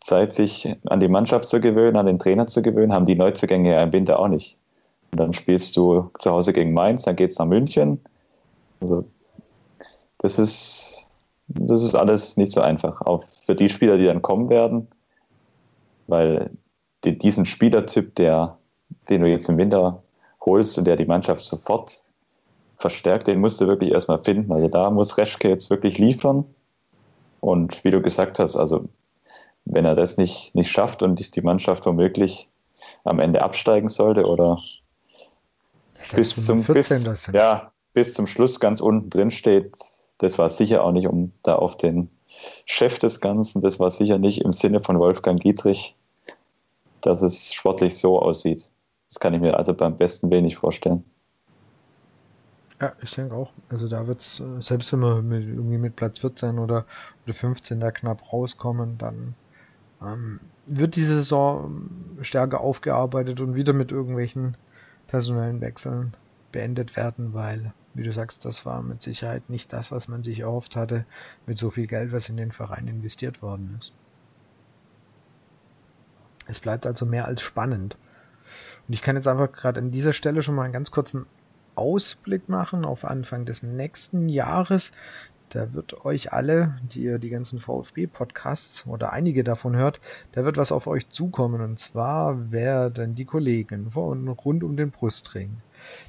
Zeit, 0.00 0.34
sich 0.34 0.76
an 0.86 1.00
die 1.00 1.08
Mannschaft 1.08 1.48
zu 1.48 1.60
gewöhnen, 1.60 1.96
an 1.96 2.06
den 2.06 2.18
Trainer 2.18 2.46
zu 2.46 2.62
gewöhnen, 2.62 2.92
haben 2.92 3.06
die 3.06 3.16
Neuzugänge 3.16 3.72
ja 3.72 3.82
im 3.82 3.92
Winter 3.92 4.18
auch 4.18 4.28
nicht. 4.28 4.58
Und 5.12 5.20
dann 5.20 5.34
spielst 5.34 5.76
du 5.76 6.10
zu 6.18 6.30
Hause 6.30 6.52
gegen 6.52 6.74
Mainz, 6.74 7.04
dann 7.04 7.16
geht 7.16 7.30
es 7.30 7.38
nach 7.38 7.46
München. 7.46 8.00
Also 8.80 9.04
das 10.26 10.40
ist, 10.40 11.06
das 11.46 11.84
ist 11.84 11.94
alles 11.94 12.36
nicht 12.36 12.50
so 12.50 12.60
einfach. 12.60 13.00
Auch 13.02 13.22
für 13.44 13.54
die 13.54 13.68
Spieler, 13.68 13.96
die 13.96 14.06
dann 14.06 14.22
kommen 14.22 14.48
werden, 14.48 14.88
weil 16.08 16.50
die, 17.04 17.16
diesen 17.16 17.46
Spielertyp, 17.46 18.16
der, 18.16 18.58
den 19.08 19.20
du 19.20 19.28
jetzt 19.28 19.48
im 19.48 19.56
Winter 19.56 20.02
holst 20.40 20.76
und 20.78 20.84
der 20.84 20.96
die 20.96 21.04
Mannschaft 21.04 21.44
sofort 21.44 22.02
verstärkt, 22.76 23.28
den 23.28 23.40
musst 23.40 23.60
du 23.60 23.68
wirklich 23.68 23.92
erstmal 23.92 24.22
finden. 24.22 24.50
Also 24.50 24.66
da 24.66 24.90
muss 24.90 25.16
Reschke 25.16 25.48
jetzt 25.48 25.70
wirklich 25.70 25.98
liefern. 25.98 26.44
Und 27.40 27.84
wie 27.84 27.92
du 27.92 28.02
gesagt 28.02 28.40
hast, 28.40 28.56
also 28.56 28.88
wenn 29.64 29.84
er 29.84 29.94
das 29.94 30.16
nicht, 30.16 30.56
nicht 30.56 30.72
schafft 30.72 31.04
und 31.04 31.36
die 31.36 31.40
Mannschaft 31.40 31.86
womöglich 31.86 32.50
am 33.04 33.20
Ende 33.20 33.42
absteigen 33.42 33.88
sollte 33.88 34.26
oder 34.26 34.60
bis 36.14 36.44
zum, 36.44 36.64
bis, 36.64 36.88
ja, 37.32 37.70
bis 37.92 38.14
zum 38.14 38.26
Schluss 38.26 38.58
ganz 38.58 38.80
unten 38.80 39.10
drin 39.10 39.30
steht, 39.30 39.72
das 40.18 40.38
war 40.38 40.50
sicher 40.50 40.84
auch 40.84 40.92
nicht 40.92 41.08
um 41.08 41.32
da 41.42 41.56
auf 41.56 41.76
den 41.76 42.10
Chef 42.64 42.98
des 42.98 43.20
Ganzen, 43.20 43.62
das 43.62 43.80
war 43.80 43.90
sicher 43.90 44.18
nicht 44.18 44.42
im 44.42 44.52
Sinne 44.52 44.80
von 44.80 44.98
Wolfgang 44.98 45.40
Dietrich, 45.40 45.96
dass 47.00 47.22
es 47.22 47.52
sportlich 47.52 47.98
so 47.98 48.20
aussieht. 48.20 48.70
Das 49.08 49.20
kann 49.20 49.34
ich 49.34 49.40
mir 49.40 49.56
also 49.56 49.72
beim 49.74 49.96
besten 49.96 50.28
nicht 50.28 50.56
vorstellen. 50.56 51.04
Ja, 52.80 52.92
ich 53.00 53.14
denke 53.14 53.34
auch. 53.34 53.50
Also 53.70 53.88
da 53.88 54.06
wird 54.06 54.20
es, 54.20 54.40
äh, 54.40 54.60
selbst 54.60 54.92
wenn 54.92 55.00
wir 55.00 55.22
mit, 55.22 55.44
irgendwie 55.44 55.78
mit 55.78 55.96
Platz 55.96 56.18
14 56.18 56.58
oder, 56.58 56.84
oder 57.24 57.34
15 57.34 57.80
da 57.80 57.90
knapp 57.90 58.32
rauskommen, 58.32 58.98
dann 58.98 59.34
ähm, 60.02 60.40
wird 60.66 60.96
diese 60.96 61.14
Saison 61.14 61.88
stärker 62.20 62.60
aufgearbeitet 62.60 63.40
und 63.40 63.54
wieder 63.54 63.72
mit 63.72 63.92
irgendwelchen 63.92 64.56
personellen 65.06 65.60
Wechseln 65.62 66.14
beendet 66.52 66.96
werden, 66.96 67.34
weil, 67.34 67.72
wie 67.94 68.02
du 68.02 68.12
sagst, 68.12 68.44
das 68.44 68.66
war 68.66 68.82
mit 68.82 69.02
Sicherheit 69.02 69.48
nicht 69.50 69.72
das, 69.72 69.90
was 69.90 70.08
man 70.08 70.22
sich 70.22 70.40
erhofft 70.40 70.76
hatte, 70.76 71.04
mit 71.46 71.58
so 71.58 71.70
viel 71.70 71.86
Geld, 71.86 72.12
was 72.12 72.28
in 72.28 72.36
den 72.36 72.52
Verein 72.52 72.88
investiert 72.88 73.42
worden 73.42 73.76
ist. 73.78 73.94
Es 76.46 76.60
bleibt 76.60 76.86
also 76.86 77.06
mehr 77.06 77.24
als 77.26 77.42
spannend. 77.42 77.96
Und 78.86 78.94
ich 78.94 79.02
kann 79.02 79.16
jetzt 79.16 79.26
einfach 79.26 79.50
gerade 79.50 79.80
an 79.80 79.90
dieser 79.90 80.12
Stelle 80.12 80.42
schon 80.42 80.54
mal 80.54 80.64
einen 80.64 80.72
ganz 80.72 80.90
kurzen 80.90 81.26
Ausblick 81.74 82.48
machen 82.48 82.84
auf 82.84 83.04
Anfang 83.04 83.44
des 83.44 83.62
nächsten 83.62 84.28
Jahres. 84.28 84.92
Da 85.50 85.72
wird 85.72 86.04
euch 86.04 86.32
alle, 86.32 86.78
die 86.92 87.02
ihr 87.02 87.18
die 87.18 87.28
ganzen 87.30 87.60
VfB-Podcasts 87.60 88.86
oder 88.86 89.12
einige 89.12 89.44
davon 89.44 89.76
hört, 89.76 90.00
da 90.32 90.44
wird 90.44 90.56
was 90.56 90.72
auf 90.72 90.86
euch 90.86 91.08
zukommen. 91.10 91.60
Und 91.60 91.78
zwar 91.78 92.50
werden 92.50 93.14
die 93.14 93.24
Kollegen 93.24 93.90
von 93.90 94.26
rund 94.28 94.64
um 94.64 94.76
den 94.76 94.90
Brustring, 94.90 95.56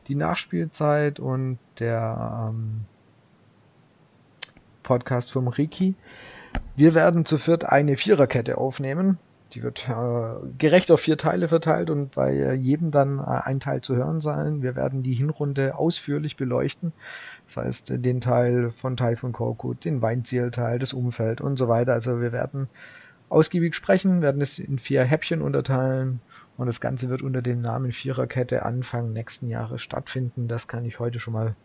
die 0.08 0.16
Nachspielzeit 0.16 1.20
und 1.20 1.60
der 1.80 2.50
ähm, 2.50 2.86
Podcast 4.84 5.32
vom 5.32 5.48
Riki. 5.48 5.96
Wir 6.76 6.96
werden 6.96 7.26
zu 7.26 7.38
viert 7.38 7.66
eine 7.66 7.98
Viererkette 7.98 8.58
aufnehmen. 8.58 9.18
Die 9.54 9.64
wird 9.64 9.88
äh, 9.88 10.48
gerecht 10.58 10.92
auf 10.92 11.02
vier 11.02 11.18
Teile 11.18 11.48
verteilt 11.48 11.90
und 11.90 12.16
bei 12.16 12.54
jedem 12.54 12.92
dann 12.92 13.20
äh, 13.20 13.24
ein 13.24 13.60
Teil 13.60 13.82
zu 13.82 13.96
hören 13.96 14.22
sein. 14.22 14.62
Wir 14.62 14.76
werden 14.76 15.04
die 15.04 15.14
Hinrunde 15.14 15.78
ausführlich 15.78 16.36
beleuchten. 16.36 16.92
Das 17.46 17.58
heißt, 17.58 17.94
den 17.96 18.22
Teil 18.22 18.72
von 18.72 18.98
von 18.98 19.32
Korkut, 19.32 19.86
den 19.86 20.02
Weinzielteil, 20.02 20.80
das 20.80 20.94
Umfeld 20.94 21.40
und 21.42 21.58
so 21.58 21.68
weiter. 21.68 21.94
Also 21.94 22.22
wir 22.22 22.32
werden 22.32 22.68
ausgiebig 23.30 23.76
sprechen, 23.76 24.22
werden 24.22 24.42
es 24.42 24.60
in 24.60 24.80
vier 24.80 25.04
Häppchen 25.04 25.42
unterteilen 25.42 26.22
und 26.58 26.66
das 26.66 26.82
Ganze 26.82 27.10
wird 27.10 27.22
unter 27.22 27.42
dem 27.42 27.62
Namen 27.62 27.92
Viererkette 27.92 28.66
Anfang 28.66 29.14
nächsten 29.14 29.48
Jahres 29.48 29.82
stattfinden. 29.82 30.48
Das 30.48 30.68
kann 30.68 30.86
ich 30.86 31.00
heute 31.00 31.20
schon 31.20 31.34
mal 31.34 31.56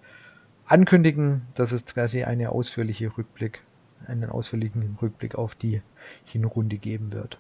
ankündigen. 0.66 1.47
Das 1.55 1.72
ist 1.72 1.95
quasi 1.95 2.24
eine 2.24 2.51
ausführliche 2.51 3.16
Rückblick, 3.16 3.62
einen 4.07 4.28
ausführlichen 4.28 4.99
Rückblick 5.01 5.34
auf 5.34 5.55
die 5.55 5.80
Hinrunde 6.24 6.76
geben 6.76 7.12
wird. 7.12 7.38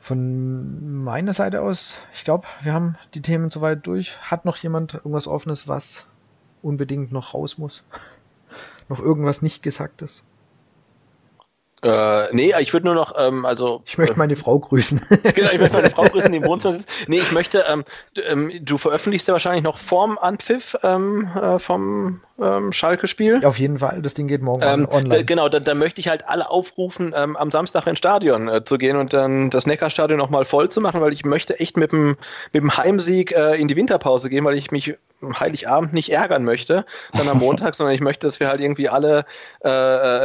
Von 0.00 1.04
meiner 1.04 1.34
Seite 1.34 1.60
aus, 1.60 1.98
ich 2.14 2.24
glaube, 2.24 2.46
wir 2.62 2.72
haben 2.72 2.96
die 3.14 3.22
Themen 3.22 3.50
soweit 3.50 3.86
durch. 3.86 4.18
Hat 4.18 4.46
noch 4.46 4.56
jemand 4.56 4.94
irgendwas 4.94 5.28
Offenes, 5.28 5.68
was 5.68 6.06
unbedingt 6.62 7.12
noch 7.12 7.34
raus 7.34 7.58
muss? 7.58 7.84
noch 8.88 9.00
irgendwas 9.00 9.42
nicht 9.42 9.62
Gesagtes? 9.62 10.24
Äh, 11.82 12.34
nee, 12.34 12.52
ich 12.60 12.72
würde 12.72 12.86
nur 12.86 12.94
noch, 12.94 13.14
ähm, 13.16 13.46
also. 13.46 13.82
Ich 13.86 13.98
möchte 13.98 14.18
meine 14.18 14.36
Frau 14.36 14.58
grüßen. 14.58 15.00
genau, 15.34 15.50
ich 15.50 15.58
möchte 15.58 15.76
meine 15.76 15.90
Frau 15.90 16.04
grüßen, 16.04 16.32
die 16.32 16.38
im 16.38 16.44
Wohnzimmer 16.44 16.74
sitzt. 16.74 16.90
Nee, 17.06 17.18
ich 17.18 17.32
möchte, 17.32 17.64
ähm, 17.68 17.84
du, 18.14 18.22
ähm, 18.22 18.52
du 18.62 18.78
veröffentlichst 18.78 19.28
ja 19.28 19.32
wahrscheinlich 19.32 19.62
noch 19.62 19.78
vorm 19.78 20.18
Anpfiff 20.18 20.76
ähm, 20.82 21.28
äh, 21.40 21.58
vom 21.58 22.20
ähm, 22.40 22.72
Schalke-Spiel. 22.72 23.44
Auf 23.44 23.58
jeden 23.58 23.78
Fall, 23.78 24.02
das 24.02 24.14
Ding 24.14 24.28
geht 24.28 24.42
morgen 24.42 24.62
ähm, 24.62 24.88
online. 24.90 25.24
Genau, 25.24 25.48
da, 25.48 25.60
da, 25.60 25.74
möchte 25.74 26.00
ich 26.00 26.08
halt 26.08 26.28
alle 26.28 26.50
aufrufen, 26.50 27.12
ähm, 27.16 27.36
am 27.36 27.50
Samstag 27.50 27.86
ins 27.86 27.98
Stadion 27.98 28.48
äh, 28.48 28.64
zu 28.64 28.78
gehen 28.78 28.96
und 28.96 29.12
dann 29.12 29.50
das 29.50 29.66
Neckarstadion 29.66 30.18
nochmal 30.18 30.44
voll 30.44 30.68
zu 30.68 30.80
machen, 30.80 31.00
weil 31.00 31.12
ich 31.12 31.24
möchte 31.24 31.60
echt 31.60 31.76
mit 31.76 31.92
dem, 31.92 32.16
mit 32.52 32.62
dem 32.62 32.76
Heimsieg 32.76 33.32
äh, 33.32 33.54
in 33.54 33.68
die 33.68 33.76
Winterpause 33.76 34.30
gehen, 34.30 34.44
weil 34.44 34.56
ich 34.56 34.70
mich 34.70 34.94
Heiligabend 35.22 35.92
nicht 35.92 36.10
ärgern 36.10 36.44
möchte, 36.44 36.84
dann 37.12 37.28
am 37.28 37.38
Montag, 37.38 37.74
sondern 37.76 37.94
ich 37.94 38.00
möchte, 38.00 38.26
dass 38.26 38.40
wir 38.40 38.48
halt 38.48 38.60
irgendwie 38.60 38.88
alle 38.88 39.24
äh, 39.64 39.68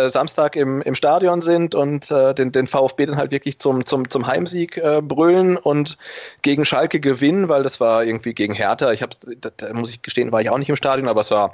äh, 0.06 0.10
Samstag 0.10 0.56
im, 0.56 0.82
im 0.82 0.96
Stadion 0.96 1.42
sind 1.42 1.76
und 1.76 2.12
äh, 2.12 2.34
den, 2.34 2.52
den 2.52 2.68
VfB 2.68 3.06
dann 3.06 3.18
halt 3.18 3.32
wirklich 3.32 3.60
zum, 3.60 3.86
zum, 3.86 4.10
zum 4.10 4.28
Heimsieg 4.28 4.78
äh, 4.78 5.02
brüllen 5.02 5.58
und 5.58 5.98
gegen 6.42 6.66
Schalke 6.66 7.00
gewinnen, 7.00 7.50
weil 7.50 7.64
das 7.64 7.80
war 7.80 8.04
irgendwie 8.04 8.34
gegen 8.34 8.54
Hertha. 8.54 8.92
Ich 8.92 9.02
habe, 9.02 9.16
da 9.38 9.74
muss 9.74 9.90
ich 9.90 10.02
gestehen, 10.02 10.32
war 10.32 10.42
ich 10.42 10.50
auch 10.50 10.58
nicht 10.58 10.70
im 10.70 10.76
Stadion, 10.76 11.08
aber 11.08 11.22
es 11.22 11.32
war 11.32 11.52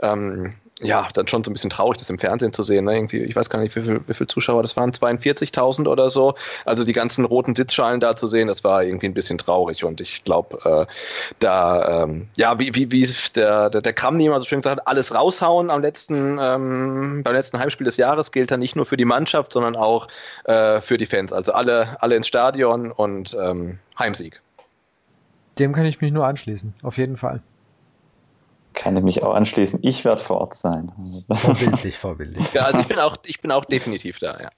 ähm, 0.00 0.54
ja, 0.82 1.08
dann 1.14 1.28
schon 1.28 1.44
so 1.44 1.50
ein 1.50 1.54
bisschen 1.54 1.70
traurig, 1.70 1.98
das 1.98 2.10
im 2.10 2.18
Fernsehen 2.18 2.52
zu 2.52 2.62
sehen. 2.62 2.84
Ne? 2.84 2.94
Irgendwie, 2.94 3.18
ich 3.18 3.36
weiß 3.36 3.48
gar 3.50 3.60
nicht, 3.60 3.74
wie 3.76 3.82
viele 3.82 4.00
viel 4.08 4.26
Zuschauer 4.26 4.62
das 4.62 4.76
waren, 4.76 4.90
42.000 4.90 5.88
oder 5.88 6.10
so. 6.10 6.34
Also 6.64 6.84
die 6.84 6.92
ganzen 6.92 7.24
roten 7.24 7.54
Sitzschalen 7.54 8.00
da 8.00 8.16
zu 8.16 8.26
sehen, 8.26 8.48
das 8.48 8.64
war 8.64 8.82
irgendwie 8.82 9.06
ein 9.06 9.14
bisschen 9.14 9.38
traurig. 9.38 9.84
Und 9.84 10.00
ich 10.00 10.24
glaube, 10.24 10.86
äh, 10.88 10.92
da, 11.38 12.04
ähm, 12.04 12.28
ja, 12.36 12.58
wie, 12.58 12.74
wie, 12.74 12.90
wie 12.90 13.08
der, 13.34 13.70
der, 13.70 13.80
der 13.80 13.92
Kramny 13.92 14.26
immer 14.26 14.40
so 14.40 14.46
schön 14.46 14.60
gesagt 14.60 14.80
hat, 14.80 14.88
alles 14.88 15.14
raushauen 15.14 15.70
am 15.70 15.80
letzten, 15.80 16.38
ähm, 16.40 17.22
beim 17.22 17.34
letzten 17.34 17.58
Heimspiel 17.58 17.84
des 17.84 17.96
Jahres 17.96 18.32
gilt 18.32 18.50
dann 18.50 18.60
nicht 18.60 18.76
nur 18.76 18.86
für 18.86 18.96
die 18.96 19.04
Mannschaft, 19.04 19.52
sondern 19.52 19.76
auch 19.76 20.08
äh, 20.44 20.80
für 20.80 20.98
die 20.98 21.06
Fans. 21.06 21.32
Also 21.32 21.52
alle, 21.52 21.96
alle 22.00 22.16
ins 22.16 22.28
Stadion 22.28 22.90
und 22.90 23.36
ähm, 23.40 23.78
Heimsieg. 23.98 24.40
Dem 25.58 25.72
kann 25.72 25.84
ich 25.84 26.00
mich 26.00 26.12
nur 26.12 26.26
anschließen, 26.26 26.74
auf 26.82 26.96
jeden 26.96 27.16
Fall. 27.16 27.42
Kann 28.74 28.96
ich 28.96 29.02
mich 29.02 29.22
auch 29.22 29.34
anschließen. 29.34 29.80
Ich 29.82 30.04
werde 30.04 30.22
vor 30.22 30.40
Ort 30.40 30.56
sein. 30.56 30.92
Vorbildlich, 31.30 31.98
vorbildlich. 31.98 32.52
Ja, 32.52 32.62
also 32.62 32.78
ich 32.78 32.88
bin 32.88 32.98
auch, 32.98 33.16
ich 33.26 33.40
bin 33.40 33.50
auch 33.50 33.64
definitiv 33.64 34.18
da, 34.18 34.38
ja. 34.40 34.50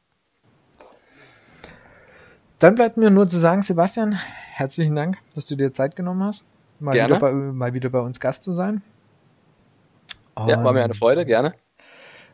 Dann 2.58 2.74
bleibt 2.74 2.96
mir 2.96 3.10
nur 3.10 3.28
zu 3.28 3.38
sagen, 3.38 3.62
Sebastian, 3.62 4.18
herzlichen 4.52 4.94
Dank, 4.94 5.18
dass 5.34 5.46
du 5.46 5.56
dir 5.56 5.74
Zeit 5.74 5.96
genommen 5.96 6.22
hast, 6.22 6.44
mal, 6.80 6.92
gerne. 6.92 7.16
Wieder, 7.16 7.20
bei, 7.20 7.32
mal 7.32 7.74
wieder 7.74 7.90
bei 7.90 8.00
uns 8.00 8.20
Gast 8.20 8.44
zu 8.44 8.54
sein. 8.54 8.82
Und, 10.34 10.48
ja, 10.48 10.62
war 10.62 10.72
mir 10.72 10.84
eine 10.84 10.94
Freude, 10.94 11.26
gerne. 11.26 11.54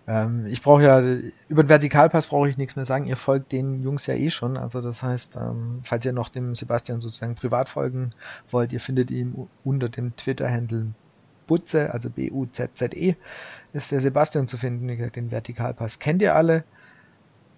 Ähm, 0.07 0.47
ich 0.47 0.63
brauche 0.63 0.83
ja, 0.83 1.01
über 1.49 1.63
den 1.63 1.69
Vertikalpass 1.69 2.27
brauche 2.27 2.49
ich 2.49 2.59
nichts 2.59 2.77
mehr 2.77 2.85
sagen. 2.85 3.07
Ihr 3.07 3.17
folgt 3.17 3.53
den 3.53 3.83
Jungs 3.83 4.07
ja 4.07 4.15
eh 4.15 4.31
schon. 4.31 4.57
Also 4.57 4.81
das 4.81 5.03
heißt, 5.03 5.37
ähm, 5.37 5.81
falls 5.83 6.05
ihr 6.05 6.13
noch 6.13 6.29
dem 6.29 6.55
Sebastian 6.55 7.01
sozusagen 7.01 7.35
privat 7.35 7.69
folgen 7.69 8.13
wollt, 8.51 8.73
ihr 8.73 8.81
findet 8.81 9.11
ihn 9.11 9.49
unter 9.65 9.89
dem 9.89 10.17
Twitter-Handle 10.17 10.87
Butze, 11.51 11.93
also 11.93 12.11
B-U-Z-Z-E, 12.11 13.17
ist 13.73 13.91
der 13.91 14.01
Sebastian 14.01 14.47
zu 14.47 14.57
finden. 14.57 14.87
Wie 14.87 14.97
gesagt, 14.97 15.17
den 15.17 15.33
Vertikalpass 15.33 15.99
kennt 15.99 16.23
ihr 16.23 16.37
alle. 16.37 16.63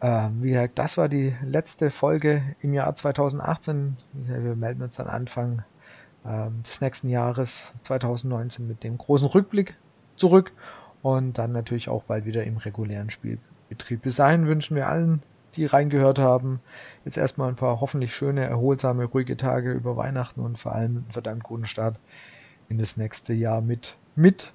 Ähm, 0.01 0.43
wie 0.43 0.53
gesagt, 0.53 0.79
das 0.79 0.97
war 0.97 1.11
die 1.11 1.37
letzte 1.45 1.91
Folge 1.91 2.43
im 2.63 2.73
Jahr 2.73 2.95
2018. 2.95 3.99
Wir 4.15 4.57
melden 4.57 4.81
uns 4.81 4.97
dann 4.97 5.09
Anfang 5.09 5.63
ähm, 6.27 6.63
des 6.67 6.81
nächsten 6.81 7.11
Jahres 7.11 7.75
2019 7.83 8.67
mit 8.67 8.83
dem 8.83 8.97
großen 8.97 9.27
Rückblick 9.27 9.77
zurück 10.17 10.53
und 11.03 11.37
dann 11.37 11.53
natürlich 11.53 11.91
auch 11.91 12.05
bald 12.05 12.25
wieder 12.25 12.45
im 12.45 12.57
regulären 12.57 13.11
Spielbetrieb. 13.11 14.01
Bis 14.01 14.17
dahin 14.17 14.47
wünschen 14.47 14.75
wir 14.75 14.89
allen 14.89 15.23
die 15.57 15.67
reingehört 15.67 16.19
haben. 16.19 16.61
Jetzt 17.05 17.19
erstmal 17.19 17.49
ein 17.49 17.57
paar 17.57 17.83
hoffentlich 17.83 18.17
schöne, 18.17 18.45
erholsame, 18.45 19.05
ruhige 19.05 19.37
Tage 19.37 19.73
über 19.73 19.99
Weihnachten 19.99 20.41
und 20.41 20.59
vor 20.59 20.75
allem 20.75 20.97
einen 20.97 21.11
verdammt 21.11 21.43
guten 21.43 21.67
Start 21.67 21.99
in 22.73 22.79
das 22.79 22.97
nächste 22.97 23.35
Jahr 23.35 23.61
mit, 23.61 23.95
mit 24.17 24.53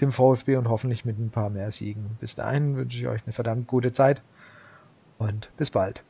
dem 0.00 0.12
VfB 0.12 0.56
und 0.56 0.68
hoffentlich 0.68 1.04
mit 1.04 1.18
ein 1.18 1.30
paar 1.30 1.48
mehr 1.48 1.70
Siegen. 1.70 2.16
Bis 2.20 2.34
dahin 2.34 2.76
wünsche 2.76 2.98
ich 2.98 3.06
euch 3.06 3.22
eine 3.24 3.32
verdammt 3.32 3.66
gute 3.66 3.92
Zeit 3.92 4.20
und 5.18 5.48
bis 5.56 5.70
bald. 5.70 6.02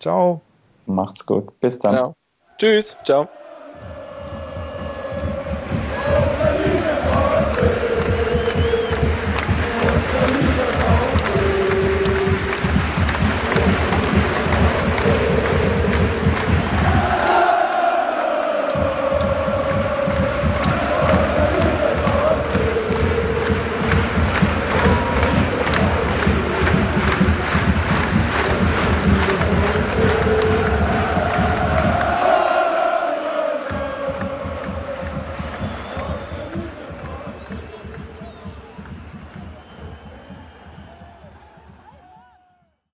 Ciao. 0.00 0.42
Macht's 0.86 1.24
gut. 1.24 1.58
Bis 1.60 1.78
dann. 1.78 1.94
Ja. 1.94 2.12
Tschüss. 2.58 2.96
Ciao. 3.04 3.28